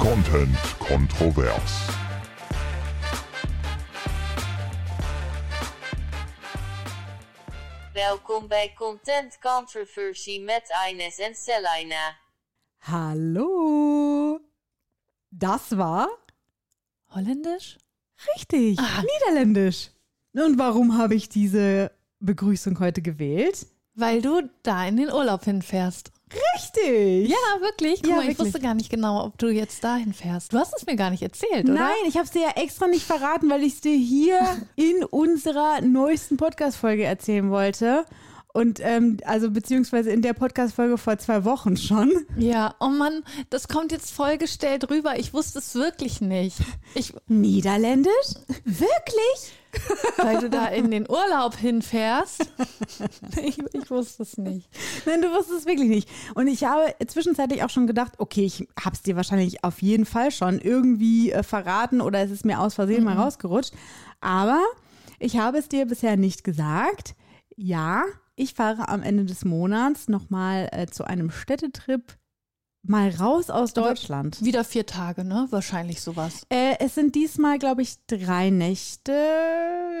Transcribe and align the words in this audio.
Content 0.00 0.56
kontrovers. 0.78 1.88
Welkom 7.92 8.48
bij 8.48 8.72
Content 8.78 9.38
Controversy 9.40 10.40
met 10.44 10.62
Ines 10.90 11.18
en 11.18 11.34
Selina. 11.34 12.16
Hallo. 12.78 14.40
Das 15.28 15.60
war 15.70 16.08
Holländisch? 17.14 17.76
richtig, 18.36 18.78
Ah. 18.78 19.02
niederländisch. 19.02 19.90
Und 20.32 20.58
warum 20.58 20.96
habe 20.96 21.14
ich 21.14 21.28
diese 21.28 21.90
Begrüßung 22.20 22.78
heute 22.78 23.02
gewählt? 23.02 23.66
Weil 23.94 24.22
du 24.22 24.48
da 24.62 24.86
in 24.86 24.96
den 24.96 25.12
Urlaub 25.12 25.44
hinfährst. 25.44 26.10
Richtig. 26.54 27.28
Ja, 27.28 27.60
wirklich. 27.60 28.00
Guck 28.02 28.10
Ja, 28.10 28.16
mal, 28.16 28.22
ich 28.22 28.28
wirklich. 28.30 28.46
wusste 28.46 28.60
gar 28.60 28.74
nicht 28.74 28.90
genau, 28.90 29.24
ob 29.24 29.38
du 29.38 29.48
jetzt 29.48 29.82
dahin 29.82 30.12
fährst. 30.12 30.52
Du 30.52 30.58
hast 30.58 30.74
es 30.76 30.86
mir 30.86 30.96
gar 30.96 31.10
nicht 31.10 31.22
erzählt, 31.22 31.64
oder? 31.64 31.74
Nein, 31.74 31.94
ich 32.06 32.14
habe 32.16 32.24
es 32.26 32.30
dir 32.30 32.42
ja 32.42 32.50
extra 32.62 32.86
nicht 32.86 33.04
verraten, 33.04 33.50
weil 33.50 33.62
ich 33.62 33.74
es 33.74 33.80
dir 33.80 33.96
hier 33.96 34.38
in 34.76 35.04
unserer 35.04 35.80
neuesten 35.80 36.36
Podcast-Folge 36.36 37.04
erzählen 37.04 37.50
wollte. 37.50 38.04
Und 38.52 38.80
ähm, 38.82 39.18
also 39.24 39.50
beziehungsweise 39.50 40.10
in 40.10 40.22
der 40.22 40.32
Podcast-Folge 40.32 40.98
vor 40.98 41.18
zwei 41.18 41.44
Wochen 41.44 41.76
schon. 41.76 42.12
Ja, 42.36 42.74
oh 42.80 42.88
Mann, 42.88 43.22
das 43.50 43.68
kommt 43.68 43.92
jetzt 43.92 44.10
vollgestellt 44.10 44.90
rüber. 44.90 45.18
Ich 45.18 45.32
wusste 45.32 45.60
es 45.60 45.74
wirklich 45.74 46.20
nicht. 46.20 46.56
Ich, 46.94 47.14
Niederländisch? 47.28 48.34
Wirklich? 48.64 49.54
weil 50.16 50.38
du 50.38 50.50
da 50.50 50.66
in 50.66 50.90
den 50.90 51.08
Urlaub 51.08 51.56
hinfährst. 51.56 52.50
Ich, 53.42 53.58
ich 53.72 53.90
wusste 53.90 54.24
es 54.24 54.36
nicht. 54.36 54.68
Nein, 55.06 55.22
du 55.22 55.30
wusstest 55.30 55.60
es 55.60 55.66
wirklich 55.66 55.88
nicht. 55.88 56.08
Und 56.34 56.48
ich 56.48 56.64
habe 56.64 56.94
zwischenzeitlich 57.06 57.62
auch 57.62 57.70
schon 57.70 57.86
gedacht, 57.86 58.14
okay, 58.18 58.44
ich 58.44 58.68
habe 58.78 58.94
es 58.94 59.02
dir 59.02 59.16
wahrscheinlich 59.16 59.64
auf 59.64 59.80
jeden 59.82 60.04
Fall 60.04 60.30
schon 60.30 60.58
irgendwie 60.58 61.30
äh, 61.30 61.42
verraten 61.42 62.00
oder 62.00 62.20
es 62.20 62.30
ist 62.30 62.44
mir 62.44 62.60
aus 62.60 62.74
Versehen 62.74 63.04
mal 63.04 63.16
rausgerutscht. 63.16 63.72
Aber 64.20 64.60
ich 65.18 65.38
habe 65.38 65.58
es 65.58 65.68
dir 65.68 65.86
bisher 65.86 66.16
nicht 66.16 66.44
gesagt. 66.44 67.14
Ja, 67.56 68.02
ich 68.40 68.54
fahre 68.54 68.88
am 68.88 69.02
Ende 69.02 69.26
des 69.26 69.44
Monats 69.44 70.08
nochmal 70.08 70.68
äh, 70.72 70.86
zu 70.86 71.04
einem 71.04 71.30
Städtetrip 71.30 72.16
mal 72.82 73.10
raus 73.10 73.50
aus 73.50 73.72
Deutschland. 73.74 74.42
Wieder 74.42 74.64
vier 74.64 74.86
Tage, 74.86 75.24
ne? 75.24 75.46
Wahrscheinlich 75.50 76.00
sowas. 76.00 76.42
Äh, 76.48 76.74
es 76.80 76.94
sind 76.94 77.14
diesmal, 77.14 77.58
glaube 77.58 77.82
ich, 77.82 77.96
drei 78.06 78.50
Nächte. 78.50 79.12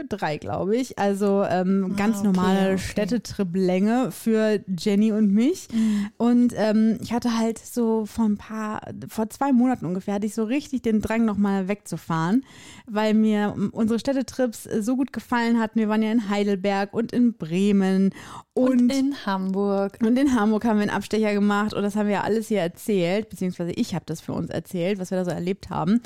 Drei, 0.08 0.38
glaube 0.38 0.76
ich. 0.76 0.98
Also 0.98 1.44
ähm, 1.44 1.94
ganz 1.96 2.18
okay, 2.18 2.26
normale 2.26 2.66
okay. 2.72 2.78
Städtetrip-Länge 2.78 4.10
für 4.12 4.60
Jenny 4.66 5.12
und 5.12 5.30
mich. 5.32 5.68
Und 6.16 6.54
ähm, 6.56 6.98
ich 7.02 7.12
hatte 7.12 7.36
halt 7.36 7.58
so 7.58 8.06
vor 8.06 8.24
ein 8.24 8.38
paar, 8.38 8.80
vor 9.08 9.28
zwei 9.28 9.52
Monaten 9.52 9.84
ungefähr, 9.84 10.14
hatte 10.14 10.26
ich 10.26 10.34
so 10.34 10.44
richtig 10.44 10.82
den 10.82 11.02
Drang, 11.02 11.26
nochmal 11.26 11.68
wegzufahren, 11.68 12.44
weil 12.86 13.12
mir 13.12 13.52
ähm, 13.54 13.68
unsere 13.72 13.98
Städtetrips 13.98 14.64
äh, 14.64 14.82
so 14.82 14.96
gut 14.96 15.12
gefallen 15.12 15.60
hatten. 15.60 15.78
Wir 15.78 15.90
waren 15.90 16.02
ja 16.02 16.10
in 16.10 16.30
Heidelberg 16.30 16.94
und 16.94 17.12
in 17.12 17.34
Bremen 17.34 18.14
Und, 18.54 18.70
und 18.80 18.92
in 18.92 19.26
Hamburg. 19.26 19.98
und 20.02 20.18
in 20.18 20.34
Hamburg 20.34 20.64
haben 20.64 20.78
wir 20.78 20.82
einen 20.82 20.90
Abstecher 20.90 21.34
gemacht 21.34 21.74
und 21.74 21.82
das 21.82 21.94
haben 21.94 22.06
wir 22.06 22.14
ja 22.14 22.22
alles 22.22 22.48
hier 22.48 22.69
erzählt, 22.70 23.28
beziehungsweise 23.28 23.72
ich 23.72 23.94
habe 23.94 24.04
das 24.06 24.20
für 24.20 24.32
uns 24.32 24.50
erzählt, 24.50 24.98
was 24.98 25.10
wir 25.10 25.18
da 25.18 25.24
so 25.24 25.30
erlebt 25.30 25.70
haben. 25.70 26.00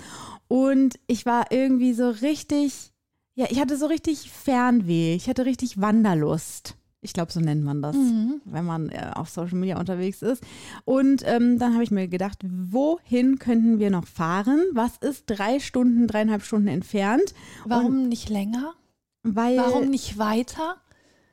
Und 0.49 0.99
ich 1.07 1.27
war 1.27 1.51
irgendwie 1.51 1.93
so 1.93 2.09
richtig, 2.09 2.93
ja, 3.35 3.47
ich 3.51 3.61
hatte 3.61 3.77
so 3.77 3.87
richtig 3.87 4.31
Fernweh, 4.31 5.15
ich 5.15 5.29
hatte 5.29 5.45
richtig 5.45 5.81
Wanderlust. 5.81 6.77
Ich 7.03 7.13
glaube, 7.13 7.31
so 7.31 7.39
nennt 7.39 7.63
man 7.63 7.83
das, 7.83 7.95
wenn 8.47 8.65
man 8.65 8.89
äh, 8.89 9.11
auf 9.15 9.29
Social 9.29 9.59
Media 9.59 9.79
unterwegs 9.79 10.23
ist. 10.23 10.43
Und 10.87 11.23
ähm, 11.27 11.59
dann 11.59 11.75
habe 11.75 11.85
ich 11.85 11.91
mir 11.91 12.09
gedacht, 12.09 12.39
wohin 12.43 13.39
könnten 13.39 13.79
wir 13.79 13.91
noch 13.91 14.07
fahren? 14.07 14.65
Was 14.73 14.97
ist 14.97 15.25
drei 15.27 15.61
Stunden, 15.61 16.07
dreieinhalb 16.07 16.43
Stunden 16.43 16.69
entfernt? 16.69 17.35
Warum 17.67 18.09
nicht 18.09 18.31
länger? 18.31 18.73
Weil, 19.23 19.59
Warum 19.59 19.91
nicht 19.91 20.17
weiter? 20.17 20.77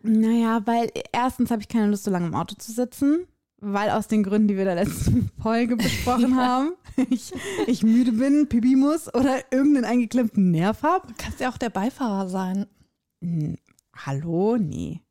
Naja, 0.04 0.62
weil 0.66 0.92
erstens 1.14 1.52
habe 1.52 1.62
ich 1.62 1.70
keine 1.70 1.88
Lust, 1.88 2.04
so 2.04 2.12
lange 2.12 2.28
im 2.28 2.36
Auto 2.36 2.56
zu 2.56 2.72
sitzen, 2.72 3.28
weil 3.62 3.90
aus 3.92 4.08
den 4.08 4.24
Gründen, 4.24 4.48
die 4.50 4.56
wir 4.56 4.62
in 4.64 4.76
der 4.76 4.84
letzten 4.84 5.30
Folge 5.42 5.78
besprochen 5.78 6.36
haben, 6.36 6.74
ich, 7.10 7.32
ich 7.68 7.84
müde 7.84 8.12
bin, 8.12 8.48
pipi 8.50 8.76
muss 8.76 9.08
oder 9.14 9.38
irgendeinen 9.52 9.86
eingeklemmten 9.86 10.52
Nerv 10.52 10.84
habe. 10.84 11.08
Du 11.08 11.14
kannst 11.18 11.40
ja 11.40 11.50
auch 11.50 11.58
der 11.58 11.70
Beifahrer 11.70 12.28
sein. 12.28 12.66
Hm, 13.24 13.58
hallo? 13.96 14.58
Nee. 14.58 15.02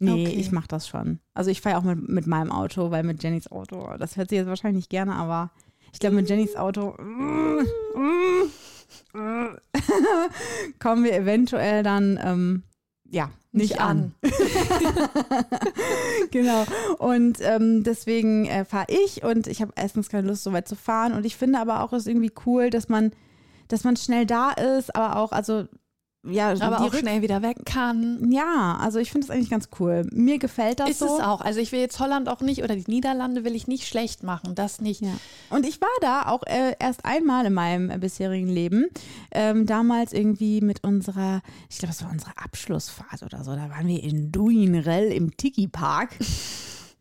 Nee, 0.00 0.26
Okay. 0.26 0.34
ich 0.36 0.52
mache 0.52 0.68
das 0.68 0.86
schon. 0.88 1.18
Also 1.34 1.50
ich 1.50 1.60
fahre 1.60 1.78
auch 1.78 1.82
mit, 1.82 2.08
mit 2.08 2.26
meinem 2.26 2.52
Auto, 2.52 2.90
weil 2.90 3.04
mit 3.04 3.22
Jennys 3.22 3.50
Auto, 3.50 3.96
das 3.98 4.16
hört 4.16 4.28
sie 4.28 4.36
jetzt 4.36 4.48
wahrscheinlich 4.48 4.82
nicht 4.82 4.90
gerne, 4.90 5.14
aber 5.14 5.50
ich 5.92 5.98
glaube 6.00 6.16
mit 6.16 6.28
Jennys 6.28 6.56
Auto 6.56 6.94
kommen 10.78 11.04
wir 11.04 11.14
eventuell 11.14 11.82
dann 11.82 12.18
ähm, 12.22 12.62
ja 13.14 13.30
nicht, 13.54 13.70
Nicht 13.70 13.80
an. 13.80 14.12
an. 14.20 14.32
genau. 16.32 16.64
Und 16.98 17.38
ähm, 17.40 17.84
deswegen 17.84 18.46
äh, 18.46 18.64
fahre 18.64 18.86
ich 18.88 19.22
und 19.22 19.46
ich 19.46 19.62
habe 19.62 19.72
erstens 19.76 20.08
keine 20.08 20.26
Lust, 20.26 20.42
so 20.42 20.52
weit 20.52 20.66
zu 20.66 20.74
fahren. 20.74 21.12
Und 21.12 21.24
ich 21.24 21.36
finde 21.36 21.60
aber 21.60 21.84
auch, 21.84 21.92
es 21.92 22.02
ist 22.02 22.08
irgendwie 22.08 22.32
cool, 22.46 22.70
dass 22.70 22.88
man, 22.88 23.12
dass 23.68 23.84
man 23.84 23.96
schnell 23.96 24.26
da 24.26 24.50
ist, 24.50 24.96
aber 24.96 25.16
auch, 25.16 25.30
also 25.30 25.66
ja, 26.26 26.50
Aber 26.60 26.76
die 26.76 26.82
auch 26.84 26.94
schnell 26.94 27.22
wieder 27.22 27.42
weg 27.42 27.58
kann. 27.66 28.30
Ja, 28.30 28.78
also 28.80 28.98
ich 28.98 29.12
finde 29.12 29.26
es 29.26 29.30
eigentlich 29.30 29.50
ganz 29.50 29.68
cool. 29.78 30.06
Mir 30.12 30.38
gefällt 30.38 30.80
das 30.80 30.90
Ist 30.90 30.98
so. 31.00 31.06
es 31.06 31.20
auch. 31.20 31.40
Also 31.40 31.60
ich 31.60 31.72
will 31.72 31.80
jetzt 31.80 32.00
Holland 32.00 32.28
auch 32.28 32.40
nicht 32.40 32.62
oder 32.62 32.74
die 32.76 32.90
Niederlande 32.90 33.44
will 33.44 33.54
ich 33.54 33.66
nicht 33.66 33.86
schlecht 33.86 34.22
machen. 34.22 34.54
Das 34.54 34.80
nicht. 34.80 35.02
Ja. 35.02 35.12
Und 35.50 35.66
ich 35.66 35.80
war 35.80 35.88
da 36.00 36.22
auch 36.26 36.42
äh, 36.46 36.74
erst 36.78 37.04
einmal 37.04 37.46
in 37.46 37.52
meinem 37.52 37.90
äh, 37.90 37.98
bisherigen 37.98 38.48
Leben. 38.48 38.86
Ähm, 39.32 39.66
damals 39.66 40.12
irgendwie 40.12 40.60
mit 40.60 40.82
unserer, 40.82 41.42
ich 41.68 41.78
glaube, 41.78 41.92
es 41.92 42.02
war 42.02 42.10
unsere 42.10 42.32
Abschlussfahrt 42.36 43.22
oder 43.22 43.44
so. 43.44 43.54
Da 43.54 43.68
waren 43.70 43.86
wir 43.86 44.02
in 44.02 44.32
Duinrell 44.32 45.12
im 45.12 45.36
Tiki 45.36 45.68
Park. 45.68 46.10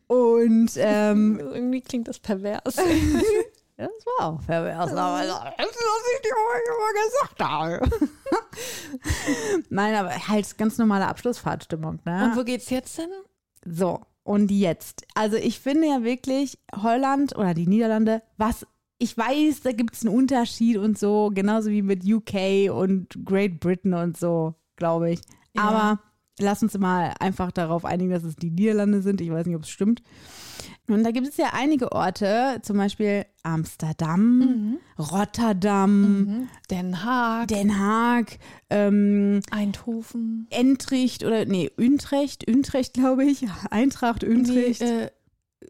Und 0.08 0.72
ähm, 0.76 1.40
Irgendwie 1.40 1.82
klingt 1.82 2.08
das 2.08 2.20
pervers. 2.20 2.76
das 3.88 4.06
war 4.06 4.28
auch 4.28 4.46
pervers. 4.46 4.92
Aber 4.92 5.26
das 5.58 5.68
ist, 5.68 5.76
was 5.76 6.04
ich 6.16 6.22
dir 6.22 6.34
immer 6.70 6.94
gesagt 7.06 7.44
habe. 7.44 7.80
Nein, 9.70 9.96
aber 9.96 10.28
halt 10.28 10.58
ganz 10.58 10.78
normale 10.78 11.08
Abschlussfahrtstimmung. 11.08 12.00
Ne? 12.06 12.26
Und 12.26 12.38
wo 12.38 12.44
geht's 12.44 12.70
jetzt 12.70 12.96
hin? 12.96 13.10
So, 13.66 14.02
und 14.24 14.52
jetzt. 14.52 15.06
Also 15.16 15.38
ich 15.38 15.60
finde 15.60 15.88
ja 15.88 16.04
wirklich 16.04 16.58
Holland 16.76 17.36
oder 17.36 17.54
die 17.54 17.68
Niederlande, 17.68 18.22
was 18.38 18.66
ich 18.98 19.18
weiß, 19.18 19.62
da 19.62 19.72
gibt 19.74 19.96
es 19.96 20.06
einen 20.06 20.16
Unterschied 20.16 20.78
und 20.78 20.98
so, 20.98 21.30
genauso 21.34 21.70
wie 21.70 21.82
mit 21.82 22.06
UK 22.06 22.72
und 22.74 23.26
Great 23.26 23.60
Britain 23.60 23.94
und 23.94 24.18
so, 24.18 24.56
glaube 24.78 25.12
ich. 25.12 25.20
Ja. 25.54 25.64
Aber 25.64 26.00
lass 26.40 26.64
uns 26.64 26.78
mal 26.78 27.14
einfach 27.20 27.52
darauf 27.52 27.84
einigen, 27.84 28.12
dass 28.12 28.24
es 28.24 28.36
die 28.36 28.52
Niederlande 28.52 29.02
sind. 29.02 29.20
Ich 29.20 29.30
weiß 29.30 29.46
nicht, 29.46 29.56
ob 29.56 29.64
es 29.64 29.70
stimmt. 29.70 30.02
Und 30.90 31.04
da 31.06 31.12
gibt 31.12 31.28
es 31.28 31.38
ja 31.38 31.52
einige 31.54 31.94
Orte, 31.94 32.60
zum 32.62 32.78
Beispiel 32.78 33.26
Amsterdam, 33.44 34.80
Rotterdam, 35.00 36.50
Den 36.70 37.06
Haag, 37.06 37.48
Den 37.48 37.80
Haag, 37.80 38.38
ähm, 38.70 39.40
Eindhoven. 39.50 40.48
Entricht 40.50 41.24
oder 41.24 41.46
nee, 41.46 41.72
Utrecht, 41.80 42.50
Utrecht 42.50 42.94
glaube 42.94 43.24
ich, 43.24 43.46
Eintracht, 43.72 44.24
Utrecht. 44.24 44.82
Nee, 44.82 45.04
äh, 45.04 45.10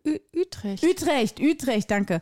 Ü- 0.06 0.20
Utrecht. 0.36 0.84
Utrecht, 0.84 1.40
Utrecht, 1.40 1.90
danke. 1.90 2.22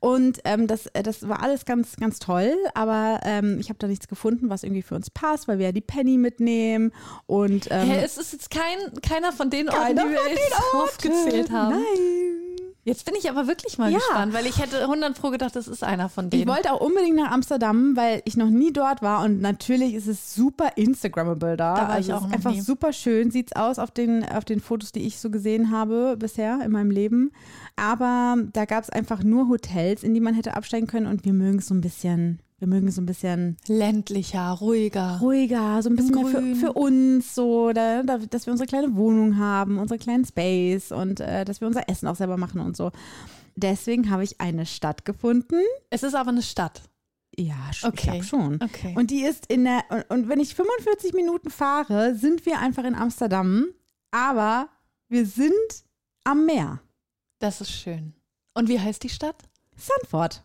Und 0.00 0.40
ähm, 0.44 0.66
das, 0.66 0.86
äh, 0.86 1.02
das 1.02 1.28
war 1.28 1.42
alles 1.42 1.64
ganz, 1.64 1.96
ganz 1.96 2.18
toll, 2.18 2.52
aber 2.74 3.20
ähm, 3.24 3.58
ich 3.60 3.68
habe 3.68 3.78
da 3.78 3.86
nichts 3.86 4.08
gefunden, 4.08 4.50
was 4.50 4.64
irgendwie 4.64 4.82
für 4.82 4.94
uns 4.96 5.10
passt, 5.10 5.46
weil 5.46 5.58
wir 5.58 5.66
ja 5.66 5.72
die 5.72 5.80
Penny 5.80 6.18
mitnehmen 6.18 6.92
und 7.26 7.68
ähm, 7.70 7.88
Hä, 7.88 8.02
es 8.04 8.18
ist 8.18 8.32
jetzt 8.32 8.50
kein, 8.50 8.78
keiner 9.02 9.32
von 9.32 9.48
den 9.50 9.68
Orten, 9.68 9.96
die 9.96 10.02
wir 10.02 10.28
jetzt 10.30 10.74
aufgezählt 10.74 11.50
haben. 11.50 11.74
Nein. 11.76 12.69
Jetzt 12.90 13.04
bin 13.04 13.14
ich 13.16 13.30
aber 13.30 13.46
wirklich 13.46 13.78
mal 13.78 13.90
Ja. 13.90 13.98
gespannt, 13.98 14.32
weil 14.34 14.46
ich 14.46 14.58
hätte 14.58 14.82
100 14.82 15.18
pro 15.20 15.30
gedacht, 15.30 15.56
das 15.56 15.68
ist 15.68 15.82
einer 15.82 16.08
von 16.08 16.28
denen. 16.30 16.42
Ich 16.42 16.48
wollte 16.48 16.72
auch 16.72 16.80
unbedingt 16.80 17.16
nach 17.16 17.30
Amsterdam, 17.30 17.96
weil 17.96 18.22
ich 18.24 18.36
noch 18.36 18.50
nie 18.50 18.72
dort 18.72 19.00
war 19.02 19.24
und 19.24 19.40
natürlich 19.40 19.94
ist 19.94 20.06
es 20.08 20.34
super 20.34 20.70
Instagrammable 20.76 21.56
da. 21.56 21.74
Da 21.74 21.80
war 21.82 21.88
also 21.90 22.08
ich 22.10 22.14
auch 22.14 22.18
es 22.22 22.26
noch 22.28 22.32
einfach 22.34 22.50
nie. 22.52 22.60
super 22.60 22.92
schön 22.92 23.30
sieht's 23.30 23.54
aus 23.54 23.78
auf 23.78 23.90
den 23.90 24.24
auf 24.28 24.44
den 24.44 24.60
Fotos, 24.60 24.92
die 24.92 25.06
ich 25.06 25.18
so 25.18 25.30
gesehen 25.30 25.70
habe 25.70 26.16
bisher 26.18 26.60
in 26.64 26.72
meinem 26.72 26.90
Leben. 26.90 27.32
Aber 27.76 28.36
da 28.52 28.64
gab 28.64 28.82
es 28.84 28.90
einfach 28.90 29.22
nur 29.22 29.48
Hotels, 29.48 30.02
in 30.02 30.14
die 30.14 30.20
man 30.20 30.34
hätte 30.34 30.54
absteigen 30.56 30.86
können 30.86 31.06
und 31.06 31.24
wir 31.24 31.32
mögen 31.32 31.58
es 31.58 31.68
so 31.68 31.74
ein 31.74 31.80
bisschen, 31.80 32.40
wir 32.60 32.68
mögen 32.68 32.86
es 32.88 32.94
so 32.94 33.02
ein 33.02 33.06
bisschen 33.06 33.56
Ländlicher, 33.66 34.50
ruhiger. 34.52 35.18
ruhiger, 35.20 35.82
so 35.82 35.90
ein 35.90 35.96
bisschen 35.96 36.14
mehr 36.14 36.26
für, 36.26 36.54
für 36.56 36.72
uns, 36.74 37.34
so, 37.34 37.72
da, 37.72 38.02
da, 38.04 38.18
dass 38.18 38.46
wir 38.46 38.52
unsere 38.52 38.68
kleine 38.68 38.94
Wohnung 38.94 39.38
haben, 39.38 39.78
unsere 39.78 39.98
kleinen 39.98 40.24
Space 40.24 40.92
und 40.92 41.18
äh, 41.20 41.44
dass 41.44 41.60
wir 41.60 41.66
unser 41.68 41.88
Essen 41.88 42.06
auch 42.06 42.16
selber 42.16 42.36
machen 42.36 42.60
und 42.60 42.76
so. 42.76 42.92
Deswegen 43.56 44.10
habe 44.10 44.22
ich 44.24 44.40
eine 44.40 44.64
Stadt 44.66 45.04
gefunden. 45.04 45.56
Es 45.90 46.02
ist 46.04 46.14
aber 46.14 46.30
eine 46.30 46.42
Stadt. 46.42 46.82
Ja, 47.36 47.54
sch- 47.72 47.78
ich 47.78 47.84
Okay. 47.86 48.02
glaube 48.10 48.24
schon. 48.24 48.54
Okay. 48.62 48.94
Und 48.96 49.10
die 49.10 49.22
ist 49.22 49.46
in 49.46 49.64
der, 49.64 49.82
und, 49.90 50.10
und 50.10 50.28
wenn 50.28 50.40
ich 50.40 50.54
45 50.54 51.14
Minuten 51.14 51.50
fahre, 51.50 52.14
sind 52.14 52.44
wir 52.46 52.58
einfach 52.60 52.84
in 52.84 52.94
Amsterdam, 52.94 53.66
aber 54.10 54.68
wir 55.08 55.26
sind 55.26 55.50
am 56.24 56.44
Meer. 56.46 56.80
Das 57.38 57.60
ist 57.60 57.72
schön. 57.72 58.12
Und 58.54 58.68
wie 58.68 58.78
heißt 58.78 59.02
die 59.02 59.08
Stadt? 59.08 59.36
Sanford. 59.76 60.42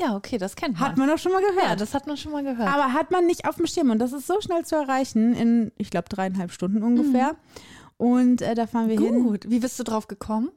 Ja, 0.00 0.16
okay, 0.16 0.38
das 0.38 0.56
kennt 0.56 0.78
man. 0.78 0.88
Hat 0.88 0.96
man 0.96 1.08
doch 1.08 1.18
schon 1.18 1.32
mal 1.32 1.42
gehört. 1.42 1.64
ja, 1.68 1.76
das 1.76 1.94
hat 1.94 2.06
man 2.06 2.16
schon 2.16 2.32
mal 2.32 2.42
gehört. 2.42 2.72
Aber 2.72 2.92
hat 2.92 3.10
man 3.10 3.26
nicht 3.26 3.46
auf 3.46 3.56
dem 3.56 3.66
Schirm 3.66 3.90
und 3.90 3.98
das 3.98 4.12
ist 4.12 4.26
so 4.26 4.40
schnell 4.40 4.64
zu 4.64 4.76
erreichen 4.76 5.34
in, 5.34 5.72
ich 5.76 5.90
glaube, 5.90 6.08
dreieinhalb 6.08 6.52
Stunden 6.52 6.82
ungefähr. 6.82 7.36
Und 7.96 8.40
äh, 8.40 8.54
da 8.54 8.66
fahren 8.66 8.88
wir 8.88 8.98
hin. 8.98 9.24
Gut. 9.24 9.44
Wie 9.48 9.58
bist 9.58 9.78
du 9.78 9.84
drauf 9.84 10.08
gekommen? 10.08 10.50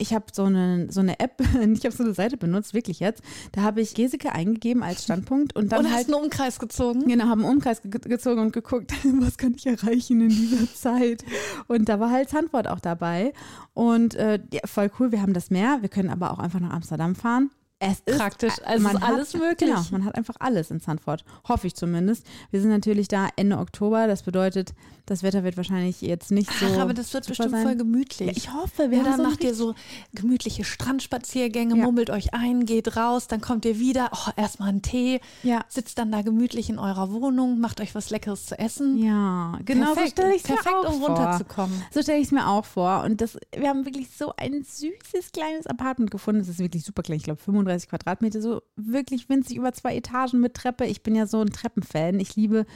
Ich 0.00 0.14
habe 0.14 0.26
so 0.32 0.44
eine, 0.44 0.90
so 0.90 1.00
eine 1.00 1.18
App, 1.20 1.40
ich 1.72 1.84
habe 1.84 1.94
so 1.94 2.02
eine 2.04 2.14
Seite 2.14 2.36
benutzt, 2.36 2.74
wirklich 2.74 2.98
jetzt. 3.00 3.22
Da 3.52 3.62
habe 3.62 3.80
ich 3.80 3.94
Geseke 3.94 4.32
eingegeben 4.32 4.82
als 4.82 5.04
Standpunkt 5.04 5.54
und 5.54 5.70
dann 5.70 5.80
und 5.80 5.86
halt 5.92 6.06
hast 6.06 6.14
einen 6.14 6.24
Umkreis 6.24 6.58
gezogen? 6.58 7.06
Genau, 7.06 7.26
haben 7.26 7.44
einen 7.44 7.52
Umkreis 7.52 7.82
ge 7.82 7.90
gezogen 7.90 8.40
und 8.40 8.52
geguckt, 8.52 8.92
was 9.20 9.38
kann 9.38 9.54
ich 9.56 9.66
erreichen 9.66 10.20
in 10.22 10.28
dieser 10.28 10.72
Zeit. 10.74 11.24
Und 11.68 11.88
da 11.88 12.00
war 12.00 12.10
halt 12.10 12.30
Zandvoort 12.30 12.66
auch 12.66 12.80
dabei. 12.80 13.32
Und 13.74 14.14
äh, 14.16 14.40
ja, 14.52 14.60
voll 14.64 14.90
cool, 14.98 15.12
wir 15.12 15.22
haben 15.22 15.34
das 15.34 15.50
Meer. 15.50 15.78
Wir 15.82 15.88
können 15.88 16.10
aber 16.10 16.32
auch 16.32 16.38
einfach 16.40 16.60
nach 16.60 16.72
Amsterdam 16.72 17.14
fahren. 17.14 17.50
Es 17.80 18.00
ist 18.00 18.18
Praktisch, 18.18 18.54
also 18.64 18.82
man 18.82 18.96
ist 18.96 19.02
alles 19.02 19.34
hat, 19.34 19.40
möglich. 19.40 19.70
Genau, 19.70 19.84
man 19.92 20.04
hat 20.04 20.16
einfach 20.16 20.34
alles 20.40 20.70
in 20.70 20.80
Zandvoort. 20.80 21.24
Hoffe 21.48 21.68
ich 21.68 21.76
zumindest. 21.76 22.26
Wir 22.50 22.60
sind 22.60 22.70
natürlich 22.70 23.06
da 23.06 23.28
Ende 23.36 23.58
Oktober. 23.58 24.08
Das 24.08 24.24
bedeutet, 24.24 24.74
das 25.10 25.22
Wetter 25.22 25.44
wird 25.44 25.56
wahrscheinlich 25.56 26.00
jetzt 26.00 26.30
nicht 26.30 26.50
so. 26.52 26.66
Ach, 26.74 26.78
aber 26.80 26.94
das 26.94 27.12
wird 27.14 27.26
bestimmt 27.26 27.50
sein. 27.50 27.62
voll 27.64 27.76
gemütlich. 27.76 28.28
Ja, 28.28 28.36
ich 28.36 28.52
hoffe, 28.52 28.90
wir 28.90 28.98
Ja, 28.98 29.04
haben 29.04 29.10
dann 29.12 29.16
so 29.18 29.22
macht 29.30 29.44
ihr 29.44 29.54
so 29.54 29.74
gemütliche 30.14 30.64
Strandspaziergänge, 30.64 31.76
Ja. 31.76 31.84
mummelt 31.84 32.10
euch 32.10 32.34
ein, 32.34 32.64
geht 32.66 32.96
raus, 32.96 33.26
dann 33.28 33.40
kommt 33.40 33.64
ihr 33.64 33.78
wieder, 33.78 34.10
oh, 34.12 34.30
erstmal 34.36 34.68
einen 34.70 34.82
Tee, 34.82 35.20
Ja. 35.42 35.64
sitzt 35.68 35.98
dann 35.98 36.10
da 36.12 36.22
gemütlich 36.22 36.68
in 36.70 36.78
eurer 36.78 37.10
Wohnung, 37.12 37.60
macht 37.60 37.80
euch 37.80 37.94
was 37.94 38.10
Leckeres 38.10 38.46
zu 38.46 38.58
essen. 38.58 38.98
Ja, 38.98 39.58
genau 39.64 39.94
Perfekt, 39.94 40.16
so 40.16 40.22
stelle 40.22 40.34
ich 40.36 40.42
es 40.44 40.48
mir 40.48 40.54
perfekt, 40.56 40.74
auch 40.76 40.92
um 40.92 41.00
vor. 41.00 41.08
runterzukommen. 41.10 41.82
So 41.92 42.02
stelle 42.02 42.18
ich 42.18 42.26
es 42.26 42.32
mir 42.32 42.48
auch 42.48 42.64
vor. 42.64 43.02
Und 43.04 43.20
das, 43.20 43.38
wir 43.56 43.68
haben 43.68 43.84
wirklich 43.84 44.08
so 44.10 44.32
ein 44.36 44.62
süßes 44.64 45.32
kleines 45.32 45.66
Apartment 45.66 46.10
gefunden. 46.10 46.40
Das 46.40 46.48
ist 46.48 46.58
wirklich 46.58 46.84
super 46.84 47.02
klein. 47.02 47.16
Ich 47.18 47.24
glaube 47.24 47.40
35 47.40 47.88
Quadratmeter, 47.88 48.40
so 48.42 48.62
wirklich 48.76 49.28
winzig 49.28 49.56
über 49.56 49.72
zwei 49.72 49.96
Etagen 49.96 50.40
mit 50.40 50.54
Treppe. 50.54 50.84
Ich 50.86 51.02
bin 51.02 51.14
ja 51.14 51.26
so 51.26 51.40
ein 51.40 51.50
Treppenfan. 51.50 52.20
Ich 52.20 52.36
liebe, 52.36 52.66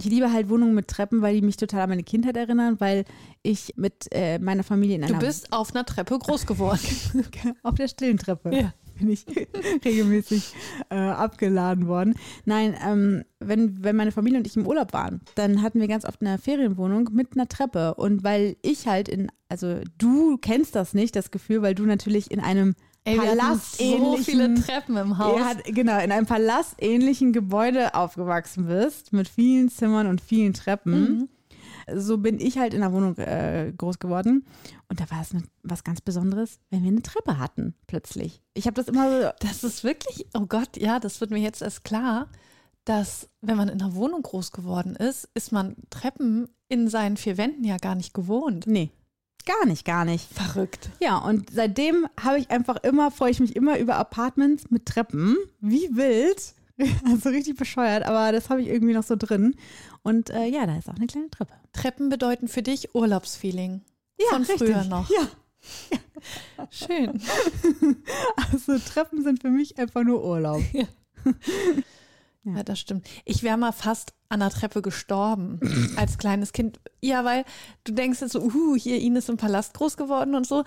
ich 0.00 0.06
liebe 0.06 0.32
halt 0.32 0.48
Wohnungen 0.48 0.74
mit 0.74 0.88
Treppen, 0.88 1.22
weil 1.22 1.34
die 1.34 1.42
mich 1.42 1.56
total 1.56 1.82
an 1.82 1.88
meine 1.88 2.04
Kindheit 2.04 2.36
erinnern, 2.36 2.76
weil 2.78 3.04
ich 3.42 3.74
mit 3.76 4.06
äh, 4.12 4.38
meiner 4.38 4.62
Familie 4.62 4.96
in 4.96 5.02
Du 5.02 5.08
einer 5.08 5.18
bist 5.18 5.52
auf 5.52 5.74
einer 5.74 5.84
Treppe 5.84 6.18
groß 6.18 6.46
geworden. 6.46 6.80
auf 7.64 7.74
der 7.74 7.88
stillen 7.88 8.18
Treppe. 8.18 8.54
Ja. 8.54 8.72
Bin 8.96 9.10
ich 9.10 9.26
regelmäßig 9.84 10.54
äh, 10.90 10.96
abgeladen 10.96 11.88
worden. 11.88 12.14
Nein, 12.44 12.76
ähm, 12.84 13.24
wenn, 13.40 13.82
wenn 13.82 13.96
meine 13.96 14.12
Familie 14.12 14.38
und 14.38 14.46
ich 14.46 14.56
im 14.56 14.66
Urlaub 14.66 14.92
waren, 14.92 15.20
dann 15.34 15.62
hatten 15.62 15.80
wir 15.80 15.88
ganz 15.88 16.04
oft 16.04 16.20
eine 16.20 16.38
Ferienwohnung 16.38 17.10
mit 17.12 17.32
einer 17.34 17.48
Treppe. 17.48 17.94
Und 17.94 18.22
weil 18.22 18.56
ich 18.62 18.86
halt 18.86 19.08
in, 19.08 19.30
also 19.48 19.80
du 19.98 20.38
kennst 20.38 20.76
das 20.76 20.94
nicht, 20.94 21.16
das 21.16 21.32
Gefühl, 21.32 21.62
weil 21.62 21.74
du 21.74 21.84
natürlich 21.84 22.30
in 22.30 22.40
einem 22.40 22.74
Ey, 23.04 23.16
hatten 23.16 23.58
so 23.58 24.16
viele 24.18 24.54
Treppen 24.54 24.96
im 24.96 25.16
Haus. 25.18 25.38
er 25.38 25.44
hat, 25.46 25.64
genau, 25.64 25.98
in 25.98 26.12
einem 26.12 26.26
palastähnlichen 26.26 27.32
Gebäude 27.32 27.94
aufgewachsen 27.94 28.66
bist, 28.66 29.12
mit 29.12 29.28
vielen 29.28 29.68
Zimmern 29.70 30.06
und 30.08 30.20
vielen 30.20 30.52
Treppen. 30.52 31.00
Mhm. 31.00 31.28
So 31.98 32.18
bin 32.18 32.38
ich 32.38 32.58
halt 32.58 32.74
in 32.74 32.80
der 32.80 32.92
Wohnung 32.92 33.16
äh, 33.16 33.72
groß 33.74 33.98
geworden. 33.98 34.44
Und 34.90 35.00
da 35.00 35.10
war 35.10 35.22
es 35.22 35.32
ne- 35.32 35.42
was 35.62 35.84
ganz 35.84 36.02
Besonderes, 36.02 36.58
wenn 36.68 36.82
wir 36.82 36.90
eine 36.90 37.00
Treppe 37.02 37.38
hatten, 37.38 37.74
plötzlich. 37.86 38.42
Ich 38.52 38.66
habe 38.66 38.74
das 38.74 38.88
immer 38.88 39.10
so. 39.22 39.28
Das 39.40 39.64
ist 39.64 39.84
wirklich, 39.84 40.26
oh 40.34 40.44
Gott, 40.46 40.76
ja, 40.76 41.00
das 41.00 41.20
wird 41.22 41.30
mir 41.30 41.38
jetzt 41.38 41.62
erst 41.62 41.84
klar, 41.84 42.28
dass 42.84 43.30
wenn 43.40 43.56
man 43.56 43.68
in 43.70 43.80
einer 43.80 43.94
Wohnung 43.94 44.20
groß 44.20 44.52
geworden 44.52 44.96
ist, 44.96 45.28
ist 45.34 45.50
man 45.50 45.76
Treppen 45.88 46.48
in 46.68 46.88
seinen 46.88 47.16
vier 47.16 47.38
Wänden 47.38 47.64
ja 47.64 47.78
gar 47.78 47.94
nicht 47.94 48.12
gewohnt. 48.12 48.66
Nee, 48.66 48.90
gar 49.48 49.66
nicht, 49.66 49.84
gar 49.84 50.04
nicht. 50.04 50.28
Verrückt. 50.32 50.90
Ja, 51.00 51.18
und 51.18 51.50
seitdem 51.50 52.06
habe 52.20 52.38
ich 52.38 52.50
einfach 52.50 52.76
immer, 52.84 53.10
freue 53.10 53.30
ich 53.30 53.40
mich 53.40 53.56
immer 53.56 53.78
über 53.78 53.96
Apartments 53.96 54.70
mit 54.70 54.86
Treppen. 54.86 55.36
Wie 55.60 55.88
wild. 55.92 56.54
Also 57.04 57.30
richtig 57.30 57.56
bescheuert, 57.56 58.04
aber 58.04 58.30
das 58.30 58.50
habe 58.50 58.62
ich 58.62 58.68
irgendwie 58.68 58.94
noch 58.94 59.02
so 59.02 59.16
drin. 59.16 59.56
Und 60.04 60.30
äh, 60.30 60.46
ja, 60.46 60.64
da 60.64 60.78
ist 60.78 60.88
auch 60.88 60.94
eine 60.94 61.08
kleine 61.08 61.28
Treppe. 61.28 61.52
Treppen 61.72 62.08
bedeuten 62.08 62.46
für 62.46 62.62
dich 62.62 62.94
Urlaubsfeeling. 62.94 63.80
Ja, 64.16 64.26
Von 64.28 64.44
richtig. 64.44 64.58
früher 64.58 64.84
noch. 64.84 65.10
Ja, 65.10 65.28
Schön. 66.70 67.20
also 68.52 68.78
Treppen 68.78 69.22
sind 69.22 69.40
für 69.40 69.50
mich 69.50 69.78
einfach 69.78 70.04
nur 70.04 70.24
Urlaub. 70.24 70.62
Ja, 70.72 70.84
das 72.64 72.78
stimmt. 72.80 73.08
Ich 73.24 73.42
wäre 73.42 73.56
mal 73.56 73.72
fast 73.72 74.12
an 74.28 74.40
der 74.40 74.50
Treppe 74.50 74.82
gestorben 74.82 75.60
als 75.96 76.18
kleines 76.18 76.52
Kind. 76.52 76.80
Ja, 77.00 77.24
weil 77.24 77.44
du 77.84 77.92
denkst 77.92 78.20
jetzt 78.20 78.32
so, 78.32 78.42
uh, 78.42 78.76
hier 78.76 79.00
Ines 79.00 79.28
im 79.28 79.36
Palast 79.36 79.74
groß 79.74 79.96
geworden 79.96 80.34
und 80.34 80.46
so. 80.46 80.64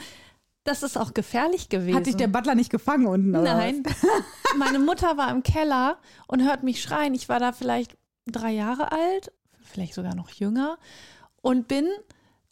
Das 0.64 0.84
ist 0.84 0.98
auch 0.98 1.14
gefährlich 1.14 1.70
gewesen. 1.70 1.96
Hat 1.96 2.06
dich 2.06 2.16
der 2.16 2.28
Butler 2.28 2.54
nicht 2.54 2.70
gefangen 2.70 3.08
unten? 3.08 3.36
Oder 3.36 3.56
Nein. 3.56 3.84
Meine 4.58 4.78
Mutter 4.80 5.18
war 5.18 5.32
im 5.32 5.42
Keller 5.42 5.98
und 6.28 6.44
hört 6.44 6.64
mich 6.64 6.82
schreien. 6.82 7.16
Ich 7.16 7.30
war 7.30 7.40
da 7.40 7.52
vielleicht 7.52 7.98
drei 8.28 8.52
Jahre 8.52 8.92
alt, 8.92 9.32
vielleicht 9.64 9.96
sogar 9.96 10.14
noch 10.14 10.30
jünger 10.30 10.78
und 11.42 11.68
bin 11.68 11.88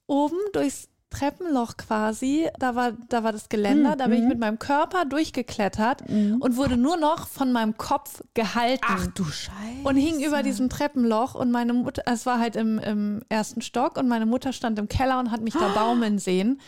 oben 0.07 0.37
durchs 0.53 0.89
Treppenloch 1.09 1.77
quasi, 1.77 2.47
da 2.59 2.75
war, 2.75 2.91
da 3.09 3.23
war 3.23 3.31
das 3.31 3.49
Geländer, 3.49 3.95
da 3.95 4.07
bin 4.07 4.21
ich 4.21 4.27
mit 4.29 4.39
meinem 4.39 4.59
Körper 4.59 5.05
durchgeklettert 5.05 6.03
und 6.07 6.55
wurde 6.55 6.77
nur 6.77 6.97
noch 6.97 7.27
von 7.27 7.51
meinem 7.51 7.77
Kopf 7.77 8.21
gehalten. 8.35 8.85
Ach 8.87 9.07
du 9.07 9.23
Scheiße. 9.25 9.53
Und 9.83 9.95
hing 9.95 10.23
über 10.23 10.43
diesem 10.43 10.69
Treppenloch 10.69 11.33
und 11.35 11.51
meine 11.51 11.73
Mutter, 11.73 12.03
es 12.05 12.25
war 12.25 12.39
halt 12.39 12.55
im, 12.55 12.77
im 12.79 13.21
ersten 13.27 13.61
Stock 13.61 13.97
und 13.97 14.07
meine 14.07 14.25
Mutter 14.27 14.53
stand 14.53 14.77
im 14.77 14.87
Keller 14.87 15.19
und 15.19 15.31
hat 15.31 15.41
mich 15.41 15.55
da 15.55 15.69
baumeln 15.69 16.19
sehen 16.19 16.61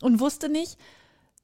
und 0.00 0.20
wusste 0.20 0.48
nicht, 0.48 0.78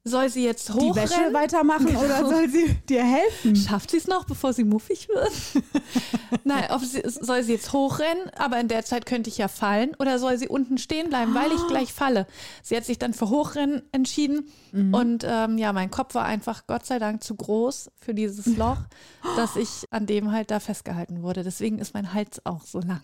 soll 0.07 0.29
sie 0.29 0.43
jetzt 0.45 0.69
Die 0.69 0.73
hochrennen? 0.73 0.95
Wäsche 0.95 1.33
weitermachen 1.33 1.87
oder 1.97 2.17
Genau. 2.17 2.29
soll 2.29 2.47
sie 2.49 2.75
dir 2.87 3.03
helfen? 3.03 3.55
Schafft 3.55 3.89
sie 3.91 3.97
es 3.97 4.05
noch, 4.07 4.25
bevor 4.25 4.53
sie 4.53 4.63
muffig 4.63 5.09
wird? 5.09 5.31
Nein, 6.43 6.65
ob 6.69 6.81
sie, 6.85 7.01
soll 7.05 7.41
sie 7.43 7.53
jetzt 7.53 7.73
hochrennen, 7.73 8.29
aber 8.37 8.59
in 8.59 8.67
der 8.67 8.85
Zeit 8.85 9.07
könnte 9.07 9.29
ich 9.31 9.39
ja 9.39 9.47
fallen, 9.47 9.95
oder 9.97 10.19
soll 10.19 10.37
sie 10.37 10.47
unten 10.47 10.77
stehen 10.77 11.09
bleiben, 11.09 11.33
weil 11.33 11.51
ich 11.51 11.67
gleich 11.67 11.91
falle? 11.91 12.27
Sie 12.61 12.77
hat 12.77 12.85
sich 12.85 12.99
dann 12.99 13.13
für 13.15 13.29
Hochrennen 13.29 13.81
entschieden 13.91 14.47
und 14.91 15.25
ähm, 15.27 15.57
ja, 15.57 15.73
mein 15.73 15.89
Kopf 15.89 16.13
war 16.15 16.25
einfach 16.25 16.67
Gott 16.67 16.85
sei 16.85 16.99
Dank 16.99 17.23
zu 17.23 17.33
groß 17.35 17.89
für 17.99 18.13
dieses 18.13 18.45
Loch, 18.57 18.77
dass 19.37 19.55
ich 19.55 19.85
an 19.89 20.05
dem 20.05 20.31
halt 20.31 20.51
da 20.51 20.59
festgehalten 20.59 21.23
wurde. 21.23 21.43
Deswegen 21.43 21.79
ist 21.79 21.93
mein 21.95 22.13
Hals 22.13 22.45
auch 22.45 22.63
so 22.63 22.79
lang. 22.79 23.01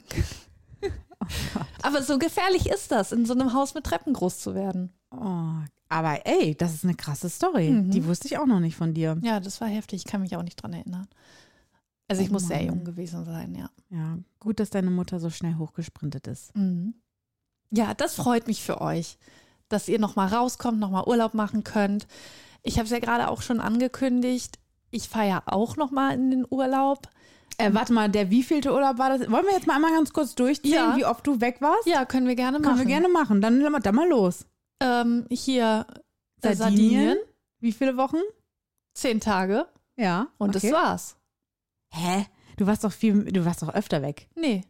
Aber 1.82 2.02
so 2.04 2.18
gefährlich 2.20 2.68
ist 2.70 2.92
das, 2.92 3.12
in 3.12 3.26
so 3.26 3.34
einem 3.34 3.54
Haus 3.54 3.74
mit 3.74 3.84
Treppen 3.86 4.14
groß 4.14 4.40
zu 4.40 4.56
werden. 4.56 4.92
Oh, 5.12 5.54
aber 5.90 6.26
ey, 6.26 6.56
das 6.56 6.74
ist 6.74 6.84
eine 6.84 6.96
krasse 6.96 7.30
Story. 7.30 7.70
Mhm. 7.70 7.92
Die 7.92 8.06
wusste 8.06 8.28
ich 8.28 8.38
auch 8.38 8.46
noch 8.46 8.60
nicht 8.60 8.76
von 8.76 8.94
dir. 8.94 9.18
Ja, 9.22 9.40
das 9.40 9.60
war 9.62 9.68
heftig. 9.68 10.02
Ich 10.06 10.12
kann 10.12 10.22
mich 10.22 10.36
auch 10.36 10.44
nicht 10.44 10.56
dran 10.62 10.74
erinnern. 10.74 11.08
Also 12.08 12.22
ich 12.24 12.30
Oh 12.30 12.34
muss 12.34 12.48
sehr 12.48 12.58
Mann. 12.58 12.68
jung 12.68 12.84
gewesen 12.84 13.26
sein, 13.26 13.56
ja. 13.56 13.70
Ja, 13.90 14.18
gut, 14.40 14.60
dass 14.60 14.70
deine 14.70 14.90
Mutter 14.92 15.20
so 15.20 15.30
schnell 15.30 15.56
hochgesprintet 15.56 16.28
ist. 16.28 16.56
Mhm. 16.56 16.94
Ja, 17.72 17.94
das 17.94 18.16
freut 18.16 18.48
mich 18.48 18.64
für 18.64 18.82
euch, 18.82 19.18
dass 19.70 19.88
ihr 19.88 20.00
nochmal 20.00 20.28
rauskommt, 20.28 20.80
nochmal 20.80 21.06
Urlaub 21.08 21.34
machen 21.34 21.64
könnt. 21.64 22.08
Ich 22.64 22.78
habe 22.78 22.86
es 22.86 22.92
ja 22.92 23.00
gerade 23.00 23.30
auch 23.30 23.42
schon 23.42 23.60
angekündigt. 23.62 24.60
Ich 24.92 25.08
fahre 25.10 25.28
ja 25.30 25.44
auch 25.46 25.78
nochmal 25.78 26.14
in 26.16 26.32
den 26.32 26.46
Urlaub. 26.50 27.08
Äh, 27.58 27.74
warte 27.74 27.94
mal, 27.94 28.10
der 28.10 28.30
wievielte 28.32 28.72
Urlaub 28.74 28.98
war 28.98 29.18
das? 29.18 29.30
Wollen 29.30 29.46
wir 29.46 29.54
jetzt 29.54 29.68
mal 29.68 29.76
einmal 29.76 29.92
ganz 29.94 30.12
kurz 30.14 30.34
durchziehen, 30.36 30.74
Ja. 30.74 30.96
wie 30.98 31.06
oft 31.06 31.26
du 31.28 31.40
weg 31.42 31.58
warst? 31.60 31.86
Ja, 31.86 32.06
können 32.06 32.28
wir 32.28 32.36
gerne 32.36 32.58
Können 32.60 32.66
machen. 32.76 32.80
wir 32.80 32.86
gerne 32.86 33.08
machen. 33.10 33.42
Dann, 33.42 33.62
dann 33.82 33.96
mal 33.96 34.08
los. 34.10 34.46
Ähm, 34.82 35.26
hier 35.30 35.86
äh, 36.42 36.56
Sardinien. 36.56 36.58
Sardinien, 36.58 37.18
Wie 37.60 37.72
viele 37.72 37.98
Wochen? 37.98 38.18
zehn 38.94 39.20
Tage 39.20 39.68
Ja. 39.98 40.28
und 40.38 40.56
okay. 40.56 40.70
das 40.70 40.80
war's. 40.82 41.16
Hä? 41.94 42.26
Du 42.58 42.68
warst 42.68 42.84
doch 42.84 42.92
viel, 42.92 43.24
du 43.32 43.46
warst 43.46 43.62
doch 43.62 43.74
öfter 43.74 44.02
weg. 44.02 44.28
Nee, 44.36 44.64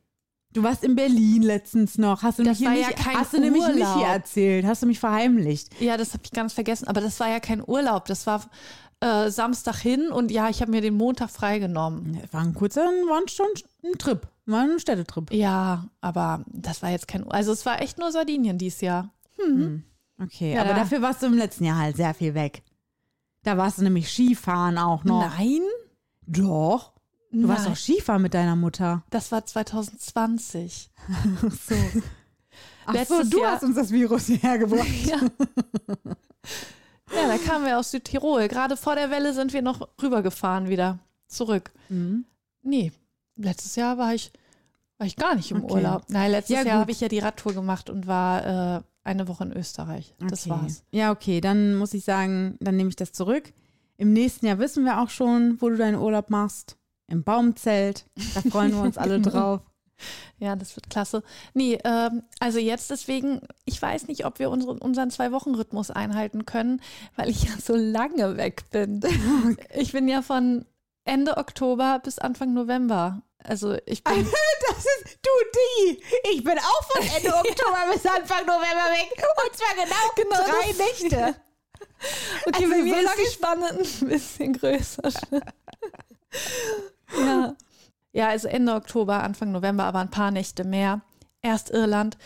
Du 0.53 0.63
warst 0.63 0.83
in 0.83 0.97
Berlin 0.97 1.43
letztens 1.43 1.97
noch. 1.97 2.23
Hast 2.23 2.39
du 2.39 2.43
Das 2.43 2.59
mich 2.59 2.67
war 2.67 2.75
ja 2.75 2.87
nicht, 2.87 2.97
kein 2.99 3.15
hast 3.17 3.31
du 3.31 3.39
nämlich 3.39 3.65
nicht 3.69 3.93
hier 3.95 4.05
erzählt. 4.07 4.65
Hast 4.65 4.83
du 4.83 4.85
mich 4.85 4.99
verheimlicht. 4.99 5.69
ja, 5.79 5.95
das 5.95 6.11
habe 6.13 6.23
ich 6.25 6.31
ganz 6.31 6.51
vergessen. 6.51 6.89
Aber 6.89 6.99
das 6.99 7.21
war 7.21 7.29
ja 7.29 7.39
kein 7.39 7.63
Urlaub. 7.65 8.03
Das 8.03 8.27
war 8.27 8.43
äh, 9.01 9.29
Samstag 9.29 9.75
hin 9.77 10.09
und 10.11 10.31
ja, 10.31 10.49
ich 10.49 10.61
habe 10.61 10.71
mir 10.71 10.81
den 10.81 10.95
Montag 10.95 11.29
freigenommen. 11.29 12.21
War 12.31 12.41
ein 12.41 12.53
kurzer, 12.53 12.81
war 12.81 13.21
schon 13.27 13.47
ein 13.83 13.97
Trip. 13.97 14.27
War 14.45 14.61
ein 14.61 14.79
Städtetrip. 14.79 15.31
Ja, 15.33 15.85
aber 16.01 16.43
das 16.47 16.81
war 16.81 16.89
jetzt 16.91 17.07
kein. 17.07 17.29
Also 17.31 17.51
es 17.51 17.65
war 17.65 17.81
echt 17.81 17.97
nur 17.99 18.11
Sardinien 18.11 18.57
dieses 18.57 18.81
Jahr. 18.81 19.09
Okay, 20.21 20.53
Ja, 20.53 20.61
aber 20.61 20.69
da- 20.71 20.75
dafür 20.79 21.01
warst 21.01 21.21
du 21.21 21.27
im 21.27 21.33
letzten 21.37 21.65
Jahr 21.65 21.77
halt 21.77 21.97
sehr 21.97 22.13
viel 22.13 22.33
weg. 22.35 22.63
Da 23.43 23.57
warst 23.57 23.79
du 23.79 23.83
nämlich 23.83 24.09
Skifahren 24.09 24.77
auch 24.77 25.03
noch. 25.03 25.27
Nein, 25.37 25.61
Doch. 26.27 26.91
Du 27.31 27.47
warst 27.47 27.63
Nein. 27.63 27.73
doch 27.73 27.77
Skifahren 27.79 28.21
mit 28.21 28.33
deiner 28.33 28.55
Mutter. 28.55 29.03
das 29.09 29.31
war 29.31 29.45
2020. 29.45 30.91
Ach 31.37 31.51
so. 31.51 31.75
Ach 32.85 33.05
so, 33.07 33.23
du 33.23 33.39
Jahr- 33.41 33.53
hast 33.53 33.63
uns 33.63 33.75
das 33.77 33.89
Virus 33.91 34.25
hierher 34.27 34.57
gebracht. 34.59 34.87
Ja. 35.05 35.17
ja, 37.15 37.27
da 37.27 37.37
kamen 37.37 37.65
wir 37.65 37.79
aus 37.79 37.91
Südtirol. 37.91 38.47
Gerade 38.47 38.77
vor 38.77 38.95
der 38.95 39.09
Welle 39.09 39.33
sind 39.33 39.53
wir 39.53 39.61
noch 39.61 39.87
rübergefahren 40.01 40.69
wieder. 40.69 40.99
Zurück. 41.27 41.71
Mhm. 41.89 42.25
Nee, 42.63 42.91
letztes 43.35 43.75
Jahr 43.75 43.97
war 43.97 44.13
ich, 44.13 44.31
war 44.97 45.07
ich 45.07 45.15
gar 45.15 45.35
nicht 45.35 45.51
im 45.51 45.63
Okay. 45.63 45.73
Urlaub. 45.73 46.03
Nein, 46.09 46.31
letztes 46.31 46.55
Ja, 46.55 46.63
Jahr 46.63 46.79
habe 46.79 46.91
ich 46.91 46.99
ja 47.01 47.07
die 47.07 47.19
Radtour 47.19 47.53
gemacht 47.53 47.89
und 47.89 48.05
war 48.07 48.77
äh, 48.77 48.81
eine 49.03 49.27
Woche 49.27 49.45
in 49.45 49.53
Österreich. 49.53 50.13
Das 50.19 50.45
okay. 50.45 50.49
war's. 50.61 50.83
Ja, 50.91 51.11
okay, 51.11 51.41
dann 51.41 51.75
muss 51.75 51.93
ich 51.93 52.03
sagen, 52.03 52.57
dann 52.59 52.75
nehme 52.75 52.89
ich 52.89 52.95
das 52.95 53.11
zurück. 53.13 53.53
Im 53.97 54.13
nächsten 54.13 54.45
Jahr 54.45 54.59
wissen 54.59 54.83
wir 54.83 54.99
auch 55.01 55.09
schon, 55.09 55.61
wo 55.61 55.69
du 55.69 55.77
deinen 55.77 55.97
Urlaub 55.97 56.29
machst. 56.29 56.77
Im 57.07 57.23
Baumzelt. 57.23 58.05
Da 58.35 58.41
freuen 58.41 58.71
wir 58.71 58.81
uns 58.81 58.97
alle 58.97 59.19
drauf. 59.21 59.61
Ja, 60.39 60.55
das 60.55 60.75
wird 60.75 60.89
klasse. 60.89 61.23
Nee, 61.53 61.79
ähm, 61.83 62.23
also 62.39 62.59
jetzt 62.59 62.89
deswegen, 62.89 63.41
ich 63.65 63.81
weiß 63.81 64.07
nicht, 64.07 64.25
ob 64.25 64.39
wir 64.39 64.49
unseren, 64.49 64.77
unseren 64.79 65.11
Zwei-Wochen-Rhythmus 65.11 65.91
einhalten 65.91 66.45
können, 66.45 66.81
weil 67.15 67.29
ich 67.29 67.43
ja 67.43 67.51
so 67.61 67.75
lange 67.75 68.37
weg 68.37 68.69
bin. 68.71 69.01
Ich 69.73 69.91
bin 69.91 70.07
ja 70.07 70.21
von 70.21 70.65
Ende 71.05 71.37
Oktober 71.37 71.99
bis 72.03 72.19
Anfang 72.19 72.53
November. 72.53 73.21
Also 73.43 73.77
ich 73.85 74.03
bin. 74.03 74.27
Das 74.67 74.85
ist 74.85 75.19
du, 75.21 75.29
die. 75.55 76.03
Ich 76.33 76.43
bin 76.43 76.57
auch 76.57 76.83
von 76.85 77.01
Ende 77.03 77.29
Oktober 77.35 77.91
bis 77.91 78.05
Anfang 78.05 78.45
November 78.45 78.85
weg. 78.91 79.11
Und 79.45 79.57
zwar 79.57 79.75
genau, 79.75 79.95
Genau 80.15 80.49
drei 80.49 80.73
Nächte. 80.73 81.35
Okay, 82.47 82.63
Also 82.63 82.69
bei 82.69 82.81
mir 82.81 83.01
ist 83.01 83.15
die 83.17 83.31
Spanne 83.31 83.69
ein 83.69 84.07
bisschen 84.07 84.53
größer. 84.53 85.11
ja. 87.17 87.55
Ja, 88.13 88.27
also 88.29 88.47
Ende 88.47 88.73
Oktober, 88.73 89.23
Anfang 89.23 89.51
November, 89.51 89.83
aber 89.85 89.99
ein 89.99 90.11
paar 90.11 90.31
Nächte 90.31 90.63
mehr. 90.63 91.01
Erst 91.41 91.69
Irland 91.71 92.17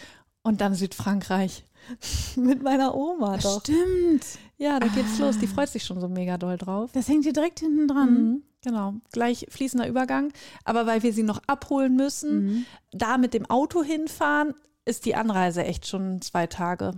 und 0.43 0.61
dann 0.61 0.75
Südfrankreich. 0.75 1.63
Mit 2.35 2.63
meiner 2.63 2.95
Oma 2.95 3.37
doch. 3.37 3.61
Stimmt. 3.61 4.25
Ja, 4.57 4.79
da 4.79 4.87
geht's 4.87 5.19
los. 5.19 5.37
Die 5.37 5.47
freut 5.47 5.69
sich 5.69 5.83
schon 5.83 5.99
so 6.01 6.07
mega 6.07 6.37
doll 6.37 6.57
drauf. 6.57 6.91
Das 6.93 7.07
hängt 7.07 7.23
hier 7.23 7.33
direkt 7.33 7.59
hinten 7.59 7.87
dran. 7.87 8.13
Mhm, 8.13 8.43
genau, 8.61 8.93
gleich 9.11 9.45
fließender 9.49 9.87
Übergang. 9.87 10.31
Aber 10.63 10.85
weil 10.87 11.03
wir 11.03 11.13
sie 11.13 11.23
noch 11.23 11.41
abholen 11.47 11.95
müssen, 11.95 12.45
Mhm. 12.45 12.65
da 12.91 13.17
mit 13.17 13.33
dem 13.33 13.45
Auto 13.49 13.83
hinfahren, 13.83 14.53
ist 14.85 15.05
die 15.05 15.15
Anreise 15.15 15.63
echt 15.63 15.87
schon 15.87 16.21
zwei 16.21 16.47
Tage. 16.47 16.93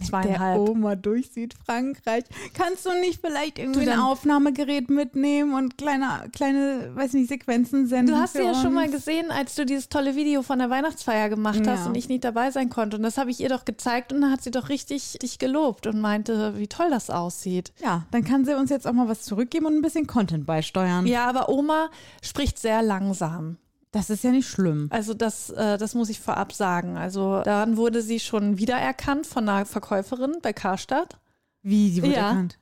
Der 0.00 0.06
Zweieinhalb. 0.08 0.58
Oma 0.58 0.96
durch 0.96 1.30
Südfrankreich. 1.32 2.24
Kannst 2.54 2.86
du 2.86 2.90
nicht 3.00 3.20
vielleicht 3.20 3.58
irgendwie 3.58 3.88
ein 3.88 3.98
Aufnahmegerät 4.00 4.88
mitnehmen 4.90 5.54
und 5.54 5.76
kleine, 5.78 6.28
kleine, 6.32 6.90
weiß 6.94 7.12
nicht, 7.12 7.28
Sequenzen 7.28 7.86
senden? 7.86 8.14
Du 8.14 8.20
hast 8.20 8.32
für 8.36 8.42
ja 8.42 8.54
schon 8.54 8.66
uns? 8.68 8.74
mal 8.74 8.90
gesehen, 8.90 9.30
als 9.30 9.54
du 9.54 9.66
dieses 9.66 9.88
tolle 9.88 10.16
Video 10.16 10.42
von 10.42 10.58
der 10.58 10.70
Weihnachtsfeier 10.70 11.28
gemacht 11.28 11.66
hast 11.66 11.80
Ja. 11.80 11.86
und 11.86 11.96
ich 11.96 12.08
nicht 12.08 12.24
dabei 12.24 12.50
sein 12.50 12.70
konnte. 12.70 12.96
Und 12.96 13.02
das 13.02 13.18
habe 13.18 13.30
ich 13.30 13.40
ihr 13.40 13.48
doch 13.48 13.64
gezeigt 13.64 14.12
und 14.12 14.22
dann 14.22 14.30
hat 14.32 14.42
sie 14.42 14.50
doch 14.50 14.68
richtig 14.68 15.18
dich 15.20 15.38
gelobt 15.38 15.86
und 15.86 16.00
meinte, 16.00 16.56
wie 16.58 16.66
toll 16.68 16.88
das 16.90 17.10
aussieht. 17.10 17.72
Ja, 17.82 18.06
dann 18.10 18.24
kann 18.24 18.44
sie 18.44 18.56
uns 18.56 18.70
jetzt 18.70 18.86
auch 18.86 18.92
mal 18.92 19.08
was 19.08 19.22
zurückgeben 19.22 19.66
und 19.66 19.74
ein 19.76 19.82
bisschen 19.82 20.06
Content 20.06 20.46
beisteuern. 20.46 21.06
Ja, 21.06 21.26
aber 21.26 21.48
Oma 21.48 21.90
spricht 22.22 22.58
sehr 22.58 22.82
langsam. 22.82 23.58
Das 23.92 24.08
ist 24.08 24.22
ja 24.22 24.30
nicht 24.30 24.48
schlimm. 24.48 24.86
Also 24.90 25.14
das, 25.14 25.50
äh, 25.50 25.76
das 25.76 25.94
muss 25.94 26.08
ich 26.10 26.20
vorab 26.20 26.52
sagen. 26.52 26.96
Also 26.96 27.42
daran 27.42 27.76
wurde 27.76 28.02
sie 28.02 28.20
schon 28.20 28.56
wiedererkannt 28.58 29.26
von 29.26 29.48
einer 29.48 29.66
Verkäuferin 29.66 30.36
bei 30.42 30.52
Karstadt. 30.52 31.18
Wie, 31.62 31.90
die 31.90 32.02
wurde 32.02 32.12
Ja. 32.14 32.28
erkannt? 32.28 32.58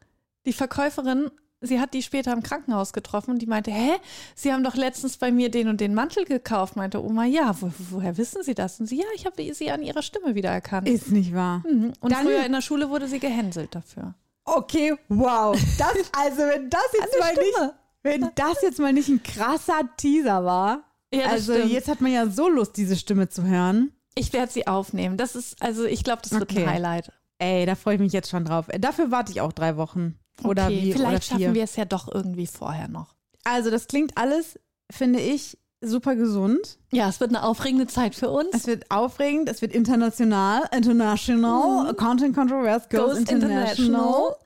Die 0.47 0.55
Verkäuferin, 0.55 1.31
sie 1.61 1.81
hat 1.81 1.93
die 1.93 2.03
später 2.03 2.33
im 2.33 2.43
Krankenhaus 2.43 2.95
getroffen 2.95 3.33
und 3.33 3.41
die 3.43 3.47
meinte, 3.47 3.71
hä, 3.71 3.91
Sie 4.35 4.53
haben 4.53 4.65
doch 4.65 4.75
letztens 4.75 5.19
bei 5.19 5.31
mir 5.31 5.51
den 5.51 5.69
und 5.69 5.83
den 5.83 5.93
Mantel 5.93 6.25
gekauft. 6.25 6.77
Meinte 6.77 7.05
Oma, 7.05 7.27
ja, 7.27 7.55
wo, 7.61 7.71
woher 7.91 8.17
wissen 8.17 8.43
Sie 8.43 8.55
das? 8.55 8.81
Und 8.81 8.87
sie, 8.87 8.97
ja, 9.01 9.05
ich 9.15 9.27
habe 9.27 9.53
sie 9.55 9.71
an 9.71 9.83
ihrer 9.83 10.01
Stimme 10.03 10.35
wiedererkannt. 10.35 10.89
Ist 10.89 11.11
nicht 11.13 11.35
wahr. 11.35 11.63
Mhm. 11.71 11.93
Und 12.01 12.13
Dann- 12.13 12.25
früher 12.25 12.47
in 12.47 12.53
der 12.53 12.63
Schule 12.63 12.89
wurde 12.89 13.07
sie 13.07 13.19
gehänselt 13.19 13.75
dafür. 13.75 14.15
Okay, 14.45 14.95
wow. 15.09 15.55
Das, 15.79 15.93
also 16.19 16.39
wenn 16.39 16.71
das 16.71 16.81
jetzt 16.95 17.21
mal 17.21 17.35
der 17.35 17.45
nicht, 17.45 17.55
Stimme. 17.55 17.75
wenn 18.03 18.31
das 18.35 18.63
jetzt 18.63 18.79
mal 18.79 18.93
nicht 18.95 19.11
ein 19.11 19.23
krasser 19.23 19.81
Teaser 19.99 20.43
war. 20.47 20.85
Ja, 21.13 21.27
also 21.27 21.55
stimmt. 21.55 21.71
jetzt 21.73 21.89
hat 21.89 22.01
man 22.01 22.13
ja 22.13 22.29
so 22.29 22.49
Lust, 22.49 22.77
diese 22.77 22.97
Stimme 22.97 23.29
zu 23.29 23.43
hören. 23.45 23.93
Ich 24.15 24.33
werde 24.33 24.53
sie 24.53 24.67
aufnehmen. 24.67 25.17
Das 25.17 25.35
ist, 25.37 25.61
also 25.63 25.85
ich 25.85 26.05
glaube, 26.05 26.23
das 26.23 26.33
wird 26.33 26.43
Okay. 26.51 26.65
ein 26.65 26.71
Highlight. 26.75 27.13
Ey, 27.39 27.67
da 27.67 27.75
freue 27.77 27.95
ich 27.95 28.01
mich 28.01 28.13
jetzt 28.13 28.29
schon 28.31 28.45
drauf. 28.45 28.67
Dafür 28.81 29.11
warte 29.11 29.31
ich 29.33 29.41
auch 29.41 29.53
drei 29.53 29.77
Wochen. 29.77 30.19
Oder 30.45 30.67
okay, 30.67 30.83
wie? 30.83 30.93
vielleicht 30.93 31.13
oder 31.33 31.41
schaffen 31.41 31.55
wir 31.55 31.63
es 31.65 31.77
ja 31.77 31.85
doch 31.85 32.13
irgendwie 32.13 32.47
vorher 32.47 32.89
noch. 32.89 33.15
Also 33.45 33.71
das 33.71 33.87
klingt 33.87 34.17
alles, 34.19 34.59
finde 34.91 35.21
ich, 35.21 35.57
super 35.81 36.17
gesund. 36.17 36.79
Ja, 36.93 37.09
es 37.09 37.21
wird 37.21 37.31
eine 37.31 37.45
aufregende 37.45 37.87
Zeit 37.87 38.15
für 38.17 38.29
uns. 38.31 38.49
Es 38.53 38.67
wird 38.67 38.91
aufregend, 38.91 39.49
es 39.49 39.63
wird 39.63 39.73
international, 39.73 40.63
international, 40.73 41.95
Content 41.95 42.35
Controversy 42.37 42.87
goes, 42.91 43.01
Mhm. 43.01 43.07
Goes 43.07 43.19
international. 43.19 43.67
international. 43.87 44.37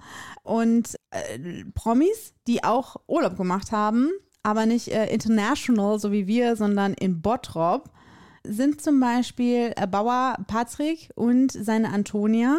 Und 0.45 0.97
äh, 1.11 1.65
Promis, 1.75 2.35
die 2.47 2.65
auch 2.65 2.97
Urlaub 3.07 3.37
gemacht 3.37 3.73
haben, 3.73 4.11
aber 4.43 4.67
nicht 4.67 4.89
äh, 4.89 5.13
international, 5.13 5.99
so 5.99 6.13
wie 6.13 6.27
wir, 6.27 6.57
sondern 6.57 6.95
in 6.95 7.21
Bottrop, 7.21 7.91
sind 8.45 8.81
zum 8.81 9.01
Beispiel 9.01 9.73
äh, 9.77 9.87
Bauer 9.87 10.37
Patrick 10.47 11.11
und 11.15 11.53
seine 11.53 11.91
Antonia, 11.91 12.59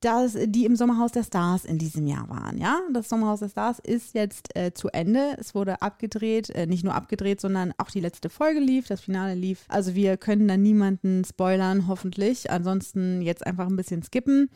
das, 0.00 0.36
die 0.40 0.64
im 0.64 0.76
Sommerhaus 0.76 1.10
der 1.10 1.24
Stars 1.24 1.64
in 1.64 1.76
diesem 1.76 2.06
Jahr 2.06 2.28
waren. 2.28 2.56
Ja, 2.58 2.78
das 2.92 3.08
Sommerhaus 3.08 3.40
der 3.40 3.48
Stars 3.48 3.80
ist 3.80 4.14
jetzt 4.14 4.56
äh, 4.56 4.72
zu 4.72 4.88
Ende. 4.90 5.36
Es 5.38 5.56
wurde 5.56 5.82
abgedreht, 5.82 6.50
äh, 6.50 6.66
nicht 6.66 6.84
nur 6.84 6.94
abgedreht, 6.94 7.40
sondern 7.40 7.74
auch 7.78 7.90
die 7.90 7.98
letzte 7.98 8.30
Folge 8.30 8.60
lief, 8.60 8.86
das 8.86 9.00
Finale 9.00 9.34
lief. 9.34 9.64
Also 9.66 9.96
wir 9.96 10.16
können 10.16 10.46
da 10.46 10.56
niemanden 10.56 11.24
spoilern, 11.24 11.88
hoffentlich. 11.88 12.48
Ansonsten 12.48 13.22
jetzt 13.22 13.44
einfach 13.44 13.66
ein 13.66 13.74
bisschen 13.74 14.04
skippen. 14.04 14.50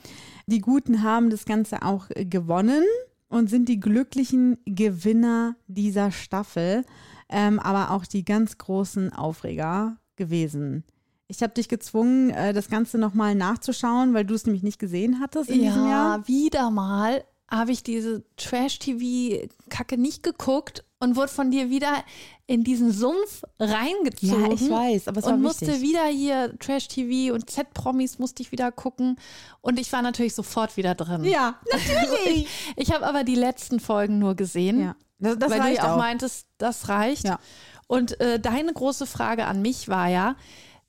Die 0.46 0.60
Guten 0.60 1.02
haben 1.02 1.28
das 1.28 1.44
Ganze 1.44 1.82
auch 1.82 2.06
gewonnen 2.14 2.84
und 3.32 3.48
sind 3.48 3.68
die 3.68 3.80
glücklichen 3.80 4.58
Gewinner 4.66 5.56
dieser 5.66 6.10
Staffel, 6.10 6.84
ähm, 7.30 7.58
aber 7.58 7.90
auch 7.90 8.04
die 8.04 8.24
ganz 8.24 8.58
großen 8.58 9.12
Aufreger 9.12 9.96
gewesen. 10.16 10.84
Ich 11.28 11.42
habe 11.42 11.54
dich 11.54 11.70
gezwungen, 11.70 12.28
äh, 12.28 12.52
das 12.52 12.68
Ganze 12.68 12.98
nochmal 12.98 13.34
nachzuschauen, 13.34 14.12
weil 14.12 14.26
du 14.26 14.34
es 14.34 14.44
nämlich 14.44 14.62
nicht 14.62 14.78
gesehen 14.78 15.18
hattest 15.18 15.48
in 15.48 15.62
diesem 15.62 15.88
Jahr. 15.88 16.18
Ja, 16.18 16.28
wieder 16.28 16.70
mal 16.70 17.24
habe 17.50 17.72
ich 17.72 17.82
diese 17.82 18.22
Trash-TV-Kacke 18.36 19.96
nicht 19.96 20.22
geguckt 20.22 20.84
und 21.02 21.16
wurde 21.16 21.32
von 21.32 21.50
dir 21.50 21.68
wieder 21.68 22.04
in 22.46 22.62
diesen 22.62 22.92
Sumpf 22.92 23.42
reingezogen. 23.58 24.46
Ja, 24.46 24.52
ich 24.52 24.70
weiß, 24.70 25.08
aber 25.08 25.18
es 25.18 25.26
war 25.26 25.34
und 25.34 25.42
musste 25.42 25.66
wichtig. 25.66 25.82
wieder 25.82 26.06
hier 26.06 26.56
Trash-TV 26.60 27.34
und 27.34 27.50
Z-Promis 27.50 28.20
musste 28.20 28.40
ich 28.40 28.52
wieder 28.52 28.70
gucken. 28.70 29.16
Und 29.60 29.80
ich 29.80 29.92
war 29.92 30.00
natürlich 30.00 30.32
sofort 30.32 30.76
wieder 30.76 30.94
drin. 30.94 31.24
Ja, 31.24 31.58
natürlich. 31.72 32.46
Ich 32.76 32.92
habe 32.92 33.04
aber 33.04 33.24
die 33.24 33.34
letzten 33.34 33.80
Folgen 33.80 34.20
nur 34.20 34.36
gesehen, 34.36 34.80
ja, 34.80 34.96
das, 35.18 35.38
das 35.38 35.50
weil 35.50 35.60
du 35.60 35.74
ja 35.74 35.82
auch, 35.82 35.94
auch. 35.94 35.96
meintest, 35.96 36.46
das 36.58 36.88
reicht. 36.88 37.24
Ja. 37.24 37.40
Und 37.88 38.20
äh, 38.20 38.38
deine 38.38 38.72
große 38.72 39.06
Frage 39.06 39.46
an 39.46 39.60
mich 39.60 39.88
war 39.88 40.06
ja, 40.06 40.36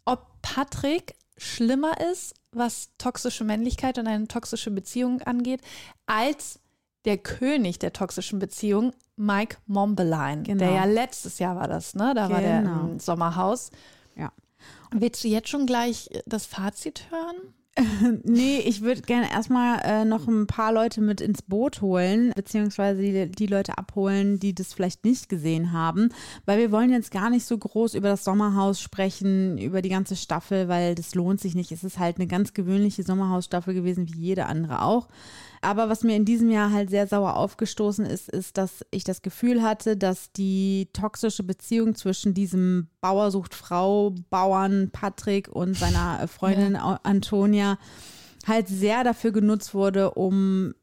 ob 0.06 0.28
Patrick 0.44 1.16
schlimmer 1.38 2.00
ist, 2.12 2.36
was 2.52 2.90
toxische 3.00 3.44
Männlichkeit 3.44 3.98
und 3.98 4.06
eine 4.06 4.28
toxische 4.28 4.70
Beziehung 4.70 5.24
angeht, 5.24 5.62
als 6.06 6.60
der 7.06 7.18
König 7.18 7.80
der 7.80 7.94
toxischen 7.94 8.40
Beziehung, 8.40 8.94
Mike 9.16 9.58
Mombelein. 9.68 10.44
Genau. 10.44 10.60
Der 10.64 10.72
ja 10.74 10.86
letztes 10.86 11.40
Jahr 11.40 11.56
war 11.56 11.68
das, 11.68 11.96
ne? 11.96 12.14
Da 12.16 12.30
war 12.30 12.42
der 12.42 12.62
Genau. 12.62 12.88
im 12.90 13.00
Sommerhaus. 13.00 13.72
Ja. 14.16 14.32
Willst 14.92 15.24
du 15.24 15.28
jetzt 15.28 15.50
schon 15.50 15.66
gleich 15.66 16.10
das 16.26 16.46
Fazit 16.46 17.08
hören? 17.12 17.54
Nee, 18.24 18.60
ich 18.60 18.82
würde 18.82 19.02
gerne 19.02 19.32
erstmal 19.32 19.80
äh, 19.84 20.06
noch 20.06 20.28
ein 20.28 20.46
paar 20.46 20.72
Leute 20.72 21.02
mit 21.02 21.22
ins 21.22 21.42
Boot 21.42 21.82
holen, 21.82 22.32
beziehungsweise 22.36 23.02
die, 23.02 23.32
die 23.32 23.48
Leute 23.48 23.80
abholen, 23.80 24.40
die 24.40 24.54
das 24.54 24.74
vielleicht 24.76 25.04
nicht 25.06 25.28
gesehen 25.28 25.72
haben, 25.74 26.10
weil 26.46 26.60
wir 26.60 26.72
wollen 26.72 26.92
jetzt 26.92 27.10
gar 27.10 27.32
nicht 27.32 27.46
so 27.46 27.58
groß 27.58 27.96
über 27.96 28.10
das 28.10 28.24
Sommerhaus 28.24 28.80
sprechen, 28.80 29.58
über 29.58 29.82
die 29.82 29.90
ganze 29.90 30.16
Staffel, 30.16 30.68
weil 30.68 30.94
das 30.94 31.16
lohnt 31.16 31.42
sich 31.42 31.56
nicht. 31.56 31.72
Es 31.72 31.84
ist 31.84 31.98
halt 31.98 32.18
eine 32.18 32.28
ganz 32.28 32.54
gewöhnliche 32.54 33.02
Sommerhausstaffel 33.02 33.74
gewesen, 33.74 34.08
wie 34.08 34.20
jede 34.20 34.46
andere 34.46 34.84
auch. 34.84 35.08
Aber 35.64 35.88
was 35.88 36.04
mir 36.04 36.16
in 36.16 36.26
diesem 36.26 36.50
Jahr 36.50 36.72
halt 36.72 36.90
sehr 36.90 37.08
sauer 37.08 37.38
aufgestoßen 37.38 38.06
ist, 38.06 38.28
ist, 38.28 38.58
dass 38.58 38.86
ich 38.92 39.06
das 39.06 39.22
Gefühl 39.22 39.64
hatte, 39.64 39.96
dass 39.96 40.32
die 40.34 40.90
toxische 40.92 41.44
Beziehung 41.44 41.96
zwischen 41.96 42.34
diesem 42.34 42.88
Bauer 43.00 43.32
sucht 43.32 43.56
Frau, 43.56 44.14
Bauern 44.30 44.90
Patrick 44.92 45.48
und 45.48 45.78
seiner 45.78 46.20
äh, 46.22 46.28
Freundin 46.34 46.76
Antonia 46.76 47.78
halt 48.46 48.68
sehr 48.68 49.06
dafür 49.06 49.32
genutzt 49.32 49.74
wurde, 49.74 50.12
um 50.12 50.74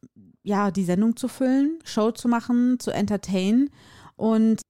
ja 0.42 0.70
die 0.70 0.84
Sendung 0.84 1.14
zu 1.14 1.28
füllen, 1.28 1.78
Show 1.84 2.10
zu 2.10 2.26
machen, 2.26 2.78
zu 2.80 2.90
entertainen. 2.90 3.68
Und 4.16 4.62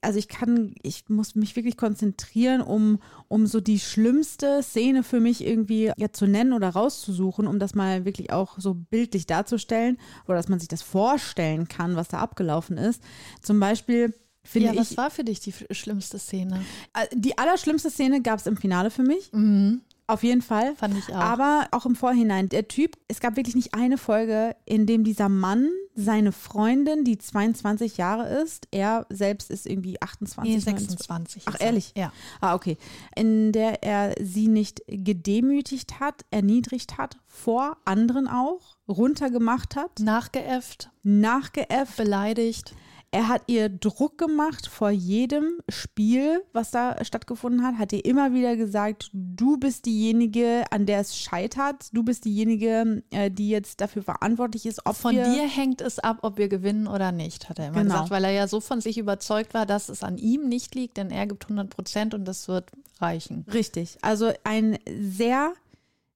also 0.00 0.18
ich 0.18 0.26
kann, 0.26 0.74
ich 0.82 1.08
muss 1.08 1.36
mich 1.36 1.54
wirklich 1.54 1.76
konzentrieren, 1.76 2.60
um, 2.60 2.98
um 3.28 3.46
so 3.46 3.60
die 3.60 3.78
schlimmste 3.78 4.62
Szene 4.62 5.04
für 5.04 5.20
mich 5.20 5.44
irgendwie 5.46 5.92
ja, 5.96 6.12
zu 6.12 6.26
nennen 6.26 6.52
oder 6.52 6.70
rauszusuchen, 6.70 7.46
um 7.46 7.60
das 7.60 7.74
mal 7.74 8.04
wirklich 8.04 8.32
auch 8.32 8.58
so 8.58 8.74
bildlich 8.74 9.26
darzustellen 9.26 9.98
oder 10.26 10.36
dass 10.36 10.48
man 10.48 10.58
sich 10.58 10.68
das 10.68 10.82
vorstellen 10.82 11.68
kann, 11.68 11.94
was 11.94 12.08
da 12.08 12.18
abgelaufen 12.18 12.78
ist. 12.78 13.00
Zum 13.42 13.60
Beispiel 13.60 14.12
finde 14.42 14.68
ja, 14.68 14.72
ich, 14.72 14.78
was 14.80 14.96
war 14.96 15.10
für 15.10 15.24
dich 15.24 15.40
die 15.40 15.54
schlimmste 15.70 16.18
Szene? 16.18 16.64
äh, 16.94 17.06
die 17.14 17.38
allerschlimmste 17.38 17.90
Szene 17.90 18.22
gab 18.22 18.40
es 18.40 18.46
im 18.46 18.56
Finale 18.56 18.90
für 18.90 19.02
mich. 19.02 19.32
Mhm. 19.32 19.82
Auf 20.08 20.22
jeden 20.22 20.42
Fall. 20.42 20.76
Fand 20.76 20.96
ich 20.96 21.12
auch. 21.12 21.18
Aber 21.18 21.68
auch 21.72 21.84
im 21.84 21.96
Vorhinein. 21.96 22.48
Der 22.48 22.68
Typ, 22.68 22.96
es 23.08 23.18
gab 23.20 23.36
wirklich 23.36 23.56
nicht 23.56 23.74
eine 23.74 23.98
Folge, 23.98 24.54
in 24.64 24.86
dem 24.86 25.02
dieser 25.02 25.28
Mann 25.28 25.68
seine 25.96 26.30
Freundin, 26.30 27.04
die 27.04 27.18
22 27.18 27.96
Jahre 27.96 28.28
ist, 28.42 28.68
er 28.70 29.06
selbst 29.08 29.50
ist 29.50 29.66
irgendwie 29.66 30.00
28, 30.00 30.44
Nee, 30.44 30.58
29. 30.58 30.88
26. 30.90 31.42
Ach, 31.46 31.56
ehrlich? 31.58 31.92
Ja. 31.96 32.12
Ah, 32.40 32.54
okay. 32.54 32.76
In 33.16 33.50
der 33.50 33.82
er 33.82 34.14
sie 34.22 34.46
nicht 34.48 34.82
gedemütigt 34.86 35.98
hat, 35.98 36.24
erniedrigt 36.30 36.98
hat, 36.98 37.16
vor 37.26 37.78
anderen 37.84 38.28
auch, 38.28 38.76
runtergemacht 38.88 39.74
hat, 39.74 39.98
Nachgeäfft, 40.00 40.90
nachgeäfft. 41.02 41.96
beleidigt. 41.96 42.74
Er 43.16 43.28
hat 43.28 43.44
ihr 43.46 43.70
Druck 43.70 44.18
gemacht 44.18 44.66
vor 44.66 44.90
jedem 44.90 45.60
Spiel, 45.70 46.42
was 46.52 46.70
da 46.70 47.02
stattgefunden 47.02 47.66
hat, 47.66 47.78
hat 47.78 47.94
ihr 47.94 48.04
immer 48.04 48.34
wieder 48.34 48.56
gesagt, 48.56 49.08
du 49.14 49.56
bist 49.56 49.86
diejenige, 49.86 50.64
an 50.70 50.84
der 50.84 51.00
es 51.00 51.16
scheitert, 51.16 51.88
du 51.94 52.02
bist 52.02 52.26
diejenige, 52.26 53.02
äh, 53.10 53.30
die 53.30 53.48
jetzt 53.48 53.80
dafür 53.80 54.02
verantwortlich 54.02 54.66
ist, 54.66 54.84
ob 54.84 54.96
Von 54.96 55.14
dir 55.14 55.48
hängt 55.48 55.80
es 55.80 55.98
ab, 55.98 56.18
ob 56.20 56.36
wir 56.36 56.48
gewinnen 56.48 56.86
oder 56.86 57.10
nicht, 57.10 57.48
hat 57.48 57.58
er 57.58 57.68
immer 57.68 57.80
Genau. 57.80 57.94
gesagt, 57.94 58.10
weil 58.10 58.24
er 58.24 58.32
ja 58.32 58.48
so 58.48 58.60
von 58.60 58.82
sich 58.82 58.98
überzeugt 58.98 59.54
war, 59.54 59.64
dass 59.64 59.88
es 59.88 60.02
an 60.02 60.18
ihm 60.18 60.46
nicht 60.50 60.74
liegt, 60.74 60.98
denn 60.98 61.10
er 61.10 61.26
gibt 61.26 61.44
100 61.44 61.70
Prozent 61.70 62.12
und 62.12 62.26
das 62.26 62.48
wird 62.48 62.70
reichen. 63.00 63.46
Richtig. 63.50 63.96
Also 64.02 64.30
ein 64.44 64.78
sehr 65.00 65.54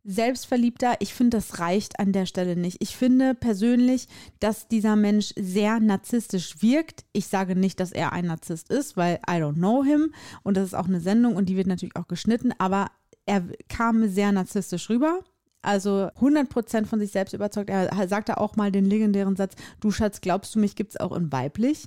selbstverliebter, 0.04 0.94
ich 1.00 1.12
finde, 1.12 1.36
das 1.36 1.58
reicht 1.58 2.00
an 2.00 2.12
der 2.12 2.26
Stelle 2.26 2.56
nicht. 2.56 2.78
Ich 2.80 2.96
finde 2.96 3.34
persönlich, 3.34 4.08
dass 4.38 4.68
dieser 4.68 4.96
Mensch 4.96 5.32
sehr 5.36 5.78
narzisstisch 5.80 6.62
wirkt. 6.62 7.04
Ich 7.12 7.26
sage 7.26 7.54
nicht, 7.54 7.80
dass 7.80 7.92
er 7.92 8.12
ein 8.12 8.26
Narzisst 8.26 8.70
ist, 8.70 8.96
weil 8.96 9.16
I 9.28 9.34
don't 9.34 9.54
know 9.54 9.84
him. 9.84 10.14
Und 10.42 10.56
das 10.56 10.68
ist 10.68 10.74
auch 10.74 10.88
eine 10.88 11.00
Sendung 11.00 11.36
und 11.36 11.48
die 11.48 11.56
wird 11.56 11.66
natürlich 11.66 11.96
auch 11.96 12.08
geschnitten, 12.08 12.52
aber 12.58 12.86
er 13.26 13.42
kam 13.68 14.08
sehr 14.08 14.32
narzisstisch 14.32 14.88
rüber. 14.88 15.20
Also 15.62 16.08
100% 16.18 16.86
von 16.86 16.98
sich 17.00 17.10
selbst 17.10 17.34
überzeugt. 17.34 17.68
Er 17.68 18.08
sagte 18.08 18.38
auch 18.38 18.56
mal 18.56 18.72
den 18.72 18.86
legendären 18.86 19.36
Satz, 19.36 19.54
du 19.80 19.90
Schatz, 19.90 20.22
glaubst 20.22 20.54
du 20.54 20.58
mich 20.58 20.74
gibt's 20.74 20.96
auch 20.96 21.14
in 21.14 21.30
weiblich? 21.30 21.86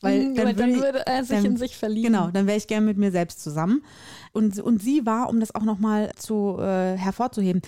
Weil 0.00 0.28
Mhm, 0.30 0.34
dann, 0.34 0.48
aber 0.48 0.66
würde, 0.82 1.06
er 1.06 1.24
sich 1.24 1.36
dann- 1.36 1.44
in 1.46 1.56
sich 1.56 1.76
verlieben. 1.76 2.12
Genau, 2.12 2.30
dann 2.30 2.46
wäre 2.46 2.56
ich 2.56 2.66
gerne 2.66 2.86
mit 2.86 2.96
mir 2.96 3.10
selbst 3.10 3.42
zusammen. 3.42 3.82
Und, 4.32 4.58
und 4.58 4.80
sie 4.82 5.04
war, 5.06 5.28
um 5.28 5.40
das 5.40 5.54
auch 5.54 5.64
nochmal 5.64 6.12
zu 6.16 6.56
äh, 6.58 6.96
hervorzuheben, 6.96 7.60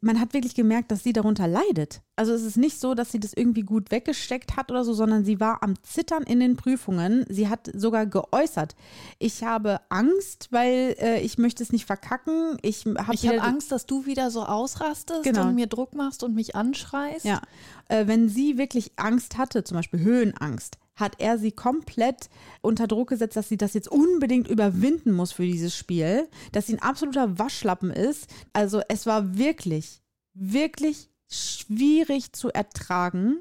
man 0.00 0.20
hat 0.20 0.32
wirklich 0.32 0.54
gemerkt, 0.54 0.92
dass 0.92 1.02
sie 1.02 1.12
darunter 1.12 1.48
leidet. 1.48 2.02
Also 2.14 2.32
es 2.32 2.42
ist 2.42 2.56
nicht 2.56 2.78
so, 2.78 2.94
dass 2.94 3.10
sie 3.10 3.18
das 3.18 3.32
irgendwie 3.34 3.62
gut 3.62 3.90
weggesteckt 3.90 4.56
hat 4.56 4.70
oder 4.70 4.84
so, 4.84 4.92
sondern 4.92 5.24
sie 5.24 5.40
war 5.40 5.60
am 5.64 5.74
Zittern 5.82 6.22
in 6.22 6.38
den 6.38 6.54
Prüfungen. 6.54 7.26
Sie 7.28 7.48
hat 7.48 7.68
sogar 7.74 8.06
geäußert, 8.06 8.76
ich 9.18 9.42
habe 9.42 9.80
Angst, 9.88 10.48
weil 10.52 10.94
äh, 11.00 11.20
ich 11.22 11.36
möchte 11.36 11.64
es 11.64 11.72
nicht 11.72 11.84
verkacken. 11.84 12.58
Ich 12.62 12.86
habe 12.86 13.00
habe 13.12 13.42
Angst, 13.42 13.72
dass 13.72 13.86
du 13.86 14.06
wieder 14.06 14.30
so 14.30 14.44
ausrastest 14.44 15.24
Genau. 15.24 15.48
und 15.48 15.56
mir 15.56 15.66
Druck 15.66 15.94
machst 15.96 16.22
und 16.22 16.32
mich 16.32 16.54
anschreist. 16.54 17.24
Ja, 17.24 17.40
äh, 17.88 18.06
wenn 18.06 18.28
sie 18.28 18.56
wirklich 18.56 18.92
Angst 18.94 19.36
hatte, 19.36 19.64
zum 19.64 19.78
Beispiel 19.78 19.98
Höhenangst, 20.00 20.78
hat 20.98 21.14
er 21.18 21.38
sie 21.38 21.52
komplett 21.52 22.28
unter 22.60 22.86
Druck 22.86 23.10
gesetzt, 23.10 23.36
dass 23.36 23.48
sie 23.48 23.56
das 23.56 23.74
jetzt 23.74 23.88
unbedingt 23.88 24.48
überwinden 24.48 25.12
muss 25.12 25.32
für 25.32 25.44
dieses 25.44 25.76
Spiel, 25.76 26.28
dass 26.52 26.66
sie 26.66 26.74
ein 26.74 26.82
absoluter 26.82 27.38
Waschlappen 27.38 27.90
ist. 27.90 28.28
Also 28.52 28.80
es 28.88 29.06
war 29.06 29.38
wirklich, 29.38 30.02
wirklich 30.34 31.08
schwierig 31.30 32.32
zu 32.32 32.50
ertragen. 32.50 33.38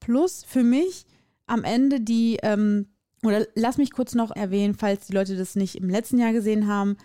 Plus 0.00 0.44
für 0.46 0.62
mich 0.62 1.06
am 1.46 1.64
Ende 1.64 2.00
die, 2.00 2.38
ähm, 2.42 2.88
oder 3.24 3.46
lass 3.54 3.78
mich 3.78 3.92
kurz 3.92 4.14
noch 4.14 4.30
erwähnen, 4.30 4.74
falls 4.74 5.06
die 5.06 5.14
Leute 5.14 5.36
das 5.36 5.56
nicht 5.56 5.76
im 5.76 5.88
letzten 5.88 6.18
Jahr 6.18 6.32
gesehen 6.32 6.68
haben, 6.68 6.96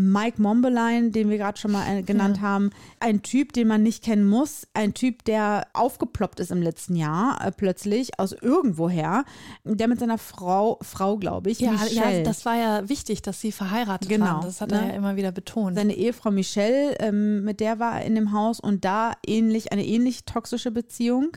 Mike 0.00 0.40
Mombelein, 0.40 1.10
den 1.10 1.28
wir 1.28 1.38
gerade 1.38 1.58
schon 1.58 1.72
mal 1.72 1.84
äh, 1.88 2.02
genannt 2.02 2.40
haben, 2.40 2.70
ein 3.00 3.22
Typ, 3.22 3.52
den 3.52 3.66
man 3.66 3.82
nicht 3.82 4.04
kennen 4.04 4.24
muss, 4.28 4.68
ein 4.72 4.94
Typ, 4.94 5.24
der 5.24 5.66
aufgeploppt 5.72 6.38
ist 6.38 6.52
im 6.52 6.62
letzten 6.62 6.94
Jahr 6.94 7.44
äh, 7.44 7.50
plötzlich 7.50 8.18
aus 8.20 8.32
irgendwoher, 8.32 9.24
der 9.64 9.88
mit 9.88 9.98
seiner 9.98 10.18
Frau, 10.18 10.78
Frau 10.82 11.16
glaube 11.16 11.50
ich, 11.50 11.58
Ja, 11.58 11.72
Michelle, 11.72 12.18
ja, 12.18 12.22
das 12.22 12.44
war 12.46 12.54
ja 12.56 12.88
wichtig, 12.88 13.22
dass 13.22 13.40
sie 13.40 13.50
verheiratet 13.50 14.08
Genau, 14.08 14.26
waren. 14.26 14.42
Das 14.42 14.60
hat 14.60 14.70
ne? 14.70 14.76
er 14.82 14.86
ja 14.90 14.94
immer 14.94 15.16
wieder 15.16 15.32
betont. 15.32 15.74
seine 15.76 15.94
Ehefrau 15.94 16.30
Michelle, 16.30 16.94
ähm, 17.00 17.42
mit 17.42 17.58
der 17.58 17.80
war 17.80 18.00
er 18.00 18.06
in 18.06 18.14
dem 18.14 18.30
Haus 18.32 18.60
und 18.60 18.84
da 18.84 19.14
ähnlich, 19.26 19.72
eine 19.72 19.84
ähnlich 19.84 20.24
toxische 20.26 20.70
Beziehung. 20.70 21.36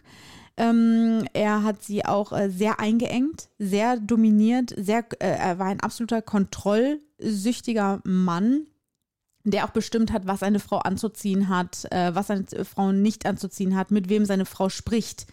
Ähm, 0.57 1.25
er 1.33 1.63
hat 1.63 1.81
sie 1.81 2.05
auch 2.05 2.31
äh, 2.33 2.49
sehr 2.49 2.79
eingeengt, 2.79 3.49
sehr 3.57 3.97
dominiert, 3.97 4.75
sehr, 4.77 5.05
äh, 5.19 5.27
er 5.27 5.57
war 5.57 5.67
ein 5.67 5.79
absoluter 5.79 6.21
kontrollsüchtiger 7.21 8.01
Mann, 8.03 8.65
der 9.43 9.65
auch 9.65 9.71
bestimmt 9.71 10.11
hat, 10.11 10.27
was 10.27 10.43
eine 10.43 10.59
Frau 10.59 10.77
anzuziehen 10.77 11.49
hat, 11.49 11.91
äh, 11.91 12.13
was 12.13 12.29
eine 12.29 12.45
Frau 12.63 12.91
nicht 12.91 13.25
anzuziehen 13.25 13.75
hat, 13.75 13.89
mit 13.89 14.07
wem 14.09 14.25
seine 14.25 14.45
Frau 14.45 14.69
spricht. 14.69 15.25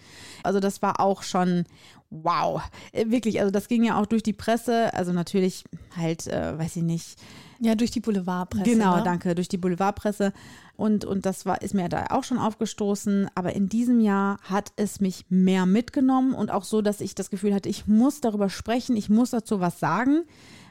Also 0.43 0.61
das 0.61 0.81
war 0.81 1.01
auch 1.01 1.23
schon 1.23 1.65
wow, 2.11 2.63
Äh, 2.93 3.11
wirklich. 3.11 3.41
Also 3.41 3.51
das 3.51 3.69
ging 3.69 3.85
ja 3.85 4.01
auch 4.01 4.07
durch 4.07 4.23
die 4.23 4.33
Presse, 4.33 4.95
also 4.95 5.13
natürlich 5.13 5.65
halt, 5.95 6.27
äh, 6.27 6.59
weiß 6.59 6.77
ich 6.77 6.83
nicht, 6.83 7.19
ja, 7.61 7.75
durch 7.75 7.91
die 7.91 8.01
Boulevardpresse. 8.01 8.65
Genau, 8.65 8.97
ne? 8.97 9.03
danke, 9.03 9.35
durch 9.35 9.49
die 9.49 9.59
Boulevardpresse. 9.59 10.33
Und, 10.77 11.05
und 11.05 11.27
das 11.27 11.45
war, 11.45 11.61
ist 11.61 11.75
mir 11.75 11.89
da 11.89 12.07
auch 12.11 12.25
schon 12.25 12.39
aufgestoßen. 12.39 13.29
Aber 13.35 13.55
in 13.55 13.69
diesem 13.69 14.01
Jahr 14.01 14.39
hat 14.43 14.73
es 14.77 15.01
mich 15.01 15.27
mehr 15.29 15.67
mitgenommen 15.67 16.35
und 16.35 16.51
auch 16.51 16.65
so, 16.65 16.81
dass 16.83 17.01
ich 17.01 17.15
das 17.15 17.31
Gefühl 17.31 17.53
hatte, 17.53 17.69
ich 17.69 17.87
muss 17.87 18.21
darüber 18.21 18.49
sprechen, 18.49 18.97
ich 18.97 19.11
muss 19.11 19.31
dazu 19.31 19.61
was 19.61 19.81
sagen. 19.81 20.25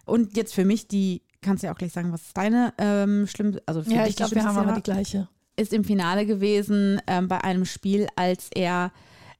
Und 0.08 0.36
jetzt 0.38 0.54
für 0.54 0.66
mich 0.66 0.88
die, 0.88 1.22
kannst 1.42 1.62
du 1.64 1.68
ja 1.68 1.74
auch 1.74 1.78
gleich 1.78 1.94
sagen, 1.94 2.12
was 2.12 2.22
ist 2.24 2.38
deine 2.38 2.74
ähm, 2.78 3.28
schlimm, 3.28 3.58
also 3.66 3.84
für 3.84 3.92
Ja, 3.92 4.00
dich 4.04 4.12
ich 4.12 4.16
glaube, 4.18 4.36
wir 4.36 4.44
haben 4.44 4.58
aber 4.58 4.74
die 4.74 4.82
gleiche. 4.84 5.28
ist 5.56 5.74
im 5.74 5.84
Finale 5.84 6.26
gewesen 6.26 7.02
ähm, 7.08 7.28
bei 7.28 7.44
einem 7.44 7.66
Spiel, 7.66 8.08
als 8.16 8.50
er, 8.56 8.92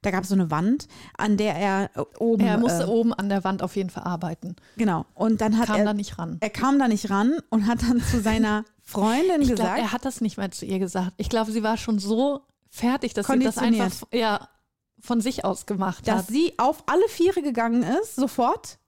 da 0.02 0.10
gab 0.10 0.22
es 0.22 0.28
so 0.28 0.34
eine 0.34 0.50
Wand, 0.50 0.86
an 1.16 1.36
der 1.36 1.54
er 1.56 1.90
äh, 1.94 2.00
oben, 2.18 2.44
Er 2.44 2.58
musste 2.58 2.84
äh, 2.84 2.86
oben 2.86 3.12
an 3.12 3.28
der 3.28 3.42
Wand 3.44 3.62
auf 3.62 3.74
jeden 3.76 3.90
Fall 3.90 4.04
arbeiten. 4.04 4.54
genau, 4.76 5.06
und 5.14 5.40
dann 5.40 5.58
hat 5.58 5.66
Kam 5.66 5.78
er, 5.80 5.84
da 5.86 5.94
nicht 5.94 6.18
ran. 6.18 6.36
er 6.40 6.50
kam 6.50 6.78
da 6.78 6.86
nicht 6.88 7.10
ran 7.10 7.38
und 7.50 7.66
hat 7.66 7.82
dann 7.82 8.00
zu 8.00 8.20
seiner 8.20 8.64
Freundin 8.84 9.42
Ich 9.42 9.48
gesagt, 9.50 9.68
glaube, 9.74 9.80
er 9.80 9.92
hat 9.92 10.04
das 10.04 10.20
nicht 10.20 10.36
mal 10.38 10.50
zu 10.50 10.64
ihr 10.66 10.78
gesagt. 10.78 11.12
Ich 11.18 11.28
glaube, 11.28 11.52
sie 11.52 11.62
war 11.62 11.76
schon 11.76 11.98
so 11.98 12.42
fertig, 12.70 13.12
dass 13.14 13.26
sie 13.26 13.38
das 13.40 13.58
einfach 13.58 13.90
ja, 14.12 14.48
von 15.00 15.20
sich 15.20 15.44
aus 15.44 15.66
gemacht 15.66 16.06
dass 16.08 16.18
hat. 16.20 16.26
sie 16.28 16.52
auf 16.58 16.84
alle 16.86 17.06
Viere 17.08 17.42
gegangen 17.42 17.82
ist, 17.82 18.16
sofort, 18.16 18.78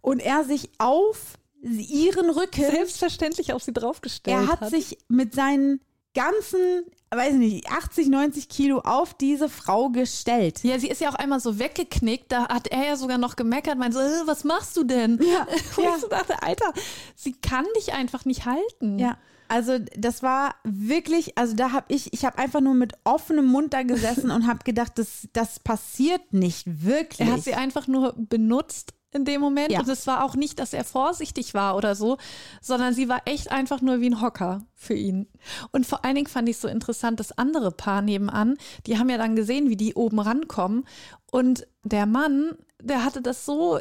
und 0.00 0.20
er 0.20 0.44
sich 0.44 0.70
auf 0.78 1.38
ihren 1.60 2.30
Rücken, 2.30 2.60
Selbstverständlich 2.60 3.52
auf 3.52 3.62
sie 3.62 3.72
draufgestellt 3.72 4.36
er 4.36 4.46
hat, 4.48 4.70
sich 4.70 4.98
mit 5.08 5.34
seinen 5.34 5.80
ganzen, 6.14 6.84
weiß 7.10 7.34
ich 7.34 7.38
nicht, 7.38 7.70
80, 7.70 8.08
90 8.08 8.48
Kilo 8.48 8.78
auf 8.80 9.14
diese 9.14 9.48
Frau 9.48 9.88
gestellt. 9.90 10.60
Ja, 10.62 10.78
sie 10.78 10.88
ist 10.88 11.00
ja 11.00 11.10
auch 11.10 11.14
einmal 11.14 11.40
so 11.40 11.58
weggeknickt. 11.58 12.32
Da 12.32 12.48
hat 12.48 12.68
er 12.68 12.86
ja 12.86 12.96
sogar 12.96 13.18
noch 13.18 13.36
gemeckert, 13.36 13.78
meinte 13.78 13.98
so, 13.98 14.02
äh, 14.02 14.26
was 14.26 14.44
machst 14.44 14.76
du 14.76 14.84
denn? 14.84 15.20
Ja, 15.22 15.46
Wo 15.76 15.82
ja. 15.82 15.96
ich 15.96 16.04
dachte, 16.04 16.42
Alter, 16.42 16.72
sie 17.14 17.32
kann 17.32 17.66
dich 17.76 17.92
einfach 17.92 18.24
nicht 18.24 18.46
halten. 18.46 18.98
Ja. 18.98 19.16
Also 19.48 19.78
das 19.96 20.22
war 20.22 20.56
wirklich, 20.64 21.38
also 21.38 21.56
da 21.56 21.72
habe 21.72 21.86
ich, 21.88 22.12
ich 22.12 22.24
habe 22.24 22.36
einfach 22.38 22.60
nur 22.60 22.74
mit 22.74 22.92
offenem 23.04 23.46
Mund 23.46 23.72
da 23.72 23.82
gesessen 23.82 24.30
und 24.32 24.46
habe 24.46 24.64
gedacht, 24.64 24.92
das, 24.96 25.28
das 25.32 25.58
passiert 25.60 26.32
nicht 26.32 26.84
wirklich. 26.84 27.28
Er 27.28 27.34
hat 27.34 27.44
sie 27.44 27.54
einfach 27.54 27.86
nur 27.86 28.14
benutzt 28.16 28.92
in 29.12 29.24
dem 29.24 29.40
Moment. 29.40 29.72
Ja. 29.72 29.80
Und 29.80 29.88
es 29.88 30.06
war 30.06 30.24
auch 30.24 30.34
nicht, 30.34 30.58
dass 30.58 30.72
er 30.72 30.84
vorsichtig 30.84 31.54
war 31.54 31.76
oder 31.76 31.94
so, 31.94 32.18
sondern 32.60 32.94
sie 32.94 33.08
war 33.08 33.22
echt 33.24 33.50
einfach 33.50 33.80
nur 33.80 34.00
wie 34.00 34.10
ein 34.10 34.20
Hocker 34.20 34.64
für 34.74 34.94
ihn. 34.94 35.26
Und 35.72 35.86
vor 35.86 36.04
allen 36.04 36.14
Dingen 36.14 36.26
fand 36.26 36.48
ich 36.48 36.58
so 36.58 36.68
interessant, 36.68 37.20
das 37.20 37.36
andere 37.36 37.70
Paar 37.70 38.02
nebenan, 38.02 38.56
die 38.86 38.98
haben 38.98 39.08
ja 39.08 39.18
dann 39.18 39.36
gesehen, 39.36 39.70
wie 39.70 39.76
die 39.76 39.94
oben 39.94 40.20
rankommen. 40.20 40.84
Und 41.30 41.66
der 41.84 42.06
Mann, 42.06 42.52
der 42.82 43.04
hatte 43.04 43.22
das 43.22 43.44
so 43.44 43.80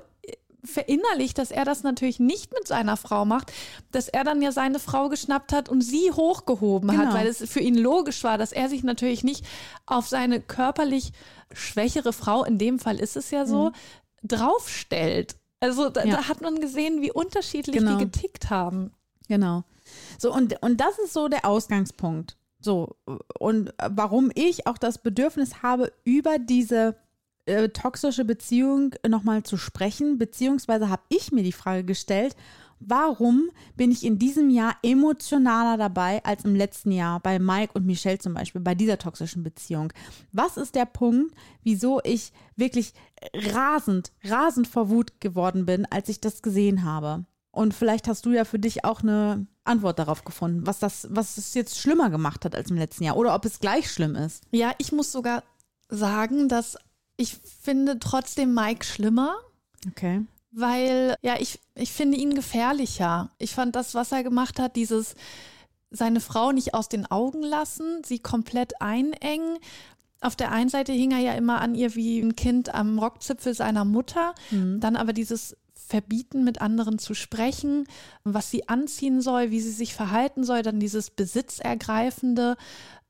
verinnerlicht, 0.64 1.38
dass 1.38 1.52
er 1.52 1.66
das 1.66 1.84
natürlich 1.84 2.20
nicht 2.20 2.52
mit 2.54 2.68
seiner 2.68 2.98
Frau 2.98 3.26
macht, 3.26 3.54
dass 3.92 4.08
er 4.10 4.24
dann 4.24 4.42
ja 4.42 4.52
seine 4.52 4.80
Frau 4.80 5.08
geschnappt 5.08 5.54
hat 5.54 5.70
und 5.70 5.82
sie 5.82 6.12
hochgehoben 6.12 6.90
Genau. 6.90 7.06
hat, 7.06 7.14
weil 7.14 7.28
es 7.28 7.38
für 7.50 7.60
ihn 7.60 7.76
logisch 7.76 8.24
war, 8.24 8.38
dass 8.38 8.52
er 8.52 8.68
sich 8.68 8.84
natürlich 8.84 9.24
nicht 9.24 9.46
auf 9.86 10.08
seine 10.08 10.42
körperlich 10.42 11.12
schwächere 11.54 12.12
Frau, 12.12 12.44
in 12.44 12.58
dem 12.58 12.80
Fall 12.80 13.00
ist 13.00 13.16
es 13.16 13.32
ja 13.32 13.46
so, 13.46 13.72
draufstellt. 14.24 15.36
Also 15.60 15.90
da. 15.90 16.04
Ja. 16.04 16.18
da 16.18 16.28
hat 16.28 16.42
man 16.42 16.60
gesehen, 16.62 17.02
wie 17.02 17.12
unterschiedlich 17.12 17.76
Genau. 17.76 17.98
die 17.98 18.06
getickt 18.06 18.50
haben. 18.50 18.92
Genau. 19.28 19.64
So, 20.18 20.34
und, 20.34 20.62
und 20.62 20.80
das 20.80 21.00
ist 21.00 21.14
so 21.14 21.28
der 21.28 21.46
Ausgangspunkt. 21.46 22.38
So, 22.60 22.96
und 23.40 23.74
warum 23.82 24.32
ich 24.34 24.68
auch 24.68 24.78
das 24.78 24.98
Bedürfnis 24.98 25.62
habe, 25.62 25.92
über 26.04 26.40
diese 26.40 26.96
äh, 27.46 27.70
toxische 27.70 28.26
Beziehung 28.26 28.96
nochmal 29.08 29.44
zu 29.44 29.58
sprechen, 29.58 30.18
beziehungsweise 30.18 30.90
habe 30.90 31.04
ich 31.10 31.32
mir 31.32 31.44
die 31.44 31.52
Frage 31.52 31.84
gestellt, 31.84 32.36
warum 32.80 33.50
bin 33.76 33.92
ich 33.92 34.06
in 34.06 34.20
diesem 34.20 34.50
Jahr 34.50 34.76
emotionaler 34.84 35.78
dabei 35.78 36.24
als 36.24 36.46
im 36.46 36.56
letzten 36.56 36.92
Jahr 36.92 37.20
bei 37.20 37.40
Mike 37.40 37.74
und 37.74 37.86
Michelle 37.86 38.20
zum 38.20 38.34
Beispiel, 38.34 38.62
bei 38.62 38.76
dieser 38.76 38.98
toxischen 38.98 39.44
Beziehung? 39.44 39.94
Was 40.32 40.58
ist 40.58 40.76
der 40.76 40.86
Punkt, 40.86 41.36
wieso 41.64 42.02
ich 42.04 42.32
wirklich 42.56 42.94
rasend, 43.34 44.12
rasend 44.24 44.68
vor 44.68 44.90
Wut 44.90 45.20
geworden 45.20 45.66
bin, 45.66 45.86
als 45.86 46.10
ich 46.10 46.22
das 46.22 46.42
gesehen 46.42 46.84
habe? 46.84 47.26
Und 47.52 47.74
vielleicht 47.74 48.08
hast 48.08 48.26
du 48.26 48.32
ja 48.32 48.46
für 48.46 48.60
dich 48.60 48.86
auch 48.86 49.02
eine 49.02 49.48
Antwort 49.64 49.98
darauf 49.98 50.24
gefunden, 50.24 50.68
was 50.68 50.80
das, 50.80 51.08
was 51.10 51.38
es 51.38 51.54
jetzt 51.56 51.80
schlimmer 51.80 52.10
gemacht 52.10 52.46
hat 52.46 52.56
als 52.56 52.70
im 52.70 52.78
letzten 52.78 53.04
Jahr 53.04 53.18
oder 53.18 53.34
ob 53.34 53.46
es 53.46 53.60
gleich 53.60 53.92
schlimm 53.92 54.16
ist. 54.16 54.44
Ja, 54.52 54.74
ich 54.78 54.92
muss 54.92 55.12
sogar 55.12 55.44
sagen, 55.90 56.50
dass 56.50 56.78
ich 57.16 57.34
finde 57.34 57.98
trotzdem 57.98 58.54
Mike 58.54 58.86
schlimmer, 58.86 59.38
Okay. 59.90 60.26
Weil 60.52 61.16
ja, 61.22 61.36
ich, 61.40 61.60
ich 61.76 61.92
finde 61.92 62.18
ihn 62.18 62.36
gefährlicher. 62.36 63.32
Ich 63.38 63.54
fand 63.54 63.76
das, 63.76 63.94
was 63.94 64.12
er 64.12 64.24
gemacht 64.24 64.60
hat, 64.60 64.76
dieses 64.76 65.16
seine 65.90 66.20
Frau 66.20 66.52
nicht 66.52 66.74
aus 66.74 66.90
den 66.90 67.06
Augen 67.10 67.42
lassen, 67.42 68.02
sie 68.04 68.20
komplett 68.20 68.82
einengen. 68.82 69.58
Auf 70.20 70.36
der 70.36 70.52
einen 70.52 70.70
Seite 70.70 70.92
hing 70.92 71.12
er 71.12 71.20
ja 71.20 71.34
immer 71.34 71.62
an 71.62 71.76
ihr 71.76 71.96
wie 71.96 72.20
ein 72.20 72.36
Kind 72.36 72.74
am 72.74 73.00
Rockzipfel 73.00 73.54
seiner 73.54 73.86
Mutter, 73.86 74.34
dann 74.80 74.96
aber 74.96 75.14
dieses 75.14 75.56
Verbieten, 75.88 76.44
mit 76.44 76.60
anderen 76.60 77.00
zu 77.00 77.14
sprechen, 77.14 77.88
was 78.26 78.52
sie 78.52 78.68
anziehen 78.68 79.22
soll, 79.22 79.52
wie 79.52 79.62
sie 79.62 79.72
sich 79.72 79.94
verhalten 79.94 80.44
soll, 80.44 80.62
dann 80.62 80.82
dieses 80.82 81.10
Besitzergreifende. 81.12 82.58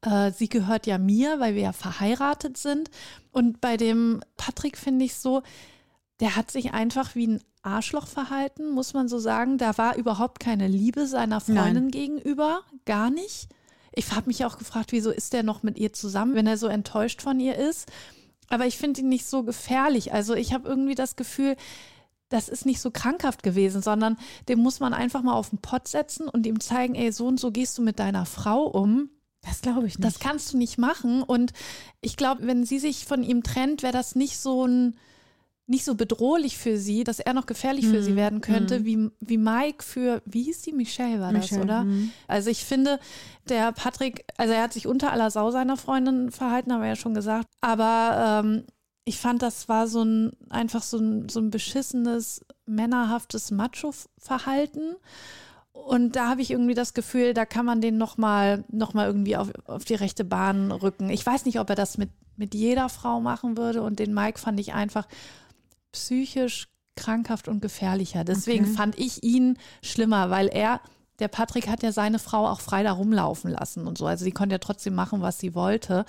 Äh, 0.02 0.32
sie 0.32 0.48
gehört 0.48 0.86
ja 0.86 1.00
mir, 1.00 1.40
weil 1.40 1.56
wir 1.56 1.64
ja 1.64 1.74
verheiratet 1.74 2.58
sind. 2.58 2.92
Und 3.32 3.62
bei 3.62 3.78
dem 3.78 4.22
Patrick 4.36 4.78
finde 4.78 5.06
ich 5.06 5.16
so, 5.16 5.42
der 6.20 6.36
hat 6.36 6.52
sich 6.52 6.74
einfach 6.74 7.16
wie 7.16 7.28
ein 7.28 7.44
Arschloch 7.62 8.08
verhalten, 8.08 8.72
muss 8.72 8.94
man 8.94 9.08
so 9.08 9.20
sagen. 9.20 9.58
Da 9.58 9.78
war 9.78 9.96
überhaupt 9.98 10.40
keine 10.40 10.68
Liebe 10.68 11.06
seiner 11.06 11.42
Freundin 11.42 11.84
Nein. 11.86 11.92
gegenüber, 11.92 12.62
gar 12.86 13.10
nicht. 13.10 13.50
Ich 13.94 14.12
habe 14.12 14.28
mich 14.28 14.46
auch 14.46 14.58
gefragt, 14.58 14.92
wieso 14.92 15.12
ist 15.12 15.34
der 15.34 15.44
noch 15.44 15.64
mit 15.64 15.78
ihr 15.78 15.94
zusammen, 15.94 16.36
wenn 16.36 16.48
er 16.48 16.58
so 16.58 16.68
enttäuscht 16.68 17.22
von 17.22 17.40
ihr 17.40 17.56
ist. 17.56 17.92
Aber 18.50 18.66
ich 18.66 18.78
finde 18.78 19.02
ihn 19.02 19.10
nicht 19.10 19.26
so 19.26 19.44
gefährlich. 19.44 20.14
Also 20.14 20.34
ich 20.34 20.54
habe 20.54 20.70
irgendwie 20.70 20.96
das 20.96 21.16
Gefühl, 21.16 21.56
das 22.30 22.50
ist 22.50 22.66
nicht 22.66 22.82
so 22.82 22.92
krankhaft 22.92 23.44
gewesen, 23.44 23.82
sondern 23.82 24.18
dem 24.50 24.60
muss 24.60 24.80
man 24.80 24.94
einfach 24.94 25.22
mal 25.22 25.34
auf 25.34 25.50
den 25.50 25.60
Pott 25.60 25.88
setzen 25.88 26.28
und 26.28 26.46
ihm 26.46 26.60
zeigen, 26.60 26.96
ey, 26.96 27.12
so 27.12 27.28
und 27.28 27.40
so 27.40 27.52
gehst 27.52 27.78
du 27.78 27.82
mit 27.82 28.00
deiner 28.00 28.26
Frau 28.26 28.64
um. 28.64 29.10
Das 29.42 29.62
glaube 29.62 29.88
ich 29.88 29.98
nicht. 29.98 30.08
Das 30.08 30.20
kannst 30.20 30.54
du 30.54 30.58
nicht 30.58 30.78
machen. 30.78 31.24
Und 31.24 31.54
ich 32.02 32.18
glaube, 32.18 32.46
wenn 32.46 32.66
sie 32.66 32.80
sich 32.80 33.06
von 33.06 33.24
ihm 33.24 33.44
trennt, 33.44 33.82
wäre 33.82 33.94
das 33.94 34.16
nicht 34.16 34.38
so 34.38 34.66
ein 34.66 34.98
nicht 35.70 35.84
so 35.84 35.96
bedrohlich 35.96 36.58
für 36.58 36.78
sie, 36.78 37.04
dass 37.04 37.20
er 37.20 37.34
noch 37.34 37.46
gefährlich 37.46 37.86
für 37.88 37.98
Mhm. 37.98 38.04
sie 38.04 38.16
werden 38.16 38.42
könnte, 38.42 38.86
wie, 38.86 39.10
wie 39.20 39.38
Mike 39.38 39.84
für, 39.84 40.22
wie 40.26 40.44
hieß 40.44 40.62
die? 40.62 40.72
Michelle 40.72 41.20
war 41.20 41.32
Michelle, 41.34 41.62
das, 41.62 41.66
oder? 41.66 41.84
mhm. 41.84 42.12
Also 42.28 42.50
ich 42.50 42.64
finde, 42.64 43.00
der 43.50 43.74
Patrick, 43.74 44.26
also 44.38 44.54
er 44.54 44.64
hat 44.64 44.74
sich 44.74 44.88
unter 44.88 45.12
aller 45.12 45.30
Sau 45.30 45.52
seiner 45.52 45.76
Freundin 45.76 46.32
verhalten, 46.32 46.72
haben 46.72 46.82
wir 46.82 46.88
ja 46.88 46.96
schon 46.96 47.14
gesagt. 47.14 47.48
Aber 47.60 48.42
ähm, 48.46 48.64
ich 49.04 49.20
fand, 49.20 49.42
das 49.42 49.68
war 49.68 49.88
so 49.88 50.04
ein, 50.04 50.32
einfach 50.50 50.84
so 50.84 50.98
ein, 51.00 51.28
so 51.30 51.40
ein 51.42 51.50
beschissenes, 51.50 52.46
männerhaftes 52.66 53.52
Macho-Verhalten. 53.52 54.96
Und 55.74 56.16
da 56.16 56.30
habe 56.30 56.42
ich 56.42 56.52
irgendwie 56.52 56.74
das 56.74 56.94
Gefühl, 56.94 57.34
da 57.34 57.46
kann 57.46 57.66
man 57.66 57.82
den 57.82 57.98
nochmal 57.98 58.64
noch 58.70 58.94
mal 58.94 59.06
irgendwie 59.08 59.38
auf, 59.38 59.52
auf 59.66 59.86
die 59.86 59.96
rechte 59.96 60.24
Bahn 60.26 60.72
rücken. 60.72 61.10
Ich 61.10 61.26
weiß 61.26 61.46
nicht, 61.46 61.60
ob 61.60 61.70
er 61.70 61.76
das 61.76 61.98
mit, 61.98 62.10
mit 62.36 62.56
jeder 62.56 62.90
Frau 62.90 63.22
machen 63.22 63.58
würde. 63.58 63.82
Und 63.84 64.00
den 64.00 64.14
Mike 64.14 64.40
fand 64.40 64.60
ich 64.60 64.74
einfach 64.74 65.08
psychisch 65.92 66.68
krankhaft 66.96 67.48
und 67.48 67.62
gefährlicher. 67.62 68.24
Deswegen 68.24 68.66
Okay. 68.66 68.74
fand 68.74 68.98
ich 69.00 69.24
ihn 69.24 69.58
schlimmer, 69.84 70.30
weil 70.30 70.48
er, 70.48 70.82
der 71.20 71.28
Patrick 71.28 71.68
hat 71.68 71.84
ja 71.84 71.92
seine 71.92 72.20
Frau 72.20 72.48
auch 72.48 72.60
frei 72.62 72.84
da 72.84 72.92
rumlaufen 72.92 73.52
lassen 73.52 73.88
und 73.88 73.98
so. 73.98 74.06
Also 74.08 74.24
sie 74.24 74.32
konnte 74.32 74.56
ja 74.56 74.60
trotzdem 74.60 74.96
machen, 74.96 75.22
was 75.22 75.40
sie 75.40 75.54
wollte. 75.56 76.06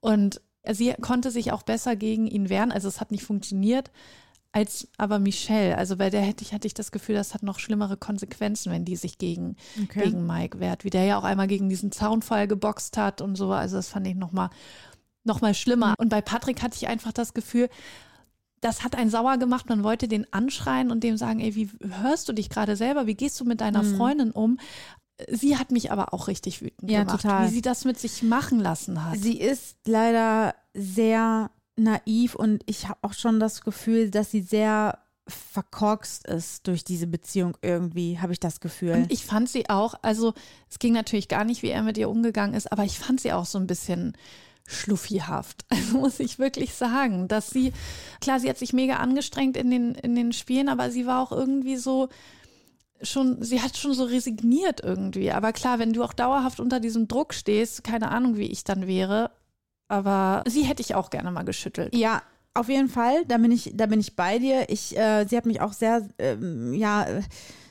Und 0.00 0.40
sie 0.70 0.94
konnte 1.00 1.30
sich 1.30 1.52
auch 1.52 1.62
besser 1.62 1.94
gegen 1.96 2.26
ihn 2.26 2.48
wehren. 2.48 2.72
Also 2.72 2.88
es 2.88 3.00
hat 3.00 3.10
nicht 3.10 3.24
funktioniert. 3.24 3.90
Als 4.52 4.86
aber 4.98 5.18
Michelle, 5.18 5.76
also 5.76 5.96
bei 5.96 6.10
der 6.10 6.20
hätte 6.20 6.44
ich, 6.44 6.54
hatte 6.54 6.66
ich 6.68 6.74
das 6.74 6.92
Gefühl, 6.92 7.16
das 7.16 7.34
hat 7.34 7.42
noch 7.42 7.58
schlimmere 7.58 7.96
Konsequenzen, 7.96 8.70
wenn 8.70 8.84
die 8.84 8.94
sich 8.96 9.18
gegen, 9.18 9.56
Okay. 9.82 10.04
gegen 10.04 10.26
Mike 10.26 10.60
wehrt. 10.60 10.84
Wie 10.84 10.90
der 10.90 11.04
ja 11.04 11.18
auch 11.18 11.24
einmal 11.24 11.48
gegen 11.48 11.68
diesen 11.68 11.90
Zaunfall 11.90 12.46
geboxt 12.46 12.96
hat 12.96 13.20
und 13.20 13.34
so. 13.36 13.50
Also 13.50 13.76
das 13.76 13.88
fand 13.88 14.06
ich 14.06 14.14
nochmal 14.14 14.50
noch 15.24 15.40
mal 15.40 15.54
schlimmer. 15.54 15.94
Und 15.98 16.08
bei 16.10 16.20
Patrick 16.20 16.62
hatte 16.62 16.76
ich 16.76 16.86
einfach 16.86 17.12
das 17.12 17.34
Gefühl, 17.34 17.68
das 18.64 18.82
hat 18.82 18.96
einen 18.96 19.10
sauer 19.10 19.36
gemacht. 19.36 19.68
Man 19.68 19.84
wollte 19.84 20.08
den 20.08 20.32
anschreien 20.32 20.90
und 20.90 21.04
dem 21.04 21.16
sagen, 21.18 21.40
ey, 21.40 21.54
wie 21.54 21.68
hörst 22.00 22.28
du 22.28 22.32
dich 22.32 22.48
gerade 22.48 22.76
selber? 22.76 23.06
Wie 23.06 23.14
gehst 23.14 23.38
du 23.38 23.44
mit 23.44 23.60
deiner 23.60 23.84
Freundin 23.84 24.30
um? 24.30 24.58
Sie 25.30 25.56
hat 25.58 25.70
mich 25.70 25.92
aber 25.92 26.14
auch 26.14 26.28
richtig 26.28 26.62
wütend 26.62 26.90
Ja, 26.90 27.00
gemacht, 27.04 27.22
total. 27.22 27.46
wie 27.46 27.54
sie 27.54 27.62
das 27.62 27.84
mit 27.84 27.98
sich 28.00 28.22
machen 28.22 28.58
lassen 28.58 29.04
hat. 29.04 29.18
Sie 29.18 29.38
ist 29.38 29.76
leider 29.86 30.54
sehr 30.72 31.50
naiv 31.76 32.34
und 32.34 32.62
ich 32.66 32.88
habe 32.88 32.98
auch 33.02 33.12
schon 33.12 33.38
das 33.38 33.60
Gefühl, 33.60 34.10
dass 34.10 34.30
sie 34.30 34.40
sehr 34.40 34.98
verkorkst 35.28 36.26
ist 36.26 36.66
durch 36.66 36.84
diese 36.84 37.06
Beziehung 37.06 37.56
irgendwie, 37.62 38.18
habe 38.18 38.32
ich 38.32 38.40
das 38.40 38.60
Gefühl. 38.60 38.92
Und 38.92 39.12
ich 39.12 39.24
fand 39.24 39.48
sie 39.48 39.68
auch, 39.70 39.94
also 40.02 40.34
es 40.70 40.78
ging 40.78 40.92
natürlich 40.92 41.28
gar 41.28 41.44
nicht, 41.44 41.62
wie 41.62 41.70
er 41.70 41.82
mit 41.82 41.96
ihr 41.98 42.08
umgegangen 42.10 42.54
ist, 42.54 42.70
aber 42.72 42.84
ich 42.84 42.98
fand 42.98 43.20
sie 43.20 43.32
auch 43.32 43.46
so 43.46 43.58
ein 43.58 43.66
bisschen 43.66 44.16
schluffihaft. 44.66 45.64
Also 45.68 45.98
muss 45.98 46.20
ich 46.20 46.38
wirklich 46.38 46.74
sagen, 46.74 47.28
dass 47.28 47.50
sie, 47.50 47.72
klar, 48.20 48.40
sie 48.40 48.48
hat 48.48 48.58
sich 48.58 48.72
mega 48.72 48.96
angestrengt 48.96 49.56
in 49.56 49.70
den, 49.70 49.94
in 49.94 50.14
den 50.14 50.32
Spielen, 50.32 50.68
aber 50.68 50.90
sie 50.90 51.06
war 51.06 51.22
auch 51.22 51.32
irgendwie 51.32 51.76
so 51.76 52.08
schon, 53.02 53.42
sie 53.42 53.60
hat 53.60 53.76
schon 53.76 53.94
so 53.94 54.04
resigniert 54.04 54.80
irgendwie. 54.82 55.30
Aber 55.30 55.52
klar, 55.52 55.78
wenn 55.78 55.92
du 55.92 56.02
auch 56.02 56.12
dauerhaft 56.12 56.60
unter 56.60 56.80
diesem 56.80 57.08
Druck 57.08 57.34
stehst, 57.34 57.84
keine 57.84 58.10
Ahnung, 58.10 58.36
wie 58.36 58.50
ich 58.50 58.64
dann 58.64 58.86
wäre, 58.86 59.30
aber 59.88 60.42
sie 60.46 60.62
hätte 60.62 60.80
ich 60.82 60.94
auch 60.94 61.10
gerne 61.10 61.30
mal 61.30 61.44
geschüttelt. 61.44 61.94
Ja, 61.94 62.22
auf 62.54 62.68
jeden 62.68 62.88
Fall, 62.88 63.24
da 63.26 63.36
bin 63.36 63.50
ich, 63.50 63.72
da 63.74 63.86
bin 63.86 64.00
ich 64.00 64.16
bei 64.16 64.38
dir. 64.38 64.66
Ich, 64.68 64.96
äh, 64.96 65.26
sie 65.28 65.36
hat 65.36 65.44
mich 65.44 65.60
auch 65.60 65.72
sehr, 65.72 66.08
ähm, 66.18 66.72
ja, 66.72 67.04
äh, 67.04 67.22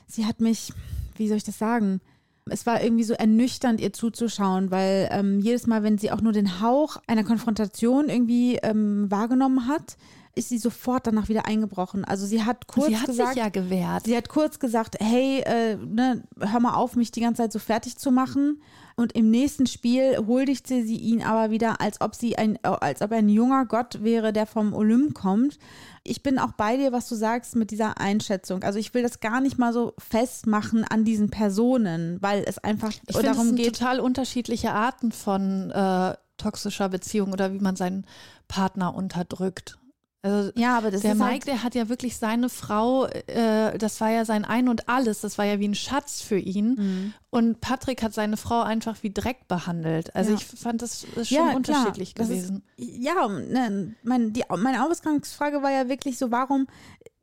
sie 0.06 0.26
hat 0.26 0.40
mich, 0.40 0.72
wie 1.16 1.26
soll 1.26 1.38
ich 1.38 1.44
das 1.44 1.58
sagen? 1.58 2.00
Es 2.46 2.66
war 2.66 2.82
irgendwie 2.82 3.04
so 3.04 3.14
ernüchternd, 3.14 3.80
ihr 3.80 3.92
zuzuschauen, 3.92 4.70
weil 4.70 5.08
ähm, 5.10 5.40
jedes 5.40 5.66
Mal, 5.66 5.82
wenn 5.82 5.96
sie 5.96 6.10
auch 6.10 6.20
nur 6.20 6.32
den 6.32 6.60
Hauch 6.60 6.98
einer 7.06 7.24
Konfrontation 7.24 8.08
irgendwie 8.08 8.56
ähm, 8.56 9.10
wahrgenommen 9.10 9.66
hat, 9.66 9.96
ist 10.34 10.48
sie 10.48 10.58
sofort 10.58 11.06
danach 11.06 11.28
wieder 11.28 11.46
eingebrochen. 11.46 12.04
Also 12.04 12.26
sie 12.26 12.42
hat 12.42 12.66
kurz 12.66 12.88
sie 12.88 12.98
hat 12.98 13.06
gesagt, 13.06 13.34
sich 13.34 13.42
ja 13.42 13.48
gewehrt. 13.48 14.04
Sie 14.04 14.16
hat 14.16 14.28
kurz 14.28 14.58
gesagt, 14.58 14.96
hey, 15.00 15.40
äh, 15.40 15.76
ne, 15.76 16.22
hör 16.38 16.60
mal 16.60 16.74
auf, 16.74 16.96
mich 16.96 17.12
die 17.12 17.20
ganze 17.20 17.42
Zeit 17.42 17.52
so 17.52 17.58
fertig 17.58 17.96
zu 17.96 18.10
machen. 18.10 18.60
Und 18.96 19.12
im 19.12 19.30
nächsten 19.30 19.66
Spiel 19.66 20.16
huldigte 20.26 20.84
sie 20.84 20.96
ihn 20.96 21.22
aber 21.22 21.50
wieder, 21.50 21.80
als 21.80 22.00
ob 22.00 22.14
sie 22.14 22.38
ein, 22.38 22.56
äh, 22.56 22.68
als 22.68 23.02
ob 23.02 23.10
er 23.10 23.18
ein 23.18 23.28
junger 23.28 23.66
Gott 23.66 24.02
wäre, 24.04 24.32
der 24.32 24.46
vom 24.46 24.72
Olymp 24.72 25.14
kommt. 25.14 25.58
Ich 26.04 26.22
bin 26.22 26.38
auch 26.38 26.52
bei 26.52 26.76
dir, 26.76 26.92
was 26.92 27.08
du 27.08 27.14
sagst 27.14 27.56
mit 27.56 27.70
dieser 27.70 27.98
Einschätzung. 27.98 28.62
Also 28.62 28.78
ich 28.78 28.94
will 28.94 29.02
das 29.02 29.20
gar 29.20 29.40
nicht 29.40 29.58
mal 29.58 29.72
so 29.72 29.94
festmachen 29.98 30.84
an 30.84 31.04
diesen 31.04 31.30
Personen, 31.30 32.18
weil 32.20 32.44
es 32.46 32.58
einfach 32.58 32.90
Ich 32.90 33.00
finde, 33.00 33.18
es 33.18 33.22
darum 33.24 33.46
sind 33.48 33.56
geht. 33.56 33.76
total 33.78 34.00
unterschiedliche 34.00 34.72
Arten 34.72 35.10
von 35.12 35.70
äh, 35.70 36.14
toxischer 36.36 36.88
Beziehung 36.88 37.32
oder 37.32 37.52
wie 37.52 37.60
man 37.60 37.76
seinen 37.76 38.06
Partner 38.48 38.94
unterdrückt. 38.94 39.78
Also 40.24 40.50
Ja, 40.56 40.78
aber 40.78 40.90
das 40.90 41.02
der 41.02 41.12
ist 41.12 41.18
Mike, 41.18 41.30
halt, 41.32 41.46
der 41.46 41.62
hat 41.62 41.74
ja 41.74 41.88
wirklich 41.90 42.16
seine 42.16 42.48
Frau, 42.48 43.04
äh, 43.06 43.76
das 43.76 44.00
war 44.00 44.10
ja 44.10 44.24
sein 44.24 44.44
Ein 44.46 44.68
und 44.68 44.88
Alles, 44.88 45.20
das 45.20 45.36
war 45.36 45.44
ja 45.44 45.60
wie 45.60 45.68
ein 45.68 45.74
Schatz 45.74 46.22
für 46.22 46.38
ihn. 46.38 46.74
Mhm. 46.76 47.14
Und 47.30 47.60
Patrick 47.60 48.02
hat 48.02 48.14
seine 48.14 48.36
Frau 48.38 48.62
einfach 48.62 48.96
wie 49.02 49.12
Dreck 49.12 49.46
behandelt. 49.48 50.14
Also 50.16 50.30
Ja. 50.30 50.36
ich 50.38 50.46
fand 50.46 50.80
das 50.80 51.06
Ja, 51.14 51.24
schon 51.24 51.36
klar. 51.36 51.56
unterschiedlich 51.56 52.14
Das 52.14 52.28
gewesen. 52.28 52.62
Ist, 52.76 52.88
ja, 53.04 53.28
ne, 53.28 53.94
mein, 54.02 54.32
die, 54.32 54.44
meine 54.56 54.86
Ausgangsfrage 54.86 55.62
war 55.62 55.70
ja 55.70 55.88
wirklich 55.90 56.16
so, 56.16 56.30
warum, 56.30 56.68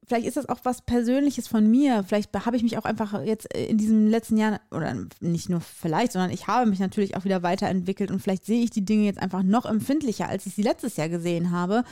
vielleicht 0.05 0.27
ist 0.27 0.37
das 0.37 0.47
auch 0.49 0.59
was 0.63 0.83
Persönliches 0.83 1.47
von 1.47 1.67
mir, 1.71 2.03
vielleicht 2.03 2.31
habe 2.45 2.55
ich 2.55 2.61
mich 2.61 2.77
auch 2.77 2.85
einfach 2.85 3.23
jetzt 3.23 3.51
in 3.53 3.77
diesem 3.79 4.07
letzten 4.07 4.37
Jahr, 4.37 4.59
oder 4.69 4.95
nicht 5.21 5.49
nur 5.49 5.61
vielleicht, 5.61 6.11
sondern 6.11 6.29
ich 6.29 6.45
habe 6.47 6.69
mich 6.69 6.79
natürlich 6.79 7.15
auch 7.15 7.23
wieder 7.23 7.41
weiterentwickelt 7.41 8.11
und 8.11 8.19
vielleicht 8.21 8.45
sehe 8.45 8.63
ich 8.63 8.69
die 8.69 8.85
Dinge 8.85 9.05
jetzt 9.05 9.19
einfach 9.19 9.41
noch 9.41 9.65
empfindlicher, 9.65 10.27
als 10.29 10.45
ich 10.45 10.53
sie 10.53 10.61
letztes 10.63 10.97
Jahr 10.97 11.09
gesehen 11.09 11.49
habe. 11.51 11.83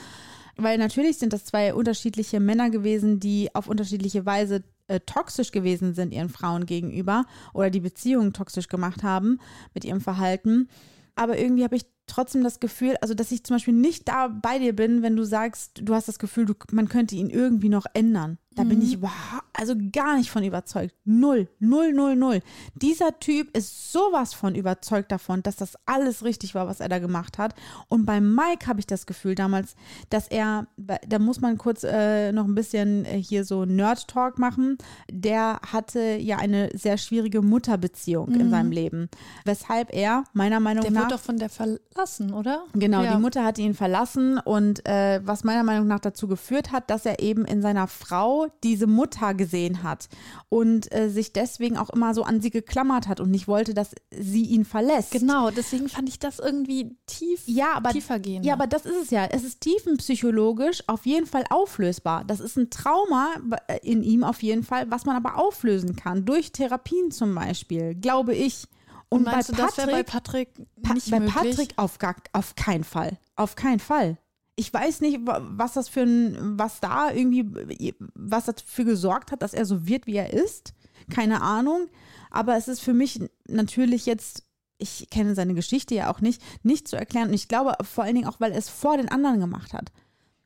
Weil 0.56 0.78
natürlich 0.78 1.18
sind 1.18 1.32
das 1.32 1.44
zwei 1.44 1.74
unterschiedliche 1.74 2.40
Männer 2.40 2.70
gewesen, 2.70 3.20
die 3.20 3.54
auf 3.54 3.68
unterschiedliche 3.68 4.26
Weise 4.26 4.62
äh, 4.88 5.00
toxisch 5.00 5.52
gewesen 5.52 5.94
sind 5.94 6.12
ihren 6.12 6.28
Frauen 6.28 6.66
gegenüber 6.66 7.24
oder 7.54 7.70
die 7.70 7.80
Beziehungen 7.80 8.32
toxisch 8.32 8.68
gemacht 8.68 9.02
haben 9.02 9.38
mit 9.74 9.84
ihrem 9.84 10.00
Verhalten. 10.00 10.68
Aber 11.14 11.38
irgendwie 11.38 11.64
habe 11.64 11.76
ich 11.76 11.86
trotzdem 12.06 12.42
das 12.42 12.60
Gefühl, 12.60 12.96
also 13.00 13.14
dass 13.14 13.30
ich 13.30 13.44
zum 13.44 13.56
Beispiel 13.56 13.74
nicht 13.74 14.08
da 14.08 14.28
bei 14.28 14.58
dir 14.58 14.74
bin, 14.74 15.02
wenn 15.02 15.16
du 15.16 15.24
sagst, 15.24 15.80
du 15.82 15.94
hast 15.94 16.08
das 16.08 16.18
Gefühl, 16.18 16.44
du, 16.44 16.54
man 16.72 16.88
könnte 16.88 17.14
ihn 17.14 17.30
irgendwie 17.30 17.68
noch 17.68 17.86
ändern. 17.94 18.38
Da 18.60 18.64
bin 18.64 18.82
ich 18.82 19.00
wow, 19.00 19.10
also 19.54 19.74
gar 19.90 20.18
nicht 20.18 20.30
von 20.30 20.44
überzeugt. 20.44 20.94
Null, 21.06 21.48
null, 21.60 21.94
null, 21.94 22.14
null. 22.14 22.42
Dieser 22.74 23.18
Typ 23.18 23.56
ist 23.56 23.90
sowas 23.90 24.34
von 24.34 24.54
überzeugt 24.54 25.10
davon, 25.10 25.42
dass 25.42 25.56
das 25.56 25.78
alles 25.86 26.24
richtig 26.24 26.54
war, 26.54 26.66
was 26.66 26.80
er 26.80 26.90
da 26.90 26.98
gemacht 26.98 27.38
hat. 27.38 27.54
Und 27.88 28.04
bei 28.04 28.20
Mike 28.20 28.66
habe 28.66 28.78
ich 28.78 28.86
das 28.86 29.06
Gefühl 29.06 29.34
damals, 29.34 29.76
dass 30.10 30.28
er, 30.28 30.66
da 30.76 31.18
muss 31.18 31.40
man 31.40 31.56
kurz 31.56 31.84
äh, 31.84 32.32
noch 32.32 32.44
ein 32.44 32.54
bisschen 32.54 33.06
äh, 33.06 33.22
hier 33.22 33.46
so 33.46 33.64
Nerd-Talk 33.64 34.38
machen. 34.38 34.76
Der 35.10 35.60
hatte 35.72 36.16
ja 36.16 36.36
eine 36.36 36.68
sehr 36.76 36.98
schwierige 36.98 37.40
Mutterbeziehung 37.40 38.34
in 38.34 38.50
seinem 38.50 38.72
Leben. 38.72 39.08
Weshalb 39.46 39.94
er, 39.94 40.24
meiner 40.34 40.60
Meinung 40.60 40.82
Der 40.82 40.90
nach. 40.90 41.04
wurde 41.04 41.14
doch 41.14 41.20
von 41.20 41.38
der 41.38 41.48
verlassen, 41.48 42.34
oder? 42.34 42.64
Genau, 42.74 43.02
ja. 43.02 43.14
die 43.14 43.22
Mutter 43.22 43.42
hatte 43.42 43.62
ihn 43.62 43.72
verlassen 43.72 44.38
und 44.38 44.86
äh, 44.86 45.22
was 45.24 45.44
meiner 45.44 45.62
Meinung 45.62 45.86
nach 45.86 46.00
dazu 46.00 46.28
geführt 46.28 46.72
hat, 46.72 46.90
dass 46.90 47.06
er 47.06 47.20
eben 47.20 47.46
in 47.46 47.62
seiner 47.62 47.86
Frau 47.86 48.49
diese 48.62 48.86
Mutter 48.86 49.34
gesehen 49.34 49.82
hat 49.82 50.08
und 50.48 50.92
äh, 50.94 51.08
sich 51.10 51.32
deswegen 51.32 51.76
auch 51.76 51.90
immer 51.90 52.14
so 52.14 52.22
an 52.24 52.40
sie 52.40 52.50
geklammert 52.50 53.08
hat 53.08 53.20
und 53.20 53.30
nicht 53.30 53.48
wollte, 53.48 53.74
dass 53.74 53.90
sie 54.10 54.44
ihn 54.44 54.64
verlässt. 54.64 55.12
Genau, 55.12 55.50
deswegen 55.50 55.88
fand 55.88 56.08
ich 56.08 56.18
das 56.18 56.38
irgendwie 56.38 56.96
tief, 57.06 57.42
Ja, 57.46 57.72
aber, 57.74 57.90
tiefergehend. 57.90 58.44
ja, 58.44 58.54
aber 58.54 58.66
das 58.66 58.86
ist 58.86 58.96
es 59.02 59.10
ja. 59.10 59.26
Es 59.26 59.44
ist 59.44 59.60
tiefenpsychologisch 59.60 60.82
auf 60.86 61.06
jeden 61.06 61.26
Fall 61.26 61.44
auflösbar. 61.50 62.24
Das 62.24 62.40
ist 62.40 62.56
ein 62.56 62.70
Trauma 62.70 63.34
äh, 63.68 63.78
in 63.82 64.02
ihm 64.02 64.24
auf 64.24 64.42
jeden 64.42 64.62
Fall, 64.62 64.90
was 64.90 65.04
man 65.04 65.16
aber 65.16 65.36
auflösen 65.36 65.96
kann. 65.96 66.24
Durch 66.24 66.52
Therapien 66.52 67.10
zum 67.10 67.34
Beispiel, 67.34 67.94
glaube 67.94 68.34
ich. 68.34 68.66
und 69.08 69.24
bei 69.24 69.32
meinst 69.32 69.50
du, 69.50 69.52
das 69.54 69.76
wäre 69.78 69.90
bei 69.90 70.02
Patrick- 70.02 70.54
Patrick 70.54 70.82
Pa- 70.82 70.94
nicht 70.94 71.10
bei 71.10 71.20
möglich? 71.20 71.34
Patrick 71.56 71.72
auf, 71.76 71.98
gar, 71.98 72.16
auf 72.32 72.54
keinen 72.54 72.84
Fall. 72.84 73.18
Auf 73.36 73.56
keinen 73.56 73.80
Fall. 73.80 74.18
Ich 74.60 74.72
weiß 74.74 75.00
nicht, 75.00 75.26
wa- 75.26 75.40
was 75.42 75.72
das 75.72 75.88
für 75.88 76.02
ein, 76.02 76.58
was 76.58 76.80
da 76.80 77.10
irgendwie, 77.10 77.94
was 78.14 78.44
dafür 78.44 78.84
gesorgt 78.84 79.32
hat, 79.32 79.40
dass 79.40 79.54
er 79.54 79.64
so 79.64 79.86
wird, 79.86 80.06
wie 80.06 80.16
er 80.16 80.34
ist. 80.34 80.74
Keine 81.10 81.40
Ahnung. 81.40 81.86
Aber 82.30 82.56
es 82.56 82.68
ist 82.68 82.80
für 82.82 82.92
mich 82.92 83.20
natürlich 83.48 84.04
jetzt, 84.04 84.44
ich 84.76 85.08
kenne 85.10 85.34
seine 85.34 85.54
Geschichte 85.54 85.94
ja 85.94 86.12
auch 86.12 86.20
nicht, 86.20 86.42
nicht 86.62 86.88
zu 86.88 86.96
erklären. 86.96 87.28
Und 87.28 87.34
ich 87.34 87.48
glaube 87.48 87.74
vor 87.84 88.04
allen 88.04 88.14
Dingen 88.16 88.28
auch, 88.28 88.38
weil 88.38 88.52
er 88.52 88.58
es 88.58 88.68
vor 88.68 88.98
den 88.98 89.08
anderen 89.08 89.40
gemacht 89.40 89.72
hat. 89.72 89.90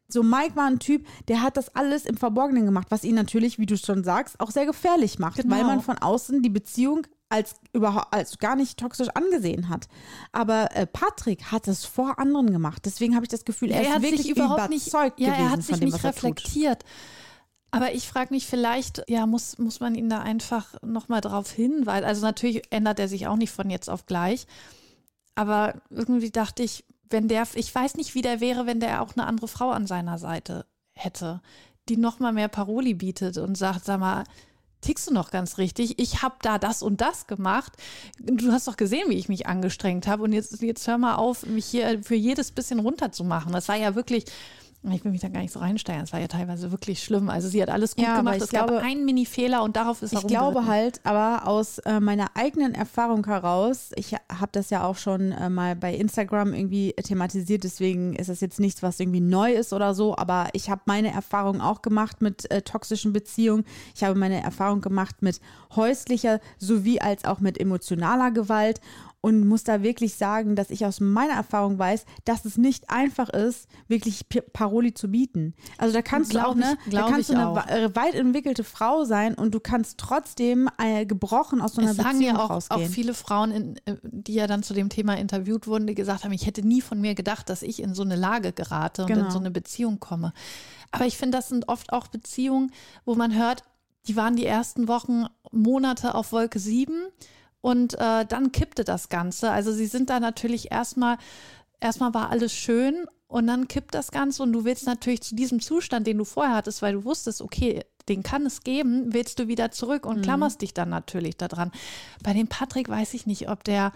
So, 0.06 0.22
Mike 0.22 0.54
war 0.54 0.66
ein 0.66 0.78
Typ, 0.78 1.04
der 1.26 1.42
hat 1.42 1.56
das 1.56 1.74
alles 1.74 2.06
im 2.06 2.16
Verborgenen 2.16 2.66
gemacht, 2.66 2.86
was 2.90 3.02
ihn 3.04 3.16
natürlich, 3.16 3.58
wie 3.58 3.66
du 3.66 3.76
schon 3.76 4.04
sagst, 4.04 4.38
auch 4.38 4.50
sehr 4.52 4.66
gefährlich 4.66 5.18
macht, 5.18 5.38
Genau. 5.42 5.56
weil 5.56 5.64
man 5.64 5.80
von 5.80 5.98
außen 5.98 6.40
die 6.42 6.50
Beziehung 6.50 7.06
als 7.34 7.56
überhaupt 7.72 8.14
als 8.14 8.38
gar 8.38 8.54
nicht 8.54 8.78
toxisch 8.78 9.08
angesehen 9.14 9.68
hat. 9.68 9.88
Aber 10.30 10.74
äh, 10.76 10.86
Patrick 10.86 11.50
hat 11.50 11.66
es 11.66 11.84
vor 11.84 12.20
anderen 12.20 12.52
gemacht. 12.52 12.82
Deswegen 12.86 13.16
habe 13.16 13.24
ich 13.24 13.30
das 13.30 13.44
Gefühl, 13.44 13.72
er, 13.72 13.80
er 13.80 13.82
ist 13.82 13.94
hat 13.94 14.02
wirklich 14.02 14.22
sich 14.22 14.30
überhaupt 14.30 14.68
überzeugt 14.68 15.18
nicht, 15.18 15.26
ja, 15.26 15.32
gewesen 15.32 15.44
er 15.44 15.50
hat 15.50 15.62
sich 15.62 15.70
von 15.70 15.80
dem, 15.80 15.88
nicht 15.88 16.04
er 16.04 16.12
tut. 16.12 16.16
reflektiert. 16.16 16.84
Aber 17.72 17.92
ich 17.92 18.06
frage 18.06 18.32
mich, 18.32 18.46
vielleicht, 18.46 19.02
ja, 19.08 19.26
muss, 19.26 19.58
muss 19.58 19.80
man 19.80 19.96
ihn 19.96 20.08
da 20.08 20.20
einfach 20.20 20.80
nochmal 20.82 21.20
drauf 21.20 21.50
hinweisen. 21.50 22.04
Also 22.04 22.24
natürlich 22.24 22.62
ändert 22.70 23.00
er 23.00 23.08
sich 23.08 23.26
auch 23.26 23.34
nicht 23.34 23.50
von 23.50 23.68
jetzt 23.68 23.90
auf 23.90 24.06
gleich. 24.06 24.46
Aber 25.34 25.74
irgendwie 25.90 26.30
dachte 26.30 26.62
ich, 26.62 26.84
wenn 27.10 27.26
der, 27.26 27.48
ich 27.54 27.74
weiß 27.74 27.96
nicht, 27.96 28.14
wie 28.14 28.22
der 28.22 28.40
wäre, 28.40 28.66
wenn 28.66 28.78
der 28.78 29.02
auch 29.02 29.16
eine 29.16 29.26
andere 29.26 29.48
Frau 29.48 29.70
an 29.70 29.88
seiner 29.88 30.18
Seite 30.18 30.66
hätte, 30.92 31.42
die 31.88 31.96
nochmal 31.96 32.32
mehr 32.32 32.46
Paroli 32.46 32.94
bietet 32.94 33.38
und 33.38 33.56
sagt, 33.58 33.84
sag 33.84 33.98
mal, 33.98 34.22
tickst 34.84 35.08
du 35.08 35.14
noch 35.14 35.30
ganz 35.30 35.58
richtig? 35.58 35.98
Ich 35.98 36.22
habe 36.22 36.36
da 36.42 36.58
das 36.58 36.82
und 36.82 37.00
das 37.00 37.26
gemacht. 37.26 37.72
Du 38.18 38.52
hast 38.52 38.68
doch 38.68 38.76
gesehen, 38.76 39.08
wie 39.08 39.18
ich 39.18 39.28
mich 39.28 39.46
angestrengt 39.46 40.06
habe. 40.06 40.22
Und 40.22 40.32
jetzt, 40.32 40.60
jetzt 40.62 40.86
hör 40.86 40.98
mal 40.98 41.16
auf, 41.16 41.46
mich 41.46 41.66
hier 41.66 42.02
für 42.02 42.14
jedes 42.14 42.52
bisschen 42.52 42.78
runterzumachen. 42.78 43.52
Das 43.52 43.68
war 43.68 43.76
ja 43.76 43.94
wirklich, 43.94 44.24
ich 44.92 45.04
will 45.04 45.12
mich 45.12 45.20
da 45.22 45.28
gar 45.28 45.40
nicht 45.40 45.52
so 45.52 45.60
reinsteigen. 45.60 46.02
Es 46.04 46.12
war 46.12 46.20
ja 46.20 46.28
teilweise 46.28 46.70
wirklich 46.70 47.02
schlimm. 47.02 47.30
Also 47.30 47.48
sie 47.48 47.62
hat 47.62 47.70
alles 47.70 47.96
gut 47.96 48.04
Ja, 48.04 48.18
gemacht. 48.18 48.36
Es 48.40 48.50
gab 48.50 48.68
glaube- 48.68 48.82
einen 48.84 49.04
Mini-Fehler 49.04 49.62
und 49.62 49.76
darauf 49.76 50.02
ist 50.02 50.12
Ich 50.12 50.26
glaube 50.26 50.66
halt, 50.66 51.00
aber 51.04 51.46
aus 51.48 51.78
äh, 51.78 52.00
meiner 52.00 52.28
eigenen 52.34 52.74
Erfahrung 52.74 53.24
heraus, 53.26 53.92
ich 53.96 54.14
habe 54.14 54.50
das 54.52 54.70
ja 54.70 54.84
auch 54.84 54.96
schon 54.96 55.32
äh, 55.32 55.48
mal 55.48 55.74
bei 55.74 55.94
Instagram 55.94 56.52
irgendwie 56.52 56.92
thematisiert, 57.02 57.64
deswegen 57.64 58.14
ist 58.14 58.28
das 58.28 58.40
jetzt 58.40 58.60
nichts, 58.60 58.82
was 58.82 59.00
irgendwie 59.00 59.20
neu 59.20 59.52
ist 59.54 59.72
oder 59.72 59.94
so, 59.94 60.16
aber 60.16 60.48
ich 60.52 60.68
habe 60.68 60.82
meine 60.84 61.12
Erfahrung 61.12 61.60
auch 61.60 61.80
gemacht 61.80 62.20
mit 62.20 62.50
äh, 62.50 62.60
toxischen 62.62 63.12
Beziehungen. 63.12 63.64
Ich 63.94 64.04
habe 64.04 64.18
meine 64.18 64.42
Erfahrung 64.42 64.80
gemacht 64.82 65.22
mit 65.22 65.40
häuslicher 65.74 66.40
sowie 66.58 67.00
als 67.00 67.24
auch 67.24 67.40
mit 67.40 67.58
emotionaler 67.58 68.30
Gewalt 68.30 68.80
und 69.24 69.48
muss 69.48 69.64
da 69.64 69.82
wirklich 69.82 70.16
sagen, 70.16 70.54
dass 70.54 70.68
ich 70.68 70.84
aus 70.84 71.00
meiner 71.00 71.32
Erfahrung 71.32 71.78
weiß, 71.78 72.04
dass 72.26 72.44
es 72.44 72.58
nicht 72.58 72.90
einfach 72.90 73.30
ist, 73.30 73.68
wirklich 73.88 74.26
Paroli 74.52 74.92
zu 74.92 75.10
bieten. 75.10 75.54
Also 75.78 75.94
da 75.94 76.02
kannst 76.02 76.32
du 76.34 76.36
Glaub 76.38 76.48
auch, 76.50 76.54
ne, 76.56 76.76
ich- 76.84 76.92
da 76.92 77.08
kannst 77.08 77.30
du 77.30 77.32
eine 77.34 77.48
auch. 77.48 77.66
äh, 77.66 77.96
weit 77.96 78.14
entwickelte 78.14 78.64
Frau 78.64 79.04
sein 79.04 79.34
und 79.34 79.54
du 79.54 79.60
kannst 79.60 79.96
trotzdem 79.96 80.68
äh, 80.76 81.06
gebrochen 81.06 81.62
aus 81.62 81.72
so 81.72 81.80
einer 81.80 81.92
Es 81.92 81.96
sagen 81.96 82.18
Beziehung 82.18 82.34
ja 82.36 82.40
auch, 82.40 82.50
auch 82.50 82.56
rausgehen. 82.56 82.90
viele 82.90 83.14
Frauen, 83.14 83.50
in, 83.50 83.76
äh, 83.86 83.96
die 84.02 84.34
ja 84.34 84.46
dann 84.46 84.62
zu 84.62 84.74
dem 84.74 84.90
Thema 84.90 85.14
interviewt 85.16 85.66
wurden, 85.66 85.86
die 85.86 85.94
gesagt 85.94 86.24
haben, 86.24 86.32
ich 86.32 86.44
hätte 86.46 86.60
nie 86.66 86.82
von 86.82 87.00
mir 87.00 87.14
gedacht, 87.14 87.48
dass 87.48 87.62
ich 87.62 87.80
in 87.82 87.94
so 87.94 88.02
eine 88.02 88.16
Lage 88.16 88.52
gerate 88.52 89.02
und 89.02 89.08
Genau. 89.08 89.24
in 89.24 89.30
so 89.30 89.38
eine 89.38 89.50
Beziehung 89.50 90.00
komme. 90.00 90.34
Aber 90.90 91.06
ich 91.06 91.16
finde, 91.16 91.38
das 91.38 91.48
sind 91.48 91.68
oft 91.68 91.94
auch 91.94 92.08
Beziehungen, 92.08 92.72
wo 93.06 93.14
man 93.14 93.34
hört, 93.34 93.62
die 94.06 94.16
waren 94.16 94.36
die 94.36 94.44
ersten 94.44 94.86
Wochen, 94.86 95.24
Monate 95.50 96.14
auf 96.14 96.32
Wolke 96.32 96.58
7 96.58 96.92
und 97.64 97.94
äh, 97.94 98.26
dann 98.26 98.52
kippte 98.52 98.84
das 98.84 99.08
Ganze. 99.08 99.50
Also 99.50 99.72
sie 99.72 99.86
sind 99.86 100.10
da 100.10 100.20
natürlich 100.20 100.70
erstmal, 100.70 101.16
erstmal 101.80 102.12
war 102.12 102.28
alles 102.28 102.52
schön 102.52 103.06
und 103.26 103.46
dann 103.46 103.68
kippt 103.68 103.94
das 103.94 104.10
Ganze 104.10 104.42
und 104.42 104.52
du 104.52 104.66
willst 104.66 104.86
natürlich 104.86 105.22
zu 105.22 105.34
diesem 105.34 105.60
Zustand, 105.60 106.06
den 106.06 106.18
du 106.18 106.26
vorher 106.26 106.56
hattest, 106.56 106.82
weil 106.82 106.92
du 106.92 107.04
wusstest, 107.06 107.40
okay, 107.40 107.82
den 108.06 108.22
kann 108.22 108.44
es 108.44 108.64
geben, 108.64 109.14
willst 109.14 109.38
du 109.38 109.48
wieder 109.48 109.70
zurück 109.70 110.04
und 110.04 110.20
klammerst 110.20 110.60
dich 110.60 110.74
dann 110.74 110.90
natürlich 110.90 111.38
daran. 111.38 111.72
Bei 112.22 112.34
dem 112.34 112.48
Patrick 112.48 112.90
weiß 112.90 113.14
ich 113.14 113.24
nicht, 113.24 113.48
ob 113.48 113.64
der 113.64 113.94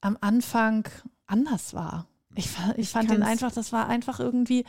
am 0.00 0.18
Anfang 0.20 0.88
anders 1.28 1.74
war. 1.74 2.08
Ich, 2.34 2.48
ich 2.76 2.88
fand 2.88 3.10
den 3.10 3.22
einfach, 3.22 3.52
das 3.52 3.70
war 3.72 3.86
einfach 3.86 4.18
irgendwie 4.18 4.64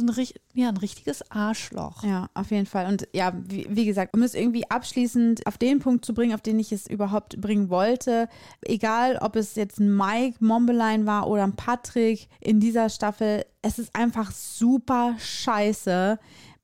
so 0.00 0.06
ein, 0.06 0.26
ja, 0.54 0.68
ein 0.68 0.76
richtiges 0.76 1.30
Arschloch. 1.30 2.02
Ja, 2.02 2.28
auf 2.34 2.50
jeden 2.50 2.66
Fall. 2.66 2.86
Und 2.86 3.08
ja, 3.12 3.32
wie, 3.36 3.66
wie 3.68 3.84
gesagt, 3.84 4.14
um 4.14 4.22
es 4.22 4.34
irgendwie 4.34 4.68
abschließend 4.68 5.46
auf 5.46 5.58
den 5.58 5.78
Punkt 5.78 6.04
zu 6.04 6.14
bringen, 6.14 6.34
auf 6.34 6.40
den 6.40 6.58
ich 6.58 6.72
es 6.72 6.86
überhaupt 6.86 7.40
bringen 7.40 7.70
wollte, 7.70 8.28
egal 8.62 9.18
ob 9.20 9.36
es 9.36 9.54
jetzt 9.54 9.78
ein 9.78 9.94
Mike 9.96 10.36
Mombelein 10.40 11.06
war 11.06 11.28
oder 11.28 11.44
ein 11.44 11.56
Patrick 11.56 12.28
in 12.40 12.60
dieser 12.60 12.88
Staffel, 12.88 13.44
es 13.62 13.78
ist 13.78 13.94
einfach 13.94 14.32
super 14.32 15.14
scheiße, 15.18 16.18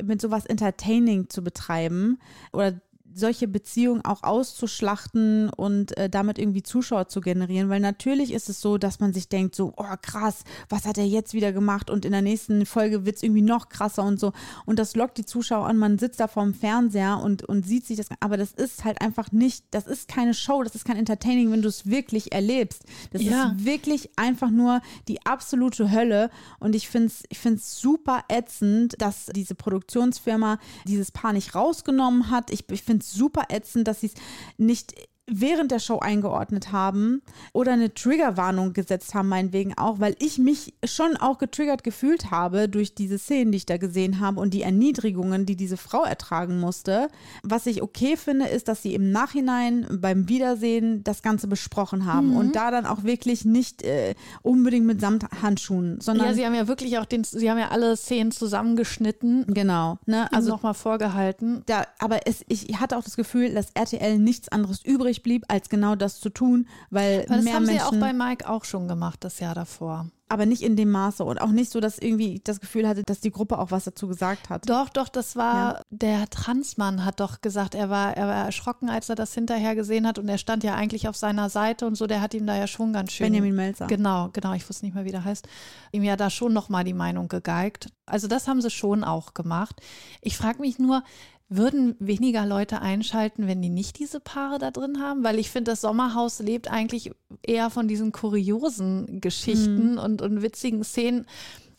mit 0.05 0.21
sowas 0.21 0.47
entertaining 0.47 1.29
zu 1.29 1.43
betreiben 1.43 2.19
oder 2.53 2.75
solche 3.17 3.49
Beziehungen 3.49 4.05
auch 4.05 4.23
auszuschlachten 4.67 5.49
und 5.51 5.97
äh, 5.97 6.11
damit 6.11 6.39
irgendwie 6.39 6.63
Zuschauer 6.63 7.09
zu 7.09 7.21
generieren, 7.21 7.69
weil 7.69 7.81
natürlich 7.81 8.33
ist 8.33 8.49
es 8.49 8.61
so, 8.61 8.79
dass 8.79 9.01
man 9.01 9.13
sich 9.13 9.29
denkt, 9.29 9.55
so, 9.55 9.73
oh 9.77 9.95
krass, 10.03 10.45
was 10.69 10.85
hat 10.85 10.99
er 10.99 11.07
jetzt 11.07 11.33
wieder 11.35 11.53
gemacht 11.53 11.89
und 11.91 12.05
in 12.05 12.13
der 12.13 12.23
nächsten 12.23 12.67
Folge 12.67 13.07
wird 13.07 13.17
es 13.17 13.23
irgendwie 13.23 13.43
noch 13.43 13.69
krasser 13.69 14.03
und 14.03 14.21
so 14.21 14.33
und 14.67 14.79
das 14.79 14.97
lockt 14.97 15.19
die 15.19 15.25
Zuschauer 15.25 15.67
an, 15.67 15.77
man 15.79 15.99
sitzt 15.99 16.21
da 16.21 16.29
vorm 16.29 16.53
Fernseher 16.55 17.21
und, 17.23 17.43
und 17.45 17.67
sieht 17.67 17.87
sich 17.87 17.97
das, 17.97 18.09
aber 18.21 18.37
das 18.37 18.53
ist 18.53 18.85
halt 18.85 19.01
einfach 19.01 19.33
nicht, 19.33 19.65
das 19.71 19.87
ist 19.87 20.09
keine 20.09 20.35
Show, 20.35 20.63
das 20.63 20.75
ist 20.75 20.85
kein 20.85 20.97
Entertaining, 20.97 21.51
wenn 21.53 21.63
du 21.63 21.69
es 21.69 21.87
wirklich 21.87 22.33
erlebst. 22.33 22.83
Das 23.13 23.23
Ja. 23.23 23.53
ist 23.53 23.65
wirklich 23.65 24.11
einfach 24.17 24.51
nur 24.51 24.81
die 25.09 25.25
absolute 25.25 25.91
Hölle 25.91 26.31
und 26.59 26.75
ich 26.75 26.89
finde 26.89 27.07
es 27.09 27.23
ich 27.29 27.39
find's 27.39 27.81
super 27.81 28.25
ätzend, 28.29 28.95
dass 29.01 29.27
diese 29.35 29.55
Produktionsfirma 29.55 30.59
dieses 30.87 31.11
Paar 31.13 31.33
nicht 31.33 31.55
rausgenommen 31.55 32.31
hat. 32.31 32.51
Ich, 32.51 32.65
ich 32.71 32.83
finde 32.83 33.03
es 33.03 33.06
super 33.13 33.47
ätzend, 33.51 33.89
dass 33.89 34.01
sie 34.01 34.07
es 34.07 34.15
nicht 34.57 34.95
während 35.27 35.73
der 35.73 35.81
Show 35.81 35.99
eingeordnet 35.99 36.73
haben 36.73 37.23
oder 37.53 37.73
eine 37.73 37.93
Triggerwarnung 37.93 38.73
gesetzt 38.73 39.15
haben, 39.15 39.29
meinetwegen 39.29 39.77
auch, 39.77 39.99
weil 39.99 40.15
ich 40.21 40.39
mich 40.39 40.75
schon 40.85 41.17
auch 41.17 41.39
getriggert 41.39 41.83
gefühlt 41.83 42.31
habe 42.31 42.69
durch 42.69 42.95
diese 42.95 43.19
Szenen, 43.19 43.51
die 43.51 43.59
ich 43.59 43.67
da 43.67 43.77
gesehen 43.77 44.21
habe 44.21 44.41
und 44.41 44.55
die 44.55 44.63
Erniedrigungen, 44.63 45.45
die 45.45 45.57
diese 45.57 45.77
Frau 45.77 46.05
ertragen 46.05 46.61
musste. 46.61 47.09
Was 47.43 47.67
ich 47.67 47.83
okay 47.83 48.17
finde, 48.17 48.47
ist, 48.47 48.69
dass 48.69 48.83
sie 48.83 48.95
im 48.95 49.11
Nachhinein 49.11 49.87
beim 49.91 50.29
Wiedersehen 50.29 51.03
das 51.03 51.23
Ganze 51.23 51.49
besprochen 51.49 52.07
haben 52.07 52.37
und 52.37 52.55
da 52.57 52.71
dann 52.71 52.87
auch 52.87 53.03
wirklich 53.03 53.45
nicht 53.45 53.83
äh, 53.83 54.15
unbedingt 54.43 54.87
mit 54.87 55.01
Samthandschuhen, 55.01 56.01
sondern 56.01 56.29
Ja, 56.29 56.35
sie 56.35 56.47
haben 56.47 56.55
ja 56.55 56.69
wirklich 56.69 56.99
auch 56.99 57.05
den, 57.05 57.25
sie 57.25 57.51
haben 57.51 57.59
ja 57.59 57.69
alle 57.69 57.97
Szenen 57.97 58.31
zusammengeschnitten, 58.31 59.47
genau, 59.49 59.99
ne? 60.07 60.25
also 60.25 60.37
Also 60.37 60.51
nochmal 60.51 60.75
vorgehalten. 60.75 61.63
da, 61.67 61.87
aber 61.99 62.27
es, 62.27 62.45
ich 62.49 62.79
hatte 62.81 62.97
auch 62.97 63.03
das 63.05 63.17
Gefühl, 63.17 63.53
dass 63.55 63.71
RTL 63.75 64.19
nichts 64.19 64.49
anderes 64.49 64.85
übrig 64.85 65.16
blieb, 65.23 65.45
als 65.49 65.69
genau 65.69 65.95
das 65.97 66.21
zu 66.21 66.31
tun, 66.31 66.67
weil 66.91 67.25
Aber 67.27 67.37
das 67.37 67.45
mehr 67.45 67.55
haben 67.55 67.67
sie 67.67 67.73
Menschen, 67.73 67.93
ja 67.93 67.97
auch 67.97 68.01
bei 68.01 68.13
Mike 68.13 68.49
auch 68.49 68.65
schon 68.65 68.89
gemacht, 68.89 69.25
das 69.25 69.41
Jahr 69.41 69.55
davor. 69.55 70.07
aber 70.29 70.45
nicht 70.45 70.63
in 70.63 70.75
dem 70.75 70.91
Maße 70.91 71.23
und 71.25 71.41
auch 71.41 71.51
nicht 71.51 71.71
so, 71.71 71.79
dass 71.79 71.99
irgendwie 71.99 72.35
ich 72.35 72.43
das 72.43 72.61
Gefühl 72.61 72.89
hatte, 72.89 73.03
dass 73.05 73.21
die 73.21 73.31
Gruppe 73.31 73.59
auch 73.59 73.71
was 73.71 73.85
dazu 73.85 74.09
gesagt 74.09 74.51
hat. 74.51 74.69
Doch, 74.69 74.89
doch, 74.89 75.09
das 75.09 75.37
war, 75.37 75.83
der 75.91 76.29
Transmann 76.29 77.05
hat 77.05 77.21
doch 77.21 77.41
gesagt, 77.41 77.75
er 77.75 77.91
war, 77.91 78.17
er 78.17 78.27
war 78.27 78.45
erschrocken, 78.47 78.91
als 78.91 79.09
er 79.09 79.15
das 79.15 79.33
hinterher 79.35 79.75
gesehen 79.77 80.07
hat 80.07 80.19
und 80.19 80.29
er 80.29 80.39
stand 80.39 80.65
ja 80.65 80.75
eigentlich 80.75 81.09
auf 81.09 81.17
seiner 81.17 81.49
Seite 81.49 81.87
und 81.87 81.95
so, 81.95 82.07
der 82.07 82.21
hat 82.21 82.35
ihm 82.35 82.47
da 82.47 82.57
ja 82.57 82.67
schon 82.67 82.93
ganz 82.93 83.13
schön. 83.13 83.27
Benjamin 83.27 83.55
Melzer. 83.55 83.87
Genau, 83.87 84.31
genau, 84.33 84.53
ich 84.55 84.69
wusste 84.69 84.85
nicht 84.85 84.95
mehr, 84.95 85.05
wie 85.05 85.13
der 85.13 85.25
heißt. 85.25 85.47
Ihm 85.93 86.03
ja 86.03 86.17
da 86.17 86.29
schon 86.29 86.53
nochmal 86.53 86.83
die 86.83 86.95
Meinung 86.95 87.29
gegeigt. 87.29 87.89
Also 88.05 88.27
das 88.27 88.49
haben 88.49 88.61
sie 88.61 88.71
schon 88.71 89.05
auch 89.05 89.33
gemacht. 89.35 89.81
Ich 90.23 90.37
frage 90.37 90.61
mich 90.61 90.79
nur, 90.79 91.03
würden 91.49 91.95
weniger 92.01 92.45
Leute 92.45 92.81
einschalten, 92.81 93.47
wenn 93.47 93.63
die 93.63 93.69
nicht 93.69 93.99
diese 93.99 94.19
Paare 94.21 94.59
da 94.59 94.71
drin 94.71 95.01
haben? 95.01 95.23
Weil 95.23 95.39
ich 95.39 95.51
finde, 95.51 95.71
das 95.73 95.81
Sommerhaus 95.81 96.41
lebt 96.41 96.69
eigentlich 96.71 97.13
eher 97.43 97.71
von 97.71 97.87
diesen 97.89 98.11
kuriosen 98.13 99.21
Geschichten 99.21 99.99
und, 99.99 100.23
und 100.23 100.43
witzigen 100.43 100.83
Szenen. 100.83 101.27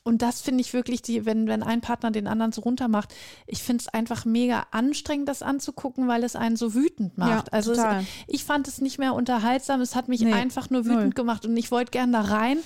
Und 0.04 0.22
das 0.22 0.40
finde 0.40 0.62
ich 0.62 0.72
wirklich, 0.72 1.02
die, 1.02 1.26
wenn, 1.26 1.48
wenn 1.48 1.64
ein 1.64 1.82
Partner 1.82 2.12
den 2.12 2.28
anderen 2.28 2.54
so 2.54 2.62
runter 2.62 2.88
macht, 2.88 3.14
ich 3.46 3.62
finde 3.62 3.82
es 3.82 3.94
einfach 3.94 4.24
mega 4.24 4.66
anstrengend, 4.72 5.28
das 5.28 5.42
anzugucken, 5.42 6.08
weil 6.08 6.24
es 6.24 6.38
einen 6.38 6.56
so 6.56 6.74
wütend 6.74 7.18
macht. 7.18 7.48
Ja, 7.48 7.52
also 7.52 7.74
es, 7.74 7.82
ich 8.26 8.46
fand 8.46 8.70
es 8.70 8.80
nicht 8.80 9.00
mehr 9.00 9.14
unterhaltsam, 9.14 9.82
es 9.82 9.96
hat 9.98 10.08
mich 10.08 10.22
Nee, 10.22 10.32
einfach 10.32 10.70
nur 10.70 10.86
wütend 10.86 11.02
null. 11.02 11.10
gemacht 11.10 11.46
und 11.46 11.58
ich 11.58 11.72
wollte 11.72 11.92
gern 11.92 12.14
da 12.14 12.22
rein 12.22 12.60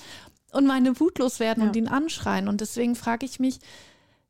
und 0.52 0.68
meine 0.68 1.00
Wut 1.00 1.18
loswerden 1.18 1.64
Ja. 1.64 1.68
und 1.68 1.74
ihn 1.74 1.88
anschreien. 1.88 2.46
Und 2.46 2.60
deswegen 2.60 2.94
frage 2.94 3.26
ich 3.26 3.40
mich, 3.40 3.58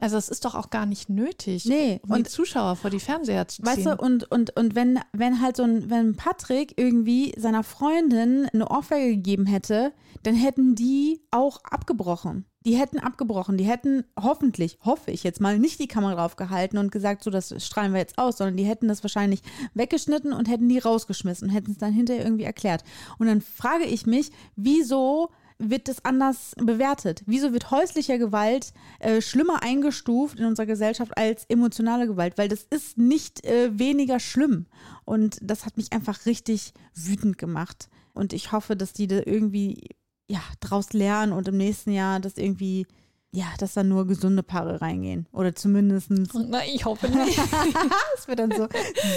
Also 0.02 0.16
es 0.16 0.28
ist 0.28 0.44
doch 0.44 0.54
auch 0.54 0.70
gar 0.70 0.84
nicht 0.84 1.08
nötig, 1.08 1.64
Nee, 1.64 2.00
um 2.02 2.10
die 2.10 2.14
und- 2.16 2.28
Zuschauer 2.28 2.76
vor 2.76 2.90
die 2.90 2.98
Fernseher 3.00 3.46
zu 3.48 3.62
Weißt 3.62 3.82
ziehen. 3.82 3.84
du, 3.96 4.02
und, 4.04 4.30
und, 4.30 4.56
und 4.56 4.74
wenn, 4.74 4.98
wenn 5.12 5.40
halt 5.40 5.56
so 5.56 5.62
ein, 5.62 5.88
wenn 5.90 6.16
Patrick 6.16 6.74
irgendwie 6.76 7.32
seiner 7.38 7.62
Freundin 7.62 8.48
eine 8.52 8.68
Ohrfeige 8.68 9.10
gegeben 9.16 9.46
hätte, 9.46 9.92
dann 10.24 10.34
hätten 10.34 10.74
die 10.74 11.20
auch 11.30 11.58
abgebrochen. 11.64 12.46
Die 12.64 12.76
hätten 12.76 12.98
abgebrochen. 13.00 13.56
Die 13.56 13.64
hätten 13.64 14.04
hoffentlich, 14.20 14.78
hoffe 14.84 15.10
ich 15.10 15.24
jetzt 15.24 15.40
mal, 15.40 15.58
nicht 15.58 15.80
die 15.80 15.88
Kamera 15.88 16.14
drauf 16.14 16.36
gehalten 16.36 16.78
und 16.78 16.92
gesagt, 16.92 17.24
so, 17.24 17.30
das 17.30 17.52
strahlen 17.64 17.92
wir 17.92 17.98
jetzt 18.00 18.18
aus, 18.18 18.38
sondern 18.38 18.56
die 18.56 18.64
hätten 18.64 18.86
das 18.88 19.02
wahrscheinlich 19.02 19.42
weggeschnitten 19.74 20.32
und 20.32 20.48
hätten 20.48 20.68
die 20.68 20.78
rausgeschmissen 20.78 21.48
und 21.48 21.54
hätten 21.54 21.72
es 21.72 21.78
dann 21.78 21.92
hinterher 21.92 22.24
irgendwie 22.24 22.44
erklärt. 22.44 22.84
Und 23.18 23.26
dann 23.26 23.40
frage 23.40 23.84
ich 23.84 24.06
mich, 24.06 24.30
wieso 24.54 25.30
wird 25.58 25.88
das 25.88 26.04
anders 26.04 26.54
bewertet? 26.56 27.22
Wieso 27.26 27.52
wird 27.52 27.70
häusliche 27.70 28.18
Gewalt 28.18 28.72
äh, 29.00 29.20
schlimmer 29.20 29.62
eingestuft 29.62 30.38
in 30.38 30.46
unserer 30.46 30.66
Gesellschaft 30.66 31.16
als 31.16 31.44
emotionale 31.46 32.06
Gewalt? 32.06 32.38
Weil 32.38 32.48
das 32.48 32.66
ist 32.70 32.98
nicht 32.98 33.44
äh, 33.44 33.78
weniger 33.78 34.20
schlimm. 34.20 34.66
Und 35.04 35.38
das 35.42 35.66
hat 35.66 35.76
mich 35.76 35.92
einfach 35.92 36.26
richtig 36.26 36.72
wütend 36.94 37.38
gemacht. 37.38 37.88
Und 38.12 38.32
ich 38.32 38.52
hoffe, 38.52 38.76
dass 38.76 38.92
die 38.92 39.06
da 39.06 39.20
irgendwie 39.24 39.88
ja, 40.28 40.40
draus 40.60 40.92
lernen 40.92 41.32
und 41.32 41.48
im 41.48 41.56
nächsten 41.56 41.92
Jahr 41.92 42.20
das 42.20 42.36
irgendwie, 42.36 42.86
ja, 43.34 43.46
dass 43.58 43.72
da 43.72 43.82
nur 43.82 44.06
gesunde 44.06 44.42
Paare 44.42 44.82
reingehen. 44.82 45.26
Oder 45.32 45.54
zumindest 45.54 46.10
Na, 46.10 46.60
ich 46.66 46.84
hoffe 46.84 47.08
nicht. 47.08 47.38
das 48.14 48.28
wird 48.28 48.38
dann 48.38 48.50
so 48.50 48.68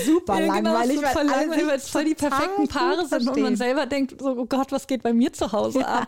super 0.05 0.39
Ja, 0.39 0.55
genau, 0.55 0.71
langweilig, 0.71 0.95
es 0.95 1.01
wird 1.01 1.11
voll 1.11 1.29
alle 1.29 1.67
weil 1.67 1.79
voll 1.79 2.05
die 2.05 2.15
perfekten 2.15 2.67
Paare 2.69 3.05
sind 3.07 3.27
und 3.27 3.41
man 3.41 3.57
selber 3.57 3.85
denkt, 3.85 4.21
so, 4.21 4.37
oh 4.37 4.45
Gott, 4.45 4.71
was 4.71 4.87
geht 4.87 5.03
bei 5.03 5.11
mir 5.11 5.33
zu 5.33 5.51
Hause 5.51 5.85
ab? 5.85 6.07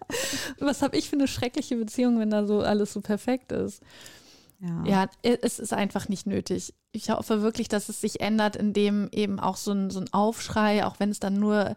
was 0.58 0.80
habe 0.80 0.96
ich 0.96 1.10
für 1.10 1.16
eine 1.16 1.28
schreckliche 1.28 1.76
Beziehung, 1.76 2.18
wenn 2.18 2.30
da 2.30 2.46
so 2.46 2.60
alles 2.60 2.94
so 2.94 3.02
perfekt 3.02 3.52
ist? 3.52 3.82
Ja. 4.60 4.84
Ja, 4.86 5.10
es 5.22 5.58
ist 5.58 5.74
einfach 5.74 6.08
nicht 6.08 6.26
nötig. 6.26 6.72
Ich 6.92 7.10
hoffe 7.10 7.42
wirklich, 7.42 7.68
dass 7.68 7.90
es 7.90 8.00
sich 8.00 8.22
ändert, 8.22 8.56
indem 8.56 9.10
eben 9.12 9.38
auch 9.38 9.56
so 9.58 9.72
ein, 9.72 9.90
so 9.90 10.00
ein 10.00 10.10
Aufschrei, 10.14 10.86
auch 10.86 10.98
wenn 10.98 11.10
es 11.10 11.20
dann 11.20 11.34
nur 11.34 11.76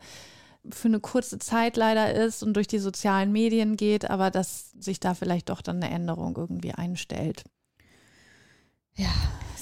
für 0.72 0.88
eine 0.88 1.00
kurze 1.00 1.40
Zeit 1.40 1.78
leider 1.78 2.14
ist 2.14 2.44
und 2.44 2.54
durch 2.54 2.68
die 2.68 2.80
sozialen 2.80 3.32
Medien 3.32 3.78
geht, 3.78 4.10
aber 4.10 4.32
dass 4.32 4.72
sich 4.80 5.00
da 5.00 5.14
vielleicht 5.14 5.50
doch 5.50 5.62
dann 5.62 5.78
eine 5.84 5.94
Änderung 5.94 6.36
irgendwie 6.38 6.74
einstellt. 6.74 7.44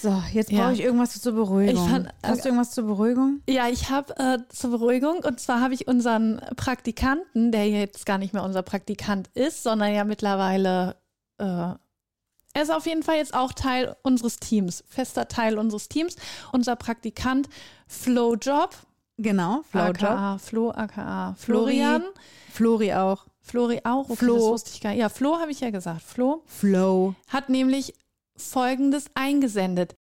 So, 0.01 0.21
jetzt 0.31 0.51
Ja. 0.51 0.63
brauche 0.65 0.73
ich 0.73 0.81
irgendwas 0.81 1.19
zur 1.19 1.33
Beruhigung. 1.33 1.87
Fand- 1.89 2.09
Hast 2.21 2.43
du 2.45 2.49
irgendwas 2.49 2.71
zur 2.71 2.85
Beruhigung? 2.85 3.41
Ja, 3.49 3.67
ich 3.69 3.89
habe 3.89 4.15
äh, 4.17 4.37
zur 4.49 4.69
Beruhigung 4.71 5.19
und 5.23 5.39
zwar 5.39 5.61
habe 5.61 5.73
ich 5.73 5.87
unseren 5.87 6.39
Praktikanten, 6.55 7.51
der 7.51 7.67
jetzt 7.69 8.05
gar 8.05 8.17
nicht 8.17 8.33
mehr 8.33 8.43
unser 8.43 8.61
Praktikant 8.61 9.29
ist, 9.33 9.63
sondern 9.63 9.93
ja 9.93 10.03
mittlerweile, 10.03 10.97
äh, 11.39 11.43
er 11.45 12.61
ist 12.61 12.71
auf 12.71 12.85
jeden 12.85 13.03
Fall 13.03 13.15
jetzt 13.17 13.33
auch 13.33 13.51
Teil 13.51 13.95
unseres 14.03 14.37
Teams, 14.37 14.83
fester 14.87 15.27
Teil 15.27 15.57
unseres 15.57 15.89
Teams. 15.89 16.15
Unser 16.51 16.75
Praktikant 16.75 17.49
Flowjob, 17.87 18.75
Genau, 19.17 19.61
Flowjob. 19.69 20.03
aka 20.03 20.37
Flo, 20.37 20.71
aka 20.71 21.35
Flori. 21.37 21.75
Florian. 21.77 22.03
Flori 22.51 22.93
auch. 22.93 23.25
Flori 23.41 23.81
auch, 23.83 24.09
okay, 24.09 24.15
Flo. 24.15 24.33
das 24.35 24.43
wusste 24.43 24.71
ich 24.73 24.81
gar 24.81 24.89
nicht. 24.89 24.99
Ja, 24.99 25.09
Flo 25.09 25.37
habe 25.39 25.51
ich 25.51 25.59
ja 25.59 25.69
gesagt. 25.69 26.01
Flo 26.01 26.41
Flow. 26.45 27.13
hat 27.29 27.49
nämlich 27.49 27.93
Folgendes 28.35 29.05
eingesendet. 29.13 29.95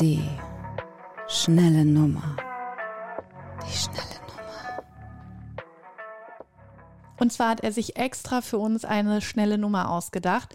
Die 0.00 0.22
schnelle 1.28 1.84
Nummer. 1.84 2.36
Die 3.66 3.76
schnelle 3.76 3.98
Nummer. 3.98 4.82
Und 7.18 7.32
zwar 7.32 7.50
hat 7.50 7.60
er 7.60 7.72
sich 7.72 7.96
extra 7.96 8.40
für 8.40 8.58
uns 8.58 8.84
eine 8.84 9.20
schnelle 9.20 9.58
Nummer 9.58 9.90
ausgedacht. 9.90 10.54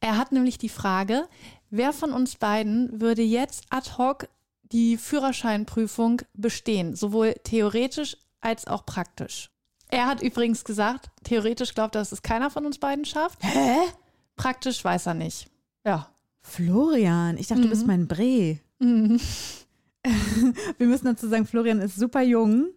Er 0.00 0.16
hat 0.16 0.32
nämlich 0.32 0.56
die 0.56 0.68
Frage, 0.68 1.26
wer 1.68 1.92
von 1.92 2.12
uns 2.12 2.36
beiden 2.36 3.00
würde 3.00 3.22
jetzt 3.22 3.64
ad 3.70 3.90
hoc 3.98 4.28
die 4.72 4.96
Führerscheinprüfung 4.96 6.22
bestehen, 6.34 6.94
sowohl 6.94 7.34
theoretisch 7.44 8.16
als 8.40 8.66
auch 8.66 8.86
praktisch. 8.86 9.50
Er 9.88 10.06
hat 10.06 10.22
übrigens 10.22 10.64
gesagt, 10.64 11.10
theoretisch 11.24 11.74
glaubt 11.74 11.96
er, 11.96 12.00
dass 12.00 12.12
es 12.12 12.22
keiner 12.22 12.50
von 12.50 12.64
uns 12.64 12.78
beiden 12.78 13.04
schafft. 13.04 13.42
Hä? 13.42 13.76
Praktisch 14.36 14.84
weiß 14.84 15.06
er 15.06 15.14
nicht. 15.14 15.50
Ja. 15.84 16.08
Florian, 16.42 17.36
ich 17.36 17.48
dachte, 17.48 17.62
du 17.62 17.68
bist 17.68 17.86
mein 17.86 18.06
Bre. 18.06 18.58
Mhm. 18.78 19.20
Wir 20.78 20.86
müssen 20.86 21.06
dazu 21.06 21.28
sagen, 21.28 21.46
Florian 21.46 21.80
ist 21.80 21.96
super 21.96 22.22
jung. 22.22 22.68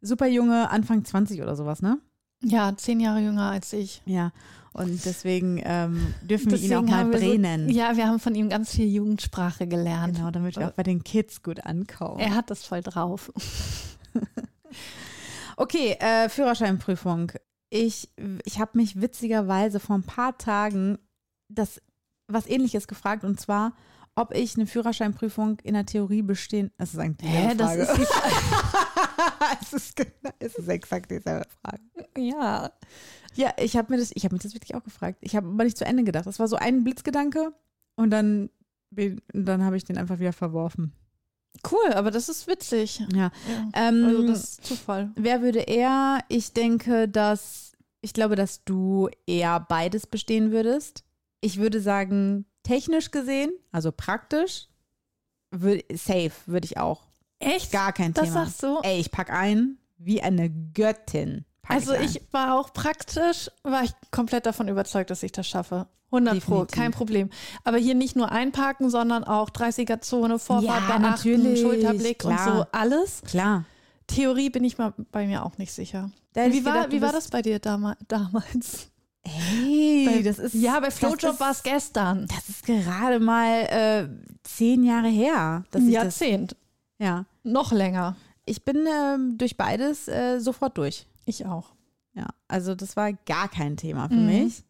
Super 0.00 0.26
junge, 0.26 0.70
Anfang 0.70 1.04
20 1.04 1.42
oder 1.42 1.56
sowas, 1.56 1.82
ne? 1.82 1.98
Ja, 2.42 2.74
zehn 2.76 3.00
Jahre 3.00 3.20
jünger 3.20 3.50
als 3.50 3.72
ich. 3.72 4.02
Ja. 4.06 4.32
Und 4.72 5.04
deswegen 5.04 5.60
ähm, 5.64 6.14
dürfen 6.22 6.52
wir 6.52 6.58
ihn 6.58 6.74
auch 6.74 6.80
Deswegen 6.82 6.90
mal 6.90 7.04
Bre 7.06 7.32
so, 7.32 7.38
nennen. 7.38 7.68
Ja, 7.70 7.96
wir 7.96 8.06
haben 8.06 8.20
von 8.20 8.34
ihm 8.34 8.48
ganz 8.48 8.70
viel 8.70 8.86
Jugendsprache 8.86 9.66
gelernt. 9.66 10.16
Genau, 10.16 10.30
damit 10.30 10.56
wir 10.56 10.68
auch 10.68 10.72
bei 10.72 10.84
den 10.84 11.02
Kids 11.02 11.42
gut 11.42 11.66
ankommen. 11.66 12.20
Er 12.20 12.36
hat 12.36 12.50
das 12.50 12.64
voll 12.64 12.82
drauf. 12.82 13.32
Okay, 15.60 15.92
äh, 16.00 16.30
Führerscheinprüfung. 16.30 17.32
Ich, 17.68 18.08
ich 18.46 18.58
habe 18.58 18.78
mich 18.78 19.02
witzigerweise 19.02 19.78
vor 19.78 19.96
ein 19.96 20.04
paar 20.04 20.38
Tagen 20.38 20.96
das 21.50 21.82
was 22.28 22.46
ähnliches 22.46 22.88
gefragt 22.88 23.24
und 23.24 23.38
zwar, 23.38 23.74
ob 24.14 24.34
ich 24.34 24.56
eine 24.56 24.66
Führerscheinprüfung 24.66 25.58
in 25.60 25.74
der 25.74 25.84
Theorie 25.84 26.22
bestehen. 26.22 26.70
Das 26.78 26.94
ist 26.94 26.98
eigentlich 26.98 27.30
Hä, 27.30 27.54
das 27.56 27.74
Frage. 27.74 27.82
ist 27.82 27.96
die 27.98 28.06
es, 29.62 29.72
ist, 29.72 29.96
genau- 29.96 30.34
es 30.38 30.54
ist 30.56 30.68
exakt 30.68 31.10
dieselbe 31.10 31.46
Frage. 31.62 31.82
Ja. 32.16 32.70
Ja, 33.34 33.52
ich 33.58 33.76
habe 33.76 33.92
mir 33.92 33.98
das, 33.98 34.10
ich 34.14 34.24
habe 34.24 34.34
mir 34.34 34.40
das 34.40 34.54
wirklich 34.54 34.74
auch 34.74 34.82
gefragt. 34.82 35.18
Ich 35.20 35.36
habe 35.36 35.46
aber 35.46 35.64
nicht 35.64 35.78
zu 35.78 35.84
Ende 35.84 36.02
gedacht. 36.04 36.26
Das 36.26 36.38
war 36.38 36.48
so 36.48 36.56
ein 36.56 36.82
Blitzgedanke 36.84 37.52
und 37.96 38.10
dann, 38.10 38.50
dann 39.32 39.64
habe 39.64 39.76
ich 39.76 39.84
den 39.84 39.98
einfach 39.98 40.18
wieder 40.18 40.32
verworfen. 40.32 40.92
Cool, 41.70 41.92
aber 41.94 42.10
das 42.10 42.28
ist 42.28 42.46
witzig. 42.46 43.00
Ja. 43.12 43.30
Ja. 43.48 43.68
Ähm, 43.74 44.04
Also 44.04 44.26
das 44.26 44.44
ist 44.44 44.64
Zufall. 44.64 45.10
Wer 45.16 45.42
würde 45.42 45.60
eher? 45.60 46.20
Ich 46.28 46.52
denke, 46.52 47.08
dass 47.08 47.72
ich 48.02 48.14
glaube, 48.14 48.34
dass 48.34 48.64
du 48.64 49.08
eher 49.26 49.60
beides 49.60 50.06
bestehen 50.06 50.52
würdest. 50.52 51.04
Ich 51.40 51.58
würde 51.58 51.80
sagen, 51.80 52.46
technisch 52.62 53.10
gesehen, 53.10 53.50
also 53.72 53.92
praktisch, 53.92 54.68
würd, 55.50 55.84
safe 55.92 56.32
würde 56.46 56.64
ich 56.64 56.78
auch. 56.78 57.09
Echt? 57.40 57.72
Gar 57.72 57.92
kein 57.92 58.12
das 58.14 58.24
Thema. 58.28 58.44
sagst 58.44 58.62
du? 58.62 58.78
Ey, 58.82 59.00
ich 59.00 59.10
pack 59.10 59.30
ein 59.32 59.76
wie 59.98 60.22
eine 60.22 60.48
Göttin. 60.50 61.44
Also 61.66 61.92
ein. 61.92 62.04
ich 62.04 62.20
war 62.32 62.58
auch 62.58 62.72
praktisch, 62.72 63.50
war 63.62 63.82
ich 63.84 63.92
komplett 64.10 64.46
davon 64.46 64.68
überzeugt, 64.68 65.10
dass 65.10 65.22
ich 65.22 65.32
das 65.32 65.46
schaffe. 65.46 65.86
100 66.12 66.40
Pro, 66.44 66.54
Definitiv. 66.54 66.76
kein 66.76 66.90
Problem. 66.90 67.30
Aber 67.64 67.76
hier 67.78 67.94
nicht 67.94 68.16
nur 68.16 68.32
einparken, 68.32 68.90
sondern 68.90 69.22
auch 69.24 69.50
30er-Zone, 69.50 70.38
Vorfahrt 70.40 70.88
Ja, 70.88 70.98
beachten, 70.98 71.56
Schulterblick 71.56 72.18
klar. 72.20 72.32
und 72.32 72.56
so 72.58 72.66
alles. 72.72 73.22
Klar. 73.22 73.64
Theorie 74.08 74.50
bin 74.50 74.64
ich 74.64 74.76
mal 74.78 74.92
bei 75.12 75.26
mir 75.28 75.44
auch 75.44 75.56
nicht 75.58 75.72
sicher. 75.72 76.10
Wie, 76.34 76.40
ich 76.40 76.64
war, 76.64 76.72
gedacht, 76.72 76.92
wie 76.92 77.00
war 77.02 77.12
das 77.12 77.28
bei 77.28 77.42
dir 77.42 77.60
dama 77.60 77.96
damals? 78.08 78.88
Ey, 79.22 80.08
Bei- 80.10 80.22
das 80.22 80.38
ist. 80.40 80.54
ja, 80.54 80.80
bei 80.80 80.86
das 80.86 80.98
Flowjob 80.98 81.38
war 81.38 81.50
es 81.52 81.62
gestern. 81.62 82.26
Das 82.26 82.48
ist 82.48 82.64
gerade 82.66 83.20
mal 83.20 83.48
äh, 83.66 84.08
zehn 84.42 84.82
Jahre 84.82 85.08
her. 85.08 85.64
Dass 85.70 85.82
Ein 85.82 85.88
ich 85.88 85.94
das, 85.94 86.02
Jahrzehnt. 86.04 86.56
ja. 86.98 87.24
Noch 87.42 87.72
länger. 87.72 88.16
Ich 88.46 88.64
bin 88.64 88.86
ähm, 88.86 89.38
durch 89.38 89.56
beides 89.56 90.08
äh, 90.08 90.38
sofort 90.40 90.76
durch. 90.78 91.06
Ich 91.24 91.46
auch. 91.46 91.72
Ja, 92.14 92.26
also 92.48 92.74
das 92.74 92.96
war 92.96 93.12
gar 93.12 93.48
kein 93.48 93.76
Thema 93.76 94.08
für 94.08 94.14
Mhm. 94.16 94.26
mich. 94.26 94.64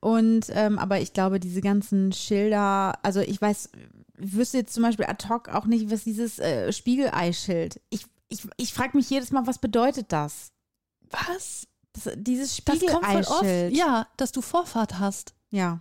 Und 0.00 0.46
ähm, 0.50 0.78
aber 0.78 1.00
ich 1.00 1.12
glaube, 1.12 1.40
diese 1.40 1.60
ganzen 1.60 2.12
Schilder, 2.12 2.98
also 3.04 3.20
ich 3.20 3.40
weiß, 3.40 3.70
ich 4.20 4.32
wüsste 4.34 4.58
jetzt 4.58 4.72
zum 4.74 4.82
Beispiel 4.84 5.06
ad 5.06 5.28
hoc 5.28 5.48
auch 5.48 5.66
nicht, 5.66 5.90
was 5.90 6.04
dieses 6.04 6.38
äh, 6.38 6.72
Spiegelei-Schild. 6.72 7.80
Ich, 7.90 8.06
ich, 8.28 8.46
ich 8.56 8.72
frage 8.72 8.96
mich 8.96 9.10
jedes 9.10 9.32
Mal, 9.32 9.46
was 9.46 9.58
bedeutet 9.58 10.06
das? 10.12 10.52
Was? 11.10 11.66
das 11.92 12.10
dieses 12.16 12.56
Das 12.64 12.78
kommt 12.80 13.04
voll 13.04 13.16
oft. 13.20 13.26
Spiegelei-Schild. 13.38 13.76
Ja, 13.76 14.06
dass 14.16 14.32
du 14.32 14.40
Vorfahrt 14.40 14.98
hast. 14.98 15.34
Ja. 15.50 15.80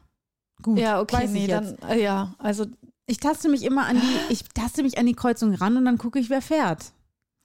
Gut. 0.64 0.80
ja, 0.80 1.00
okay, 1.00 1.28
nee, 1.28 1.46
dann, 1.46 1.78
äh, 1.88 2.02
ja, 2.02 2.34
also 2.40 2.66
Ich 3.10 3.20
taste 3.20 3.48
mich 3.48 3.64
immer 3.64 3.86
an 3.86 4.02
die, 4.02 4.34
ich 4.34 4.44
taste 4.54 4.84
mich 4.84 4.98
an 4.98 5.06
die 5.06 5.14
Kreuzung 5.14 5.54
ran 5.54 5.78
und 5.78 5.86
dann 5.86 5.98
gucke 5.98 6.20
ich, 6.20 6.30
wer 6.30 6.42
fährt. 6.42 6.92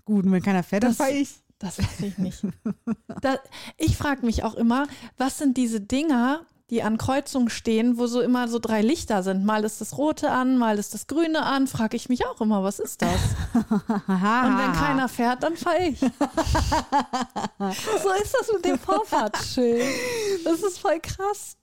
Gut, 0.04 0.26
und 0.26 0.32
wenn 0.32 0.42
keiner 0.42 0.64
fährt, 0.64 0.82
dann 0.82 0.94
fahre 0.94 1.12
ich. 1.12 1.36
Das 1.60 1.78
weiß 1.78 2.00
ich 2.00 2.18
nicht. 2.18 2.42
da, 3.20 3.38
ich 3.76 3.96
frage 3.96 4.26
mich 4.26 4.42
auch 4.42 4.54
immer, 4.54 4.88
was 5.16 5.38
sind 5.38 5.56
diese 5.56 5.80
Dinger, 5.80 6.44
die 6.70 6.82
an 6.82 6.98
Kreuzungen 6.98 7.48
stehen, 7.48 7.96
wo 7.98 8.08
so 8.08 8.20
immer 8.20 8.48
so 8.48 8.58
drei 8.58 8.82
Lichter 8.82 9.22
sind? 9.22 9.44
Mal 9.44 9.62
ist 9.62 9.80
das 9.80 9.96
rote 9.96 10.32
an, 10.32 10.58
mal 10.58 10.80
ist 10.80 10.94
das 10.94 11.06
grüne 11.06 11.44
an. 11.44 11.68
Frage 11.68 11.96
ich 11.96 12.08
mich 12.08 12.26
auch 12.26 12.40
immer, 12.40 12.64
was 12.64 12.80
ist 12.80 13.00
das? 13.02 13.20
Und 13.54 13.68
wenn 13.78 14.72
keiner 14.72 15.08
fährt, 15.08 15.44
dann 15.44 15.56
fahre 15.56 15.86
ich. 15.86 16.00
so 16.00 16.08
ist 18.20 18.34
das 18.36 18.50
mit 18.52 18.64
dem 18.64 18.80
Vorfahrtsschild. 18.80 19.86
Das 20.44 20.60
ist 20.64 20.80
voll 20.80 20.98
krass. 20.98 21.56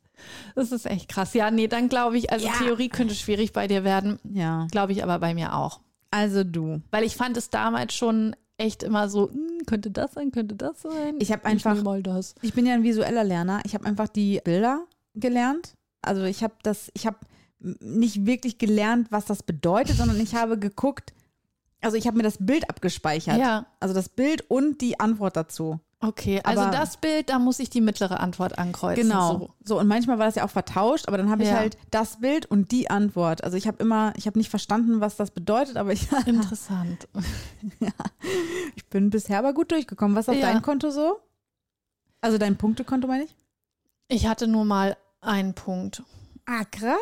Das 0.55 0.72
ist 0.72 0.86
echt 0.86 1.07
krass. 1.09 1.34
Ja, 1.34 1.51
nee, 1.51 1.67
dann 1.67 1.89
glaube 1.89 2.17
ich, 2.17 2.32
also 2.32 2.45
Ja. 2.47 2.53
Theorie 2.53 2.89
könnte 2.89 3.15
schwierig 3.15 3.53
bei 3.53 3.67
dir 3.67 3.84
werden. 3.84 4.20
Ja, 4.24 4.67
Glaube 4.72 4.91
ich 4.91 5.03
aber 5.03 5.20
bei 5.20 5.34
mir 5.34 5.53
auch. 5.55 5.80
also 6.11 6.43
du. 6.43 6.82
Weil 6.91 7.03
ich 7.03 7.15
fand 7.15 7.38
es 7.38 7.49
damals 7.49 7.93
schon 7.93 8.36
echt 8.57 8.84
immer 8.84 9.07
so, 9.09 9.30
hm, 9.32 9.65
könnte 9.65 9.89
das 9.91 10.13
sein, 10.13 10.32
könnte 10.32 10.55
das 10.55 10.82
sein. 10.82 11.15
Ich 11.20 11.32
habe 11.32 11.45
einfach- 11.45 11.74
nehme 11.74 11.84
mal 11.86 12.03
das. 12.03 12.36
Ich 12.41 12.53
bin 12.53 12.65
ja 12.65 12.74
ein 12.74 12.84
visueller 12.84 13.24
Lerner. 13.24 13.61
Ich 13.65 13.74
habe 13.74 13.86
einfach 13.86 14.07
die 14.07 14.41
Bilder 14.43 14.86
gelernt 15.15 15.74
also 16.01 16.24
ich 16.24 16.43
habe 16.43 16.53
das, 16.63 16.89
ich 16.93 17.05
habe 17.05 17.17
nicht 17.59 18.26
wirklich 18.26 18.57
gelernt, 18.57 19.07
was 19.11 19.26
das 19.26 19.43
bedeutet, 19.43 19.97
sondern 19.97 20.17
ich 20.22 20.34
habe 20.34 20.57
geguckt, 20.57 21.13
also 21.82 21.97
ich 21.97 22.07
habe 22.07 22.15
mir 22.15 22.24
das 22.24 22.38
Bild 22.39 22.70
abgespeichert. 22.70 23.38
Ja. 23.38 23.65
Also 23.82 23.93
das 23.93 24.07
Bild 24.07 24.49
und 24.49 24.80
die 24.80 24.97
Antwort 25.01 25.36
dazu. 25.36 25.82
Okay, 26.02 26.39
also 26.45 26.62
Aber- 26.62 26.72
das 26.72 26.95
Bild, 26.95 27.30
da 27.30 27.39
muss 27.39 27.60
ich 27.60 27.70
die 27.70 27.82
mittlere 27.82 28.22
Antwort 28.22 28.58
ankreuzen. 28.58 29.04
Genau. 29.04 29.32
So. 29.39 29.50
So. 29.66 29.80
und 29.80 29.88
manchmal 29.88 30.18
war 30.18 30.26
das 30.28 30.36
ja 30.36 30.45
auch 30.45 30.50
vertauscht, 30.50 31.08
aber 31.10 31.18
dann 31.18 31.30
habe 31.30 31.43
ich 31.43 31.50
Ja. 31.50 31.56
halt 31.58 31.78
das 31.91 32.22
Bild 32.22 32.45
und 32.45 32.72
die 32.72 32.89
Antwort. 32.89 33.43
Also 33.43 33.58
ich 33.58 33.68
habe 33.68 33.78
immer, 33.84 34.14
ich 34.16 34.26
habe 34.26 34.38
nicht 34.38 34.50
verstanden, 34.50 35.02
was 35.02 35.18
das 35.18 35.32
bedeutet, 35.32 35.76
aber 35.76 35.91
ich, 35.91 36.08
Interessant. 36.26 37.10
ich 38.76 38.86
bin 38.88 39.10
bisher 39.10 39.39
aber 39.39 39.54
gut 39.54 39.72
durchgekommen. 39.72 40.16
Was 40.16 40.26
ist 40.28 40.30
auf 40.30 40.36
Ja. 40.39 40.52
dein 40.54 40.62
Konto 40.62 40.89
so? 40.89 41.20
Also 42.22 42.38
dein 42.38 42.58
Punktekonto 42.58 43.08
meine 43.08 43.26
ich? 43.26 43.36
Ich 44.08 44.26
hatte 44.28 44.47
nur 44.47 44.64
mal 44.66 44.95
einen 45.22 45.54
Punkt. 45.54 46.04
Ah, 46.45 46.64
krass. 46.64 46.97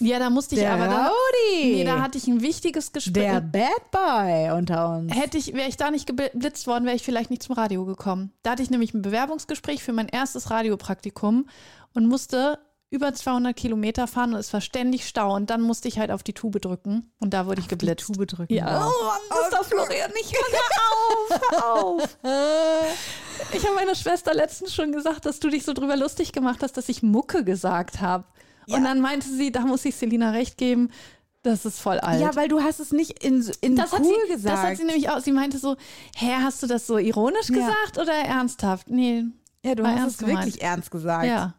Ja, 0.00 0.18
da 0.18 0.30
musste 0.30 0.54
ich 0.54 0.60
Der 0.60 0.72
aber 0.72 0.86
da, 0.86 1.08
Rowdy. 1.08 1.74
nee, 1.76 1.84
da 1.84 2.00
hatte 2.00 2.18
ich 2.18 2.26
ein 2.26 2.40
wichtiges 2.40 2.92
Gespräch. 2.92 3.12
Der 3.14 3.40
Bad 3.40 3.90
Boy 3.90 4.50
unter 4.56 4.96
uns. 4.96 5.14
Hätte 5.14 5.38
ich, 5.38 5.54
wäre 5.54 5.68
ich 5.68 5.76
da 5.76 5.90
nicht 5.90 6.06
geblitzt 6.06 6.66
worden, 6.66 6.84
wäre 6.84 6.96
ich 6.96 7.02
vielleicht 7.02 7.30
nicht 7.30 7.42
zum 7.42 7.54
Radio 7.54 7.84
gekommen. 7.84 8.32
Da 8.42 8.52
hatte 8.52 8.62
ich 8.62 8.70
nämlich 8.70 8.94
ein 8.94 9.02
Bewerbungsgespräch 9.02 9.82
für 9.82 9.92
mein 9.92 10.08
erstes 10.08 10.50
Radiopraktikum 10.50 11.48
und 11.94 12.06
musste 12.06 12.58
über 12.90 13.14
200 13.14 13.56
Kilometer 13.56 14.06
fahren 14.06 14.34
und 14.34 14.40
es 14.40 14.52
war 14.52 14.60
ständig 14.60 15.08
Stau 15.08 15.34
und 15.34 15.48
dann 15.48 15.62
musste 15.62 15.88
ich 15.88 15.98
halt 15.98 16.10
auf 16.10 16.22
die 16.22 16.34
Tube 16.34 16.60
drücken 16.60 17.10
und 17.20 17.32
da 17.32 17.46
wurde 17.46 17.60
ich 17.62 17.68
geblitzt. 17.68 18.06
Tube 18.06 18.26
drücken. 18.26 18.52
Ja. 18.52 18.86
Oh 18.86 19.04
Mann, 19.06 19.18
das 19.30 19.48
darf 19.50 19.66
Florian 19.66 20.10
nicht. 20.12 20.34
Hör 20.34 21.32
auf, 21.34 21.40
hör 21.50 21.74
auf. 21.84 22.08
Ich 23.54 23.64
habe 23.64 23.74
meiner 23.76 23.94
Schwester 23.94 24.34
letztens 24.34 24.74
schon 24.74 24.92
gesagt, 24.92 25.24
dass 25.24 25.40
du 25.40 25.48
dich 25.48 25.64
so 25.64 25.72
drüber 25.72 25.96
lustig 25.96 26.32
gemacht 26.32 26.62
hast, 26.62 26.76
dass 26.76 26.90
ich 26.90 27.02
Mucke 27.02 27.44
gesagt 27.44 28.02
habe. 28.02 28.24
Und 28.68 28.84
dann 28.84 29.00
meinte 29.00 29.28
sie, 29.28 29.50
da 29.52 29.60
muss 29.62 29.84
ich 29.84 29.94
Selina 29.96 30.30
recht 30.30 30.56
geben, 30.56 30.90
das 31.42 31.64
ist 31.64 31.80
voll 31.80 31.98
alt. 31.98 32.20
Ja, 32.20 32.36
weil 32.36 32.46
du 32.48 32.60
hast 32.62 32.78
es 32.78 32.92
nicht 32.92 33.22
in, 33.24 33.44
in 33.60 33.74
das 33.74 33.92
cool 33.92 33.98
hat, 33.98 34.04
sie, 34.04 34.32
gesagt. 34.32 34.56
das 34.56 34.62
hat 34.62 34.76
sie 34.76 34.84
nämlich 34.84 35.08
auch. 35.10 35.18
Sie 35.20 35.32
meinte 35.32 35.58
so, 35.58 35.76
hä, 36.16 36.30
hast 36.40 36.62
du 36.62 36.66
das 36.68 36.86
so 36.86 36.98
ironisch 36.98 37.48
Ja. 37.48 37.56
gesagt 37.56 37.98
oder 37.98 38.12
ernsthaft? 38.12 38.88
Nee. 38.90 39.24
ja, 39.64 39.74
du 39.74 39.84
hast 39.86 40.06
es 40.06 40.20
wirklich 40.20 40.54
gemeint. 40.54 40.62
ernst 40.62 40.90
gesagt. 40.92 41.26
Ja. 41.26 41.54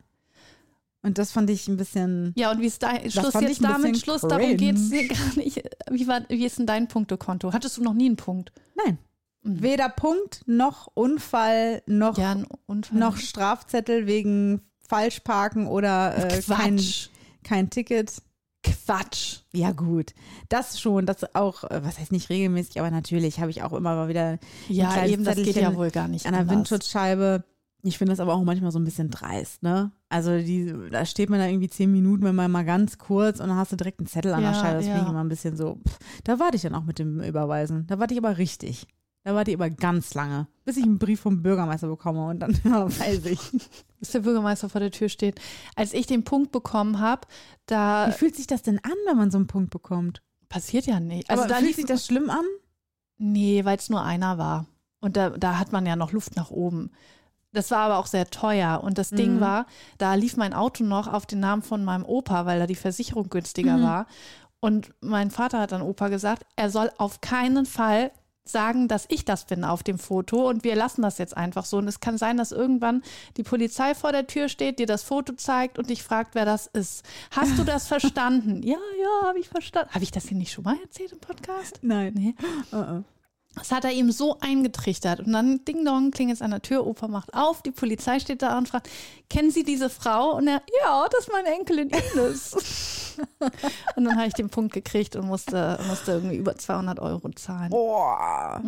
Und 1.01 1.17
das 1.17 1.31
fand 1.33 1.49
ich 1.49 1.67
ein 1.67 1.75
bisschen. 1.75 2.31
Ja, 2.37 2.49
und 2.51 2.61
wie 2.61 2.65
ist 2.67 2.81
dein 2.81 3.11
Schluss 3.11 3.33
jetzt 3.33 3.61
damit? 3.61 3.97
Schluss, 3.97 4.21
darum 4.21 4.37
cringe. 4.37 4.55
geht 4.55 4.75
es 4.77 4.89
hier 4.89 5.07
gar 5.09 5.35
nicht. 5.35 5.61
Wie, 5.91 6.07
war, 6.07 6.21
wie 6.29 6.45
ist 6.45 6.59
denn 6.59 6.65
dein 6.65 6.87
Punktekonto? 6.87 7.51
Hattest 7.51 7.75
du 7.75 7.83
noch 7.83 7.93
nie 7.93 8.05
einen 8.05 8.15
Punkt? 8.15 8.53
Nein. 8.75 8.97
Weder 9.41 9.89
Punkt 9.89 10.43
noch 10.45 10.87
Unfall 10.93 11.83
noch, 11.87 12.15
Mhm. 12.17 12.23
Ja, 12.23 12.37
Unfall. 12.67 12.97
noch 12.97 13.17
Strafzettel 13.17 14.07
wegen 14.07 14.61
Falschparken 14.87 15.67
oder 15.67 16.31
äh, 16.31 16.41
kein, 16.41 16.79
kein 17.43 17.69
Ticket. 17.69 18.21
Quatsch. 18.63 19.39
Ja, 19.51 19.71
gut. 19.71 20.13
Das 20.47 20.79
schon. 20.79 21.05
Das 21.05 21.35
auch, 21.35 21.65
äh, 21.65 21.81
was 21.83 21.99
heißt 21.99 22.11
nicht 22.11 22.29
regelmäßig, 22.29 22.79
aber 22.79 22.91
natürlich 22.91 23.39
habe 23.39 23.51
ich 23.51 23.61
auch 23.61 23.73
immer 23.73 23.95
mal 23.95 24.07
wieder 24.07 24.39
Ja, 24.69 25.05
eben, 25.05 25.25
das 25.25 25.35
geht 25.35 25.57
ja 25.57 25.75
wohl 25.75 25.91
gar 25.91 26.07
nicht 26.07 26.25
an 26.25 26.31
der 26.31 26.41
anders. 26.41 26.55
Windschutzscheibe. 26.55 27.43
Ich 27.85 27.97
finde 27.97 28.13
das 28.13 28.21
aber 28.21 28.33
auch 28.33 28.43
manchmal 28.43 28.71
so 28.71 28.79
ein 28.79 28.85
bisschen 28.85 29.09
dreist, 29.09 29.61
ne? 29.61 29.91
Also 30.07 30.37
die, 30.37 30.73
da 30.89 31.05
steht 31.05 31.29
man 31.29 31.39
da 31.39 31.47
irgendwie 31.47 31.67
zehn 31.67 31.91
Minuten, 31.91 32.23
wenn 32.23 32.35
man 32.35 32.49
mal 32.49 32.63
ganz 32.63 32.97
kurz 32.97 33.41
und 33.41 33.49
dann 33.49 33.57
hast 33.57 33.73
du 33.73 33.75
direkt 33.75 33.99
einen 33.99 34.07
Zettel 34.07 34.33
an 34.33 34.41
der 34.41 34.51
Ja, 34.51 34.61
Scheibe. 34.61 34.75
Das 34.77 34.85
ja. 34.85 34.93
finde 34.93 35.05
ich 35.07 35.11
immer 35.11 35.23
ein 35.23 35.29
bisschen 35.29 35.57
so. 35.57 35.79
Pff, 35.85 35.99
da 36.23 36.39
warte 36.39 36.55
ich 36.55 36.61
dann 36.61 36.75
auch 36.75 36.85
mit 36.85 36.97
dem 36.99 37.19
Überweisen. 37.19 37.85
Da 37.87 37.99
warte 37.99 38.13
ich 38.13 38.19
aber 38.23 38.37
richtig. 38.37 38.87
Da 39.23 39.33
warte 39.33 39.51
ich 39.51 39.57
aber 39.57 39.69
ganz 39.69 40.13
lange, 40.13 40.47
bis 40.65 40.75
ich 40.75 40.83
einen 40.83 40.99
Brief 40.99 41.21
vom 41.21 41.41
Bürgermeister 41.41 41.87
bekomme 41.87 42.27
und 42.27 42.39
dann 42.39 42.53
weiß 42.63 43.25
ich. 43.25 43.39
Bis 43.99 44.11
der 44.11 44.19
Bürgermeister 44.19 44.67
vor 44.67 44.81
der 44.81 44.91
Tür 44.91 45.07
steht. 45.07 45.39
Als 45.75 45.93
ich 45.93 46.07
den 46.07 46.23
Punkt 46.25 46.51
bekommen 46.51 46.99
habe, 46.99 47.27
da 47.65 48.07
Wie 48.09 48.11
fühlt 48.11 48.35
sich 48.35 48.47
das 48.47 48.63
denn 48.63 48.79
an, 48.83 48.91
wenn 49.05 49.17
man 49.17 49.31
so 49.31 49.37
einen 49.37 49.47
Punkt 49.47 49.69
bekommt? 49.69 50.21
passiert 50.53 50.85
ja 50.85 50.99
nicht. 50.99 51.31
Also 51.31 51.43
aber 51.43 51.51
da 51.51 51.59
fühlt 51.59 51.75
sich 51.75 51.85
das 51.85 52.05
schlimm 52.05 52.29
an? 52.29 52.45
Nee, 53.17 53.65
weil 53.65 53.77
es 53.77 53.89
nur 53.89 54.03
einer 54.03 54.37
war. 54.37 54.67
Und 54.99 55.17
da, 55.17 55.31
da 55.31 55.57
hat 55.57 55.71
man 55.71 55.85
ja 55.87 55.95
noch 55.95 56.11
Luft 56.11 56.35
nach 56.35 56.51
oben. 56.51 56.91
Das 57.53 57.71
war 57.71 57.79
aber 57.79 57.97
auch 57.97 58.05
sehr 58.05 58.29
teuer. 58.29 58.81
Und 58.83 58.99
das 58.99 59.09
Ding 59.09 59.39
war, 59.39 59.65
da 59.97 60.13
lief 60.13 60.37
mein 60.37 60.53
Auto 60.53 60.83
noch 60.83 61.07
auf 61.11 61.25
den 61.25 61.39
Namen 61.39 61.63
von 61.63 61.83
meinem 61.83 62.05
Opa, 62.05 62.45
weil 62.45 62.59
da 62.59 62.67
die 62.67 62.75
Versicherung 62.75 63.29
günstiger 63.29 63.81
war. 63.81 64.05
Und 64.59 64.93
mein 65.01 65.31
Vater 65.31 65.59
hat 65.59 65.71
dann 65.71 65.81
Opa 65.81 66.09
gesagt, 66.09 66.45
er 66.55 66.69
soll 66.69 66.91
auf 66.97 67.19
keinen 67.21 67.65
Fall 67.65 68.11
sagen, 68.45 68.87
dass 68.87 69.05
ich 69.09 69.25
das 69.25 69.45
bin 69.45 69.63
auf 69.63 69.83
dem 69.83 69.97
Foto 69.97 70.49
und 70.49 70.63
wir 70.63 70.75
lassen 70.75 71.01
das 71.01 71.17
jetzt 71.17 71.35
einfach 71.35 71.65
so. 71.65 71.77
Und 71.77 71.87
es 71.87 71.99
kann 71.99 72.17
sein, 72.17 72.37
dass 72.37 72.51
irgendwann 72.51 73.01
die 73.37 73.43
Polizei 73.43 73.95
vor 73.95 74.11
der 74.11 74.27
Tür 74.27 74.49
steht, 74.49 74.79
dir 74.79 74.87
das 74.87 75.03
Foto 75.03 75.33
zeigt 75.33 75.79
und 75.79 75.89
dich 75.89 76.03
fragt, 76.03 76.35
wer 76.35 76.45
das 76.45 76.67
ist. 76.67 77.05
Hast 77.31 77.57
du 77.57 77.63
das 77.65 77.87
verstanden? 77.87 78.61
ja, 78.63 78.77
ja, 78.99 79.27
habe 79.27 79.39
ich 79.39 79.49
verstanden. 79.49 79.93
Habe 79.93 80.03
ich 80.03 80.11
das 80.11 80.27
hier 80.27 80.37
nicht 80.37 80.51
schon 80.51 80.63
mal 80.63 80.77
erzählt 80.81 81.11
im 81.11 81.19
Podcast? 81.19 81.79
Nein. 81.81 82.13
Nee. 82.15 82.35
Uh-uh. 82.71 83.03
Das 83.55 83.71
hat 83.71 83.85
er 83.85 83.91
ihm 83.91 84.11
so 84.11 84.37
eingetrichtert. 84.39 85.19
Und 85.19 85.33
dann 85.33 85.63
Ding 85.65 85.85
Dong, 85.85 86.11
klingelt 86.11 86.37
es 86.37 86.41
an 86.41 86.51
der 86.51 86.61
Tür, 86.61 86.85
Opa 86.87 87.07
macht 87.07 87.33
auf, 87.33 87.61
die 87.61 87.71
Polizei 87.71 88.19
steht 88.19 88.41
da 88.41 88.57
und 88.57 88.67
fragt, 88.67 88.89
kennen 89.29 89.51
Sie 89.51 89.63
diese 89.63 89.89
Frau? 89.89 90.35
Und 90.35 90.47
er, 90.47 90.61
ja, 90.81 91.05
das 91.11 91.21
ist 91.27 91.31
meine 91.31 91.49
Enkelin 91.49 91.89
Ines. 91.89 93.17
und 93.95 94.05
dann 94.05 94.15
habe 94.15 94.27
ich 94.27 94.33
den 94.33 94.49
Punkt 94.49 94.73
gekriegt 94.73 95.15
und 95.15 95.27
musste, 95.27 95.79
musste 95.87 96.13
irgendwie 96.13 96.35
über 96.35 96.55
200 96.55 96.99
Euro 96.99 97.29
zahlen. 97.29 97.69
Boah, 97.69 98.61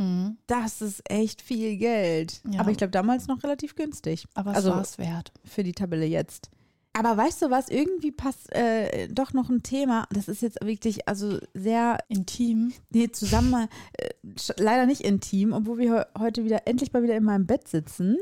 das 0.47 0.81
ist 0.81 1.01
echt 1.09 1.41
viel 1.41 1.77
Geld. 1.77 2.41
Ja. 2.49 2.59
Aber 2.59 2.69
ich 2.69 2.77
glaube 2.77 2.91
damals 2.91 3.27
noch 3.27 3.43
relativ 3.43 3.75
günstig. 3.75 4.25
Aber 4.35 4.51
es 4.51 4.57
also 4.57 4.71
war 4.71 4.81
es 4.81 4.97
wert. 4.97 5.31
für 5.43 5.63
die 5.63 5.73
Tabelle 5.73 6.05
jetzt. 6.05 6.49
Aber 6.97 7.17
weißt 7.17 7.41
du 7.41 7.49
was, 7.49 7.67
irgendwie 7.67 8.11
passt 8.13 8.53
äh, 8.55 9.09
doch 9.09 9.33
noch 9.33 9.49
ein 9.49 9.63
Thema, 9.63 10.07
das 10.11 10.29
ist 10.29 10.41
jetzt 10.41 10.63
wirklich 10.63 11.09
also 11.09 11.39
sehr 11.53 11.97
Intim. 12.07 12.71
nee, 12.89 13.11
zusammen, 13.11 13.67
äh, 13.97 14.09
leider 14.57 14.85
nicht 14.85 15.01
intim, 15.01 15.51
obwohl 15.51 15.77
wir 15.79 15.93
he- 15.99 16.19
heute 16.21 16.45
wieder 16.45 16.67
endlich 16.67 16.93
mal 16.93 17.03
wieder 17.03 17.17
in 17.17 17.25
meinem 17.25 17.45
Bett 17.47 17.67
sitzen, 17.67 18.15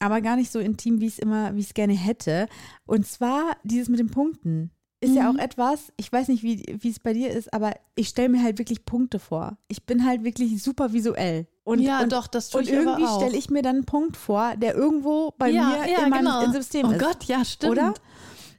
aber 0.00 0.20
gar 0.20 0.36
nicht 0.36 0.52
so 0.52 0.58
intim, 0.58 1.00
wie 1.00 1.06
ich 1.06 1.14
es 1.14 1.18
immer, 1.18 1.54
wie 1.54 1.60
ich 1.60 1.68
es 1.68 1.74
gerne 1.74 1.94
hätte. 1.94 2.46
Und 2.84 3.06
zwar 3.06 3.56
dieses 3.64 3.88
mit 3.88 4.00
den 4.00 4.10
Punkten. 4.10 4.70
Ist 5.00 5.16
ja 5.16 5.30
auch 5.30 5.36
etwas, 5.36 5.92
ich 5.98 6.10
weiß 6.10 6.28
nicht, 6.28 6.42
wie 6.42 6.62
wie 6.80 6.88
es 6.88 6.98
bei 6.98 7.12
dir 7.12 7.30
ist, 7.30 7.52
aber 7.52 7.72
ich 7.94 8.08
stelle 8.08 8.30
mir 8.30 8.42
halt 8.42 8.58
wirklich 8.58 8.86
Punkte 8.86 9.18
vor. 9.18 9.58
Ich 9.68 9.84
bin 9.84 10.06
halt 10.06 10.24
wirklich 10.24 10.62
super 10.62 10.92
visuell. 10.94 11.46
Und, 11.64 11.80
ja, 11.80 12.02
und, 12.02 12.12
doch, 12.12 12.26
das 12.26 12.50
tue 12.50 12.60
und 12.60 12.68
ich 12.68 12.74
irgendwie 12.74 13.06
stelle 13.06 13.36
ich 13.36 13.48
mir 13.48 13.62
dann 13.62 13.76
einen 13.76 13.84
Punkt 13.86 14.18
vor, 14.18 14.54
der 14.56 14.74
irgendwo 14.74 15.32
bei 15.38 15.48
ja, 15.48 15.64
mir 15.64 15.90
ja, 15.90 16.04
in 16.04 16.10
meinem 16.10 16.26
genau. 16.26 16.52
System 16.52 16.88
oh 16.88 16.92
ist. 16.92 17.00
Gott, 17.00 17.24
ja, 17.24 17.42
stimmt. 17.44 17.72
Oder? 17.72 17.94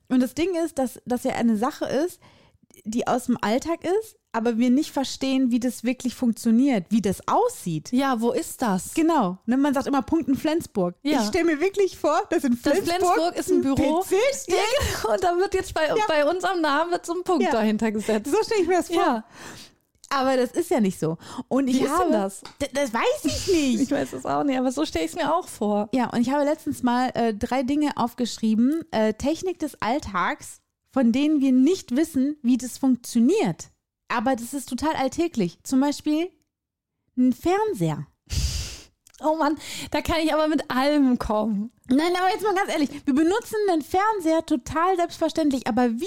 Und 0.10 0.22
das 0.22 0.34
Ding 0.34 0.56
ist, 0.66 0.80
dass 0.80 0.99
das 1.06 1.24
ja 1.24 1.34
eine 1.34 1.56
Sache 1.56 1.86
ist, 1.86 2.20
die 2.84 3.08
aus 3.08 3.26
dem 3.26 3.38
Alltag 3.41 3.84
ist, 3.84 4.16
aber 4.32 4.58
wir 4.58 4.70
nicht 4.70 4.91
verstehen, 4.91 5.49
wie 5.49 5.60
das 5.60 5.84
wirklich 5.84 6.14
funktioniert, 6.14 6.88
wie 6.89 7.01
das 7.01 7.26
aussieht. 7.28 7.91
Ja, 7.93 8.20
wo 8.20 8.32
ist 8.32 8.62
das? 8.62 8.93
Genau. 8.93 9.38
Ne, 9.45 9.56
man 9.56 9.74
sagt 9.74 9.88
immer 9.88 10.01
Punkt 10.01 10.28
in 10.28 10.36
Flensburg. 10.36 10.95
Ja. 11.03 11.22
Ich 11.22 11.28
stelle 11.28 11.45
mir 11.45 11.62
wirklich 11.62 11.97
vor, 11.97 12.22
dass 12.30 12.43
in 12.43 12.60
Das 12.62 12.74
Flensburg, 12.74 13.14
Flensburg 13.14 13.38
ist 13.38 13.49
ein 13.51 13.62
Büro. 13.62 14.03
Steht. 14.03 14.20
Ja, 14.47 14.56
genau. 15.01 15.14
Und 15.14 15.24
da 15.24 15.38
wird 15.38 15.53
jetzt 15.53 15.74
bei, 15.74 15.88
bei 16.08 16.26
unserem 16.26 16.60
Namen 16.60 16.91
wird 16.91 17.06
so 17.06 17.14
ein 17.14 17.24
Punkt 17.24 17.43
Ja. 17.43 17.51
dahinter 17.51 17.91
gesetzt. 17.91 18.30
So 18.30 18.38
stelle 18.43 18.62
ich 18.62 18.68
mir 18.68 18.78
das 18.78 18.89
vor. 18.89 19.24
Aber 20.16 20.38
das 20.38 20.51
ist 20.51 20.70
ja 20.70 20.80
nicht 20.80 20.97
so. 20.99 21.18
Und 21.49 21.68
ich 21.68 21.76
Wie 21.76 21.84
ist 21.84 21.89
denn 21.89 21.99
habe, 21.99 22.11
das? 22.11 22.41
D- 22.61 22.70
Das 22.74 22.93
weiß 22.93 23.26
ich 23.26 23.47
nicht. 23.53 23.82
Ich 23.82 23.91
weiß 23.91 24.13
es 24.13 24.26
auch 24.26 24.43
nicht, 24.43 24.57
aber 24.57 24.72
so 24.72 24.86
stelle 24.86 25.05
ich 25.05 25.11
es 25.11 25.18
mir 25.18 25.34
auch 25.36 25.47
vor. 25.47 25.89
Ja, 25.93 26.09
und 26.11 26.22
ich 26.22 26.30
habe 26.32 26.45
letztens 26.45 26.84
mal 26.84 27.11
äh, 27.16 27.34
drei 27.34 27.63
Dinge 27.63 27.97
aufgeschrieben. 27.97 28.84
Äh, 28.91 29.13
Technik 29.16 29.59
des 29.59 29.82
Alltags, 29.82 30.61
von 30.93 31.11
denen 31.11 31.41
wir 31.41 31.51
nicht 31.51 31.95
wissen, 31.95 32.38
wie 32.41 32.57
das 32.57 32.78
funktioniert. 32.78 33.70
Aber 34.07 34.36
das 34.36 34.53
ist 34.53 34.70
total 34.70 34.93
alltäglich. 34.95 35.59
Zum 35.63 35.80
Beispiel 35.82 36.30
ein 37.18 37.34
Fernseher. 37.34 38.07
Oh 39.24 39.38
Mann, 39.38 39.57
da 39.91 40.01
kann 40.01 40.18
ich 40.22 40.34
aber 40.34 40.49
mit 40.49 40.70
allem 40.70 41.18
kommen. 41.18 41.72
Nein, 41.88 42.11
aber 42.18 42.30
jetzt 42.34 42.43
mal 42.43 42.53
ganz 42.53 42.70
ehrlich. 42.70 42.89
Wir 43.05 43.16
benutzen 43.16 43.55
den 43.72 43.82
Fernseher 43.82 44.45
total 44.45 44.97
selbstverständlich. 44.97 45.68
Aber 45.68 45.89
wie 45.89 46.05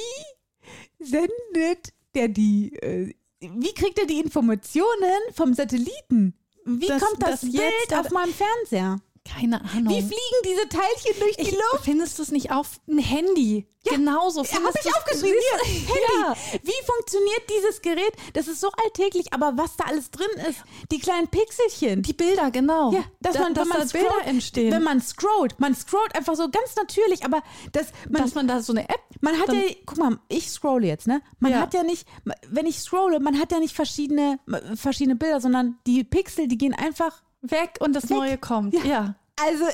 sendet 0.98 1.94
der 2.14 2.28
die, 2.28 2.74
äh, 2.76 3.14
wie 3.40 3.72
kriegt 3.74 3.98
er 3.98 4.06
die 4.06 4.20
Informationen 4.20 5.20
vom 5.32 5.54
Satelliten? 5.54 6.34
Wie 6.64 6.86
Das- 6.86 7.02
kommt 7.02 7.22
das, 7.22 7.40
das 7.40 7.52
Bild 7.52 7.54
jetzt- 7.88 7.94
auf 7.94 8.10
meinem 8.10 8.32
Fernseher? 8.32 9.00
Keine 9.32 9.60
Ahnung. 9.60 9.88
Wie 9.92 10.00
fliegen 10.00 10.40
diese 10.44 10.68
Teilchen 10.68 11.20
durch 11.20 11.36
die 11.36 11.42
ich, 11.42 11.52
Luft? 11.52 11.84
findest 11.84 12.18
du 12.18 12.22
es 12.22 12.30
nicht 12.30 12.50
auf 12.50 12.80
ein 12.88 12.98
Handy? 12.98 13.66
Genauso. 13.84 14.42
Ja, 14.42 14.48
Findest 14.48 14.78
habe 14.78 14.88
ich 14.88 14.96
aufgeschrieben. 14.96 15.38
Hier? 15.40 15.68
Handy. 15.70 16.22
Ja. 16.22 16.34
Wie 16.62 16.86
funktioniert 16.86 17.42
dieses 17.48 17.80
Gerät? 17.80 18.12
Das 18.34 18.48
ist 18.48 18.60
so 18.60 18.68
alltäglich, 18.84 19.32
aber 19.32 19.52
was 19.56 19.76
da 19.76 19.84
alles 19.84 20.10
drin 20.10 20.26
ist, 20.48 20.62
die 20.90 20.98
kleinen 20.98 21.28
Pixelchen. 21.28 22.02
Die 22.02 22.12
Bilder, 22.12 22.50
genau. 22.50 22.92
ja, 22.92 23.04
dass 23.20 23.34
Da- 23.34 23.40
man, 23.44 23.54
dass 23.54 23.68
man 23.68 23.78
da 23.78 23.84
Bilder 23.86 24.08
scrollt, 24.10 24.26
entstehen. 24.26 24.72
Wenn 24.72 24.82
man 24.82 25.00
scrollt, 25.00 25.58
man 25.60 25.74
scrollt 25.74 26.14
einfach 26.16 26.34
so 26.34 26.50
ganz 26.50 26.74
natürlich, 26.76 27.24
aber 27.24 27.42
das, 27.72 27.86
man, 28.10 28.22
dass 28.22 28.34
man 28.34 28.48
da 28.48 28.60
so 28.60 28.72
eine 28.72 28.88
App. 28.88 29.00
man 29.20 29.38
hat 29.38 29.52
ja, 29.52 29.60
guck 29.86 29.96
mal, 29.98 30.18
ich 30.28 30.50
scrolle 30.50 30.86
jetzt, 30.86 31.06
ne? 31.06 31.22
Man 31.38 31.52
Ja. 31.52 31.60
hat 31.60 31.72
ja 31.72 31.82
nicht, 31.82 32.06
wenn 32.48 32.66
ich 32.66 32.80
scrolle, 32.80 33.20
man 33.20 33.38
hat 33.38 33.52
ja 33.52 33.60
nicht 33.60 33.74
verschiedene, 33.74 34.38
verschiedene 34.74 35.16
Bilder, 35.16 35.40
sondern 35.40 35.78
die 35.86 36.02
Pixel, 36.04 36.48
die 36.48 36.58
gehen 36.58 36.74
einfach 36.74 37.22
weg 37.42 37.76
und 37.80 37.92
das 37.94 38.04
Weg. 38.04 38.10
Neue 38.10 38.38
kommt. 38.38 38.74
Ja. 38.74 38.84
Ja. 38.84 39.14
Also, 39.40 39.66
äh, 39.66 39.72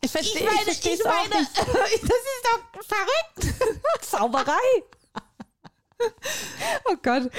Ich 0.00 0.10
verstehe 0.10 0.42
Ich 0.42 0.46
meine, 0.46 0.58
ich 0.58 0.64
verstehe 0.64 0.94
ich 0.94 1.00
es 1.00 1.06
auch 1.06 1.28
meine, 1.28 1.40
nicht. 1.40 1.58
das 1.58 1.66
ist 1.66 2.44
doch 2.44 2.82
verrückt. 2.84 3.80
Zauberei. 4.02 4.52
oh 6.86 6.96
Gott. 7.02 7.30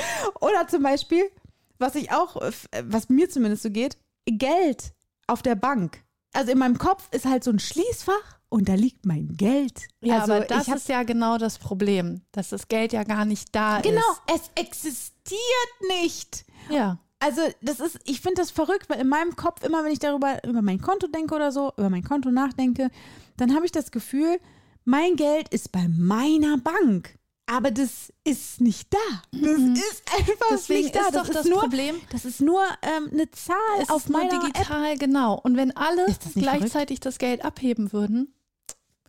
Oder 0.41 0.68
zum 0.68 0.84
Beispiel, 0.84 1.32
was 1.78 1.95
ich 1.95 2.12
auch, 2.12 2.36
äh, 2.41 2.52
was 2.84 3.10
mir 3.10 3.30
zumindest 3.30 3.64
so 3.64 3.70
geht, 3.70 3.97
Geld 4.26 4.93
auf 5.28 5.41
der 5.41 5.56
Bank. 5.56 6.04
Also 6.34 6.52
in 6.52 6.60
meinem 6.60 6.78
Kopf 6.78 7.08
ist 7.12 7.26
halt 7.26 7.43
so 7.43 7.52
ein 7.52 7.60
Schließfach 7.60 8.39
und 8.50 8.70
da 8.70 8.76
liegt 8.76 9.06
mein 9.06 9.36
Geld. 9.36 9.88
Ja, 10.02 10.20
also 10.20 10.34
aber 10.34 10.45
das 10.45 10.68
ist 10.68 10.89
ja 10.89 11.04
genau 11.04 11.38
das 11.38 11.58
Problem, 11.58 12.22
dass 12.32 12.50
das 12.50 12.68
Geld 12.68 12.93
ja 12.93 13.04
gar 13.04 13.26
nicht 13.26 13.56
da 13.56 13.82
genau, 13.82 14.02
ist. 14.34 14.52
es 14.56 14.64
existiert 14.64 15.39
nicht. 15.88 16.45
Ja. 16.70 17.00
Also, 17.20 17.41
das 17.61 17.80
ist, 17.82 17.99
ich 18.05 18.22
finde 18.22 18.41
das 18.41 18.49
verrückt, 18.51 18.89
weil 18.89 18.99
in 19.01 19.09
meinem 19.09 19.36
Kopf, 19.36 19.63
immer 19.63 19.84
wenn 19.84 19.91
ich 19.91 19.99
darüber, 19.99 20.41
über 20.47 20.61
mein 20.61 20.80
Konto 20.82 21.07
denke 21.07 21.36
oder 21.36 21.51
so, 21.51 21.74
über 21.78 21.89
mein 21.89 22.03
Konto 22.03 22.32
nachdenke, 22.32 22.89
dann 23.38 23.53
habe 23.53 23.65
ich 23.65 23.72
das 23.74 23.91
Gefühl, 23.91 24.39
mein 24.86 25.15
Geld 25.17 25.49
ist 25.49 25.72
bei 25.72 25.88
meiner 25.89 26.57
Bank. 26.57 27.17
Aber 27.45 27.72
das 27.72 28.13
ist 28.24 28.61
nicht 28.61 28.93
da. 28.93 28.97
Das 29.32 29.41
ist 29.59 30.03
einfach 30.17 30.34
Mhm. 30.34 30.51
Deswegen 30.51 30.84
nicht 30.84 30.95
da. 30.95 30.99
ist 31.07 31.15
das 31.15 31.28
doch 31.28 31.34
das 31.34 31.45
nur, 31.47 31.59
Problem- 31.61 31.99
Das 32.11 32.24
ist 32.24 32.41
nur 32.41 32.63
ähm, 32.84 33.09
eine 33.11 33.30
Zahl 33.32 33.55
Es 33.82 33.89
auf 33.89 34.03
ist 34.05 34.09
nur 34.11 34.20
meiner 34.22 34.36
App. 34.36 34.53
digital, 34.53 34.97
genau. 34.97 35.34
Und 35.39 35.57
wenn 35.57 35.76
alle 35.76 36.05
Ist 36.05 36.22
gleichzeitig 36.36 36.99
das 36.99 37.17
Geld 37.17 37.43
abheben 37.43 37.91
würden, 37.91 38.34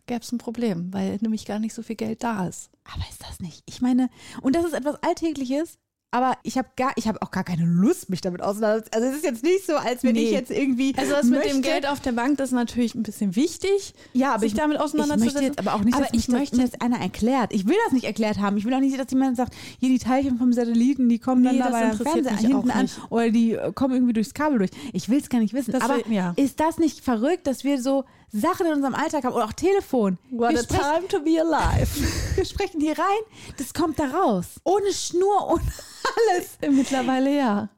gäbe 0.07 0.21
es 0.21 0.31
ein 0.31 0.39
Problem, 0.39 0.91
weil 0.91 1.17
nämlich 1.21 1.45
gar 1.45 1.59
nicht 1.59 1.73
so 1.75 1.83
viel 1.83 1.95
Geld 1.95 2.23
da 2.23 2.47
ist. 2.47 2.71
Aber 2.91 3.03
ist 3.09 3.21
das 3.21 3.39
nicht? 3.39 3.61
Ich 3.67 3.79
meine, 3.81 4.09
und 4.41 4.55
das 4.55 4.65
ist 4.65 4.73
etwas 4.73 5.01
Alltägliches, 5.03 5.77
aber 6.11 6.37
ich 6.43 6.57
habe 6.57 6.67
gar, 6.75 6.91
ich 6.97 7.07
habe 7.07 7.21
auch 7.21 7.31
gar 7.31 7.43
keine 7.43 7.65
Lust, 7.65 8.09
mich 8.09 8.21
damit 8.21 8.41
auseinanderzusetzen. 8.41 8.93
Also 9.01 9.07
es 9.09 9.15
ist 9.17 9.23
jetzt 9.25 9.43
nicht 9.43 9.65
so, 9.65 9.75
als 9.77 10.03
wenn 10.03 10.13
Nee. 10.13 10.25
ich 10.25 10.31
jetzt 10.31 10.51
irgendwie. 10.51 10.93
Also 10.97 11.13
das 11.13 11.25
mit 11.25 11.43
dem 11.43 11.57
möchte- 11.57 11.61
Geld 11.61 11.87
auf 11.87 11.99
der 12.01 12.11
Bank, 12.11 12.37
das 12.37 12.49
ist 12.49 12.55
natürlich 12.55 12.95
ein 12.95 13.03
bisschen 13.03 13.35
wichtig, 13.35 13.93
Ja, 14.13 14.31
aber 14.31 14.41
sich 14.41 14.51
ich, 14.51 14.57
damit 14.57 14.77
ich 14.77 14.83
auseinanderzusetzen. 14.83 15.33
möchte 15.41 15.47
jetzt 15.47 15.59
aber 15.59 15.73
auch 15.77 15.83
nicht, 15.85 15.95
aber 15.95 16.05
dass 16.05 16.13
ich 16.13 16.27
möchte 16.27 16.57
das, 16.57 16.71
das 16.71 16.81
einer 16.81 16.99
erklärt. 16.99 17.53
Ich 17.53 17.65
will 17.67 17.77
das 17.85 17.93
nicht 17.93 18.03
erklärt 18.05 18.39
haben. 18.39 18.57
Ich 18.57 18.65
will 18.65 18.73
auch 18.73 18.79
nicht, 18.79 18.99
dass 18.99 19.09
jemand 19.11 19.37
sagt, 19.37 19.53
hier 19.79 19.89
die 19.89 19.99
Teilchen 19.99 20.37
vom 20.37 20.51
Satelliten, 20.53 21.07
die 21.09 21.19
kommen 21.19 21.43
dann 21.43 21.53
Nee, 21.55 21.59
da 21.59 21.65
das 21.69 21.73
bei 21.73 21.79
deinem 21.81 21.91
interessiert 21.93 22.25
Fernseher 22.27 22.47
hinten 22.49 22.71
an 22.71 22.89
oder 23.09 23.29
die 23.29 23.53
äh, 23.53 23.71
kommen 23.73 23.93
irgendwie 23.93 24.13
durchs 24.13 24.33
Kabel 24.33 24.57
durch. 24.59 24.71
Ich 24.93 25.07
will 25.09 25.19
es 25.19 25.29
gar 25.29 25.39
nicht 25.39 25.53
wissen. 25.53 25.71
Das 25.71 25.81
aber 25.81 25.95
will- 25.97 26.03
ja. 26.13 26.33
ist 26.35 26.59
das 26.59 26.77
nicht 26.77 26.99
verrückt, 27.03 27.47
dass 27.47 27.63
wir 27.63 27.81
so 27.81 28.03
Sachen 28.33 28.65
in 28.65 28.73
unserem 28.73 28.95
Alltag 28.95 29.23
haben 29.25 29.33
oder 29.33 29.45
auch 29.45 29.53
Telefon? 29.53 30.17
wir, 30.29 30.57
sprechen, 30.57 31.07
to 31.09 31.19
be 31.19 31.39
alive. 31.41 31.87
wir 32.35 32.45
sprechen 32.45 32.79
hier 32.79 32.97
rein, 32.97 33.21
das 33.57 33.73
kommt 33.73 33.99
da 33.99 34.05
raus. 34.05 34.45
Ohne 34.63 34.91
Schnur, 34.93 35.49
ohne 35.51 35.61
alles. 36.03 36.57
Mittlerweile 36.75 37.35
ja. 37.37 37.69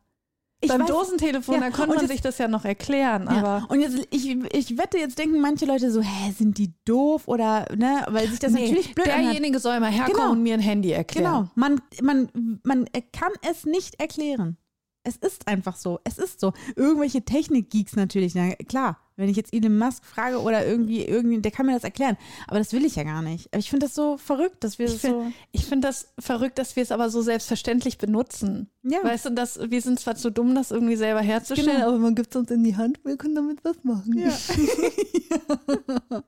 Ich 0.61 0.69
Beim 0.69 0.83
weiß- 0.83 0.87
Dosentelefon, 0.87 1.55
Ja, 1.55 1.59
da 1.59 1.69
konnte 1.71 1.89
man 1.95 1.99
jetzt- 1.99 2.09
sich 2.11 2.21
das 2.21 2.37
ja 2.37 2.47
noch 2.47 2.63
erklären, 2.63 3.23
Ja. 3.29 3.31
aber 3.43 3.65
Und 3.69 3.81
jetzt, 3.81 3.97
ich, 4.11 4.29
ich 4.29 4.77
wette, 4.77 4.97
jetzt 4.97 5.19
denken 5.19 5.41
manche 5.41 5.65
Leute 5.65 5.91
so, 5.91 5.99
hä, 6.01 6.31
sind 6.37 6.57
die 6.57 6.73
doof 6.85 7.27
oder, 7.27 7.65
ne, 7.75 8.05
weil 8.07 8.29
sich 8.29 8.39
das 8.39 8.53
Nee, 8.53 8.61
natürlich 8.67 8.95
blöd 8.95 9.07
derjenige 9.07 9.59
soll 9.59 9.77
mal 9.81 9.91
herkommen 9.91 10.15
Genau. 10.17 10.31
und 10.31 10.41
mir 10.43 10.53
ein 10.53 10.61
Handy 10.61 10.91
erklären. 10.91 11.25
Genau, 11.25 11.49
man, 11.55 11.81
man, 12.01 12.59
man 12.63 12.85
kann 13.11 13.31
es 13.41 13.65
nicht 13.65 13.99
erklären. 13.99 14.55
Es 15.03 15.17
ist 15.17 15.49
einfach 15.49 15.75
so. 15.75 15.99
Es 16.05 16.17
ist 16.17 16.39
so. 16.39 16.53
Irgendwelche 16.77 17.23
Technik-Geeks 17.25 17.97
natürlich, 17.97 18.33
na 18.33 18.51
klar. 18.55 18.99
Wenn 19.15 19.29
ich 19.29 19.37
jetzt 19.37 19.53
Elon 19.53 19.77
Musk 19.77 20.03
frage 20.05 20.41
oder 20.41 20.65
irgendwie, 20.65 21.03
irgendwie, 21.05 21.39
der 21.39 21.51
kann 21.51 21.65
mir 21.67 21.73
das 21.73 21.83
erklären. 21.83 22.17
Aber 22.47 22.59
das 22.59 22.73
will 22.73 22.83
ich 22.85 22.95
ja 22.95 23.03
gar 23.03 23.21
nicht. 23.21 23.47
Aber 23.53 23.59
ich 23.59 23.69
finde 23.69 23.85
das 23.85 23.93
so 23.95 24.17
verrückt, 24.17 24.63
dass 24.63 24.79
wir 24.79 24.87
Ich 24.87 24.93
das 24.93 25.01
finde 25.01 25.25
so. 25.25 25.31
ich 25.51 25.65
find 25.65 25.83
das 25.83 26.07
verrückt, 26.19 26.57
dass 26.57 26.75
wir 26.75 26.83
es 26.83 26.91
aber 26.91 27.09
so 27.09 27.21
selbstverständlich 27.21 27.97
benutzen. 27.97 28.69
Ja. 28.83 29.03
Weißt 29.03 29.25
du, 29.25 29.29
dass, 29.31 29.59
wir 29.69 29.81
sind 29.81 29.99
zwar 29.99 30.15
zu 30.15 30.31
dumm, 30.31 30.55
das 30.55 30.71
irgendwie 30.71 30.95
selber 30.95 31.21
herzustellen, 31.21 31.71
Genau. 31.77 31.87
aber 31.89 31.99
man 31.99 32.15
gibt 32.15 32.31
es 32.31 32.35
uns 32.35 32.49
in 32.51 32.63
die 32.63 32.75
Hand, 32.75 32.99
wir 33.05 33.17
können 33.17 33.35
damit 33.35 33.63
was 33.63 33.83
machen. 33.83 34.17
Ja. 34.17 34.33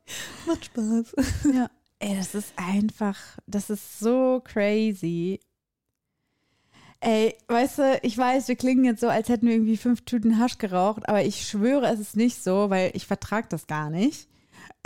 Macht 0.47 0.65
Spaß. 0.65 1.15
ja. 1.53 1.69
Ey, 1.99 2.15
das 2.17 2.35
ist 2.35 2.53
einfach, 2.57 3.17
das 3.47 3.69
ist 3.69 3.99
so 3.99 4.41
crazy. 4.43 5.39
Ey, 7.01 7.35
weißt 7.47 7.77
du, 7.79 7.99
ich 8.03 8.17
weiß, 8.17 8.47
wir 8.47 8.55
klingen 8.55 8.83
jetzt 8.85 9.01
so, 9.01 9.09
als 9.09 9.29
hätten 9.29 9.45
wir 9.47 9.53
irgendwie 9.53 9.77
fünf 9.77 10.01
Tüten 10.05 10.39
Hasch 10.39 10.57
geraucht, 10.57 11.07
aber 11.07 11.23
ich 11.23 11.47
schwöre, 11.47 11.87
es 11.87 11.99
ist 11.99 12.15
nicht 12.15 12.43
so, 12.43 12.69
weil 12.69 12.91
ich 12.95 13.05
vertrage 13.05 13.47
das 13.49 13.67
gar 13.67 13.89
nicht. 13.89 14.27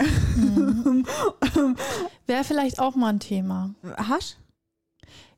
Wäre 2.26 2.44
vielleicht 2.44 2.78
auch 2.78 2.94
mal 2.96 3.08
ein 3.10 3.20
Thema. 3.20 3.74
Hasch? 3.96 4.36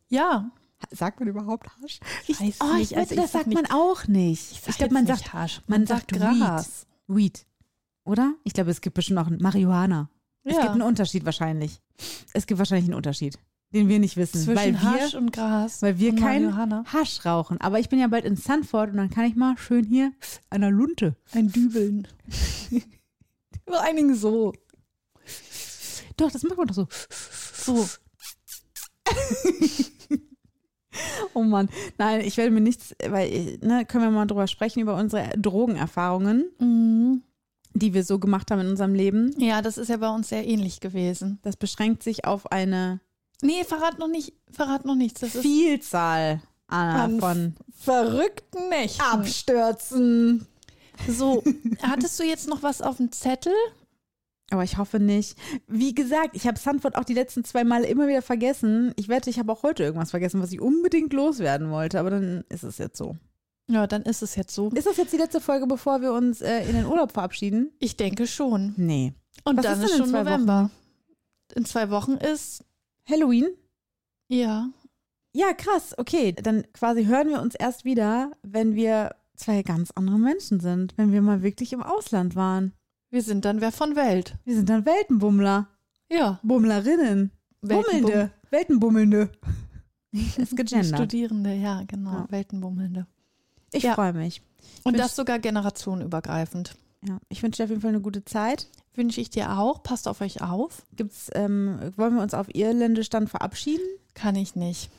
Ja. 0.09 0.51
Sagt 0.91 1.21
man 1.21 1.29
überhaupt 1.29 1.69
Hasch? 1.81 2.01
Ich 2.27 2.41
weiß 2.41 2.57
oh, 2.61 2.75
nicht, 2.75 2.91
ich 2.93 2.97
also 2.99 3.11
wette, 3.11 3.15
ich 3.15 3.21
das 3.21 3.33
sag 3.33 3.41
sagt 3.43 3.47
nicht- 3.49 3.63
man 3.63 3.71
auch 3.71 4.09
nicht. 4.09 4.53
Ich, 4.53 4.61
sag 4.61 4.77
glaube, 4.79 4.95
man 4.95 5.05
nicht 5.05 5.17
sagt 5.19 5.33
Hasch, 5.33 5.63
man, 5.67 5.81
man 5.81 5.87
sagt 5.87 6.11
sagt 6.11 6.21
Weed. 6.33 6.41
Gras. 6.41 6.87
Weed. 7.07 7.47
Oder? 8.05 8.35
Ich 8.43 8.53
glaube, 8.53 8.71
es 8.71 8.81
gibt 8.81 8.95
bestimmt 8.95 9.21
auch 9.21 9.31
Marihuana. 9.31 10.11
Es 10.45 10.55
Ja. 10.57 10.63
gibt 10.63 10.73
einen 10.73 10.83
Unterschied 10.83 11.25
wahrscheinlich. 11.25 11.81
Es 12.33 12.47
gibt 12.49 12.59
wahrscheinlich 12.59 12.87
einen 12.87 12.95
Unterschied, 12.97 13.39
den 13.73 13.89
wir 13.89 13.99
nicht 13.99 14.17
wissen. 14.17 14.41
Zwischen 14.41 14.57
weil 14.57 14.73
wir, 14.73 14.83
Hasch 14.83 15.15
und 15.15 15.33
Gras. 15.33 15.83
weil 15.83 15.99
wir 15.99 16.11
und 16.11 16.21
kein 16.21 16.45
Marihuana. 16.45 16.85
Hasch 16.93 17.25
rauchen. 17.25 17.61
Aber 17.61 17.79
ich 17.81 17.89
bin 17.89 17.99
ja 17.99 18.07
bald 18.09 18.25
in 18.25 18.37
Sanford 18.37 18.91
und 18.91 18.97
dann 18.99 19.11
kann 19.11 19.25
ich 19.25 19.37
mal 19.37 19.57
schön 19.59 19.85
hier 19.85 20.13
der 20.53 20.71
Lunte. 20.71 21.17
Ein 21.33 21.51
Dübeln. 21.51 22.07
Vor 23.67 23.81
allen 23.83 23.97
Dingen 23.97 24.15
so. 24.15 24.53
Doch, 26.17 26.31
das 26.31 26.43
macht 26.43 26.59
man 26.59 26.67
doch 26.67 26.75
so. 26.75 26.89
So. 27.55 27.87
Oh 31.35 31.43
Mann. 31.43 31.71
Nein, 31.97 32.21
ich 32.21 32.37
werde 32.37 32.51
mir 32.51 32.61
nichts, 32.61 32.95
weil, 33.09 33.59
ne, 33.63 33.87
können 33.87 34.05
wir 34.05 34.11
mal 34.11 34.27
drüber 34.27 34.47
sprechen, 34.47 34.81
über 34.81 34.95
unsere 34.97 35.31
Drogenerfahrungen, 35.39 36.45
Mhm. 36.59 37.23
die 37.73 37.95
wir 37.95 38.05
so 38.05 38.19
gemacht 38.19 38.51
haben 38.51 38.61
in 38.61 38.69
unserem 38.69 38.95
Leben. 38.95 39.35
Ja, 39.39 39.63
das 39.63 39.79
ist 39.79 39.89
ja 39.89 39.97
bei 39.97 40.11
uns 40.15 40.29
sehr 40.29 40.47
ähnlich 40.47 40.81
gewesen. 40.81 41.39
Das 41.43 41.57
beschränkt 41.57 42.03
sich 42.03 42.27
auf 42.27 42.53
eine 42.53 43.01
Nee, 43.43 43.65
verrat 43.65 43.99
noch 43.99 44.09
nicht, 44.09 44.33
verrat 44.51 44.85
noch 44.87 44.95
nichts. 44.95 45.21
Das 45.21 45.33
Vielzahl 45.33 46.41
Anna, 46.69 47.05
An- 47.05 47.21
von 47.21 47.55
verrückten 47.79 48.69
Nächten. 48.71 49.03
Abstürzen. 49.03 50.47
So, 51.09 51.43
hattest 51.83 52.19
du 52.19 52.25
jetzt 52.25 52.49
noch 52.49 52.63
was 52.63 52.81
auf 52.83 52.97
dem 52.99 53.13
Zettel? 53.13 53.53
Aber 54.51 54.63
ich 54.65 54.77
hoffe 54.79 55.01
nicht. 55.01 55.37
Wie 55.67 55.95
gesagt, 55.95 56.37
ich 56.37 56.47
habe 56.47 56.59
Sanford 56.59 56.97
auch 56.97 57.05
die 57.05 57.15
letzten 57.15 57.43
zwei 57.45 57.65
Male 57.65 57.87
immer 57.87 58.07
wieder 58.07 58.21
vergessen. 58.23 58.93
Ich 58.97 59.09
wette, 59.09 59.31
ich 59.31 59.39
habe 59.39 59.51
auch 59.51 59.63
heute 59.63 59.83
irgendwas 59.83 60.11
vergessen, 60.11 60.41
was 60.43 60.53
ich 60.53 60.61
unbedingt 60.61 61.13
loswerden 61.15 61.71
wollte. 61.71 61.99
Aber 61.99 62.11
dann 62.11 62.45
ist 62.51 62.63
es 62.63 62.77
jetzt 62.79 62.99
so. 62.99 63.17
Ja, 63.69 63.87
dann 63.87 64.03
ist 64.03 64.23
es 64.23 64.37
jetzt 64.37 64.55
so. 64.55 64.69
Ist 64.71 64.87
das 64.87 64.99
jetzt 64.99 65.13
die 65.13 65.17
letzte 65.17 65.41
Folge, 65.41 65.67
bevor 65.67 66.03
wir 66.03 66.13
uns 66.13 66.43
äh, 66.43 66.69
in 66.69 66.75
den 66.77 66.85
Urlaub 66.87 67.13
verabschieden? 67.13 67.73
Ich 67.79 67.97
denke 67.97 68.27
schon. 68.27 68.75
Nee. 68.77 69.15
Und 69.45 69.57
Was 69.57 69.65
dann 69.65 69.81
ist 69.83 69.91
ist, 69.93 69.97
schon 69.99 70.11
November. 70.11 70.71
In 71.55 71.65
zwei 71.65 71.89
Wochen 71.91 72.13
ist, 72.13 72.63
Halloween? 73.09 73.49
ja. 74.29 74.69
Ja, 75.35 75.55
krass. 75.55 75.95
Okay, 75.97 76.33
dann 76.33 76.65
quasi 76.75 77.07
hören 77.07 77.29
wir 77.29 77.41
uns 77.41 77.55
erst 77.55 77.87
wieder, 77.87 78.33
wenn 78.43 78.75
wir 78.75 79.15
zwei 79.35 79.63
ganz 79.63 79.91
andere 79.93 80.19
Menschen 80.19 80.61
sind. 80.61 80.93
Wenn 80.99 81.11
wir 81.11 81.23
mal 81.23 81.43
wirklich 81.43 81.73
im 81.73 81.83
Ausland 81.83 82.37
waren. 82.37 82.75
Wir 83.09 83.23
sind 83.23 83.47
dann 83.47 83.63
wer 83.63 83.73
von 83.73 83.97
Welt. 83.97 84.37
Wir 84.45 84.55
sind 84.57 84.69
dann 84.69 84.85
Weltenbummler. 84.85 85.69
Ja. 86.11 86.39
Bummlerinnen. 86.43 87.31
Bummelnde. 87.63 88.31
Weltenbummelnde. 88.51 89.31
Ist 90.13 90.55
gegendert. 90.55 90.99
Studierende, 91.01 91.55
ja, 91.55 91.83
genau. 91.87 92.13
Ja. 92.13 92.27
Weltenbummelnde. 92.29 93.07
Ich 93.73 93.85
Ja. 93.85 93.95
freue 93.95 94.13
mich. 94.13 94.43
Und 94.85 94.99
das 94.99 95.17
sogar 95.17 95.39
generationenübergreifend. 95.39 96.77
Ja, 97.07 97.19
ich 97.29 97.43
wünsche 97.43 97.59
dir 97.59 97.65
auf 97.65 97.71
jeden 97.71 97.83
Fall 97.83 97.91
eine 97.91 98.01
gute 98.01 98.25
Zeit. 98.25 98.69
Wünsche 98.95 99.21
ich 99.21 99.31
dir 99.31 99.59
auch. 99.59 99.83
Passt 99.83 100.07
auf 100.07 100.21
euch 100.21 100.43
auf. 100.43 100.87
Gibt's, 100.95 101.31
ähm, 101.35 101.93
wollen 101.97 102.15
wir 102.15 102.23
uns 102.23 102.35
auf 102.35 102.55
Irländisch 102.55 103.11
dann 103.11 103.27
verabschieden? 103.27 103.85
Kann 104.15 104.37
ich 104.37 104.55
nicht. 104.55 104.91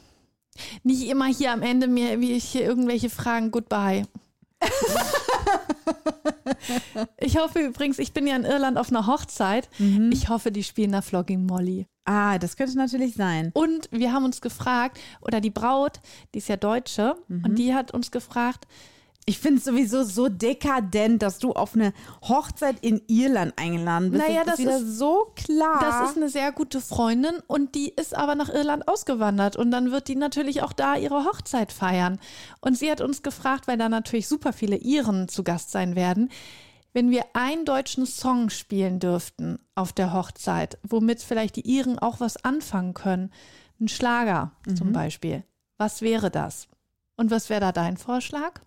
Nicht 0.84 1.08
immer 1.08 1.28
hier 1.28 1.52
am 1.52 1.62
Ende 1.62 1.88
mir 1.88 2.20
wie 2.20 2.34
ich 2.34 2.44
hier 2.44 2.64
irgendwelche 2.64 3.10
Fragen. 3.10 3.52
Goodbye. 3.52 4.06
ich 7.18 7.38
hoffe 7.38 7.60
übrigens, 7.60 8.00
ich 8.00 8.14
bin 8.14 8.28
ja 8.28 8.36
in 8.36 8.46
Irland 8.46 8.78
auf 8.78 8.90
einer 8.90 9.08
Hochzeit. 9.08 9.70
Ich 10.12 10.30
hoffe, 10.30 10.52
die 10.52 10.64
spielen 10.64 10.92
da 10.92 11.02
Flogging 11.02 11.46
Molly. 11.46 11.88
Ah, 12.06 12.38
das 12.38 12.58
könnte 12.58 12.78
natürlich 12.78 13.16
sein. 13.16 13.52
Und 13.54 13.90
wir 13.92 14.12
haben 14.12 14.26
uns 14.26 14.42
gefragt, 14.42 15.00
oder 15.22 15.40
die 15.42 15.50
Braut, 15.50 16.02
die 16.34 16.40
ist 16.40 16.50
ja 16.50 16.58
Deutsche, 16.58 17.16
und 17.30 17.56
die 17.58 17.74
hat 17.74 17.94
uns 17.94 18.12
gefragt, 18.12 18.68
Ich 19.26 19.40
finde 19.40 19.60
es 19.60 19.64
sowieso 19.64 20.04
so 20.04 20.28
dekadent, 20.28 21.22
dass 21.22 21.40
du 21.40 21.54
auf 21.54 21.76
eine 21.76 21.94
Hochzeit 22.24 22.76
in 22.82 23.02
Irland 23.08 23.54
eingeladen 23.58 24.12
bist. 24.12 24.22
Naja, 24.28 24.44
das, 24.44 24.58
das 24.58 24.60
ist 24.60 24.66
wieder 24.66 24.78
ist- 24.78 24.98
so 24.98 25.32
klar. 25.36 25.80
das 25.80 26.10
ist 26.12 26.18
eine 26.18 26.28
sehr 26.30 26.52
gute 26.52 26.82
Freundin 26.82 27.36
und 27.48 27.74
die 27.76 27.90
ist 27.90 28.16
aber 28.16 28.36
nach 28.36 28.50
Irland 28.50 28.88
ausgewandert 28.88 29.56
und 29.56 29.72
dann 29.72 29.92
wird 29.92 30.10
die 30.10 30.16
natürlich 30.16 30.62
auch 30.62 30.74
da 30.74 30.96
ihre 30.98 31.24
Hochzeit 31.24 31.72
feiern. 31.72 32.20
Und 32.60 32.78
sie 32.78 32.92
hat 32.92 33.00
uns 33.00 33.24
gefragt, 33.24 33.68
weil 33.68 33.78
da 33.78 33.88
natürlich 33.88 34.28
super 34.28 34.52
viele 34.52 34.76
Iren 34.76 35.30
zu 35.30 35.44
Gast 35.44 35.72
sein 35.72 35.96
werden, 35.96 36.30
wenn 36.92 37.10
wir 37.10 37.24
einen 37.34 37.64
deutschen 37.66 38.06
Song 38.06 38.50
spielen 38.50 39.00
dürften 39.00 39.58
auf 39.74 39.94
der 39.94 40.14
Hochzeit, 40.14 40.78
womit 40.84 41.22
vielleicht 41.24 41.56
die 41.56 41.68
Iren 41.68 41.98
auch 41.98 42.20
was 42.20 42.44
anfangen 42.44 42.94
können, 42.94 43.32
ein 43.80 43.88
Schlager 43.88 44.52
zum 44.78 44.92
Beispiel, 44.92 45.44
was 45.78 46.02
wäre 46.02 46.30
das? 46.30 46.68
Und 47.16 47.32
was 47.32 47.50
wäre 47.50 47.62
da 47.62 47.72
dein 47.72 47.98
Vorschlag? 47.98 48.62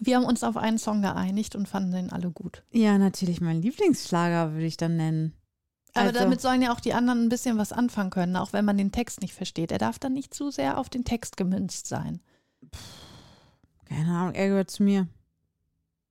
Wir 0.00 0.16
haben 0.16 0.24
uns 0.24 0.42
auf 0.44 0.56
einen 0.56 0.78
Song 0.78 1.02
geeinigt 1.02 1.54
und 1.56 1.68
fanden 1.68 1.92
den 1.92 2.12
alle 2.12 2.30
gut. 2.30 2.62
Ja, 2.72 2.98
natürlich 2.98 3.40
mein 3.40 3.60
Lieblingsschlager 3.62 4.52
würde 4.52 4.66
ich 4.66 4.76
dann 4.76 4.96
nennen. 4.96 5.32
Aber 5.94 6.06
Also- 6.06 6.20
damit 6.20 6.40
sollen 6.40 6.62
ja 6.62 6.72
auch 6.72 6.80
die 6.80 6.94
anderen 6.94 7.24
ein 7.24 7.28
bisschen 7.28 7.58
was 7.58 7.72
anfangen 7.72 8.10
können, 8.10 8.36
auch 8.36 8.52
wenn 8.52 8.64
man 8.64 8.78
den 8.78 8.92
Text 8.92 9.20
nicht 9.20 9.34
versteht. 9.34 9.70
Er 9.70 9.78
darf 9.78 9.98
dann 9.98 10.14
nicht 10.14 10.32
zu 10.32 10.50
sehr 10.50 10.78
auf 10.78 10.88
den 10.88 11.04
Text 11.04 11.36
gemünzt 11.36 11.86
sein. 11.86 12.20
Keine 13.84 14.10
Ahnung, 14.10 14.34
er 14.34 14.48
gehört 14.48 14.70
zu 14.70 14.82
mir. 14.82 15.06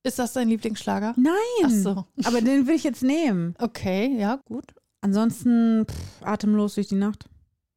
Ist 0.03 0.19
das 0.19 0.33
dein 0.33 0.49
Lieblingsschlager? 0.49 1.13
Nein. 1.17 1.33
Ach 1.63 1.69
so. 1.69 2.05
Aber 2.25 2.41
den 2.41 2.67
will 2.67 2.75
ich 2.75 2.83
jetzt 2.83 3.03
nehmen. 3.03 3.55
Okay, 3.59 4.15
ja, 4.19 4.35
gut. 4.45 4.73
Ansonsten 5.01 5.85
pff, 5.87 6.23
atemlos 6.25 6.75
durch 6.75 6.87
die 6.87 6.95
Nacht. 6.95 7.25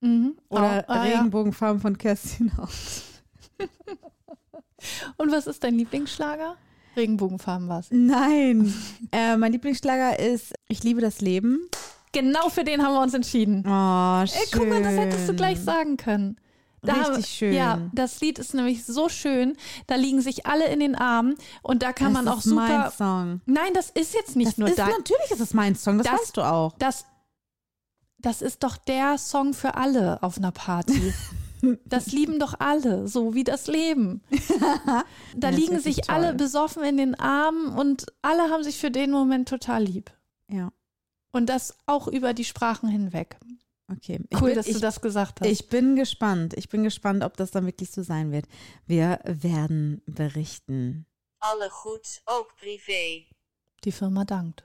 Mhm. 0.00 0.36
Oder 0.50 0.86
Ah, 0.88 1.00
ah, 1.00 1.06
ja. 1.06 1.16
Regenbogenfarben 1.16 1.80
von 1.80 1.96
Kerstin 1.96 2.54
Haut. 2.58 2.68
Und 5.16 5.32
was 5.32 5.46
ist 5.46 5.64
dein 5.64 5.74
Lieblingsschlager? 5.76 6.56
Regenbogenfarben 6.96 7.68
war 7.68 7.80
es. 7.80 7.88
Nein. 7.90 8.72
äh, 9.12 9.36
mein 9.36 9.52
Lieblingsschlager 9.52 10.18
ist 10.18 10.54
Ich 10.68 10.82
liebe 10.84 11.00
das 11.00 11.20
Leben. 11.20 11.68
Genau 12.12 12.48
für 12.48 12.62
den 12.62 12.82
haben 12.82 12.94
wir 12.94 13.02
uns 13.02 13.14
entschieden. 13.14 13.64
Oh, 13.66 14.26
schön. 14.26 14.38
Ey, 14.40 14.46
guck 14.52 14.68
mal, 14.68 14.82
das 14.82 14.92
hättest 14.96 15.28
du 15.28 15.34
gleich 15.34 15.60
sagen 15.60 15.96
können. 15.96 16.36
Richtig 16.86 17.26
schön. 17.26 17.54
Ja, 17.54 17.80
das 17.92 18.20
Lied 18.20 18.38
ist 18.38 18.54
nämlich 18.54 18.84
so 18.84 19.08
schön. 19.08 19.56
Da 19.86 19.94
liegen 19.96 20.20
sich 20.20 20.46
alle 20.46 20.66
in 20.66 20.80
den 20.80 20.94
Armen 20.94 21.34
und 21.62 21.82
da 21.82 21.92
kann 21.92 22.12
das 22.12 22.22
man 22.24 22.32
auch 22.32 22.38
ist 22.38 22.46
mein 22.46 22.68
super. 22.68 22.90
Song. 22.96 23.40
Nein, 23.46 23.72
das 23.72 23.90
ist 23.90 24.14
jetzt 24.14 24.36
nicht 24.36 24.48
Das 24.52 24.58
nur 24.58 24.68
ist, 24.68 24.78
dein. 24.78 24.88
natürlich 24.90 25.30
ist 25.30 25.40
es 25.40 25.54
mein 25.54 25.74
Song, 25.74 25.98
das, 25.98 26.06
Das- 26.06 26.20
weißt 26.20 26.36
du 26.36 26.42
auch. 26.42 26.74
Das, 26.78 27.06
das 28.18 28.42
ist 28.42 28.62
doch 28.62 28.76
der 28.76 29.18
Song 29.18 29.54
für 29.54 29.74
alle 29.76 30.22
auf 30.22 30.36
einer 30.38 30.52
Party. 30.52 31.12
Das 31.84 32.12
lieben 32.12 32.38
doch 32.38 32.54
alle, 32.58 33.08
so 33.08 33.34
wie 33.34 33.44
das 33.44 33.66
Leben. 33.66 34.22
Da 35.36 35.50
Das 35.50 35.56
liegen 35.56 35.80
sich 35.80 35.96
toll. 36.02 36.14
alle 36.14 36.34
besoffen 36.34 36.84
in 36.84 36.96
den 36.96 37.14
Armen 37.14 37.68
und 37.76 38.06
alle 38.22 38.50
haben 38.50 38.62
sich 38.64 38.78
für 38.78 38.90
den 38.90 39.10
Moment 39.10 39.48
total 39.48 39.82
lieb. 39.84 40.12
Ja, 40.48 40.72
Und 41.32 41.46
das 41.48 41.76
auch 41.86 42.06
über 42.08 42.34
die 42.34 42.44
Sprachen 42.44 42.88
hinweg. 42.88 43.36
okay. 43.90 44.20
Cool, 44.40 44.50
ich, 44.50 44.54
dass 44.54 44.66
bin, 44.66 44.74
du 44.74 44.80
das 44.80 45.00
gesagt 45.00 45.40
hast. 45.40 45.48
Ich 45.48 45.68
bin 45.68 45.96
gespannt. 45.96 46.54
Ich 46.56 46.68
bin 46.68 46.84
gespannt, 46.84 47.24
ob 47.24 47.36
das 47.36 47.50
dann 47.50 47.66
wirklich 47.66 47.90
so 47.90 48.02
sein 48.02 48.30
wird. 48.32 48.46
Wir 48.86 49.18
werden 49.24 50.02
berichten. 50.06 51.06
Alle 51.40 51.68
goed, 51.82 52.22
ook 52.26 52.54
privé. 52.60 53.26
die 53.84 53.92
Firma 53.92 54.24
dankt. 54.24 54.64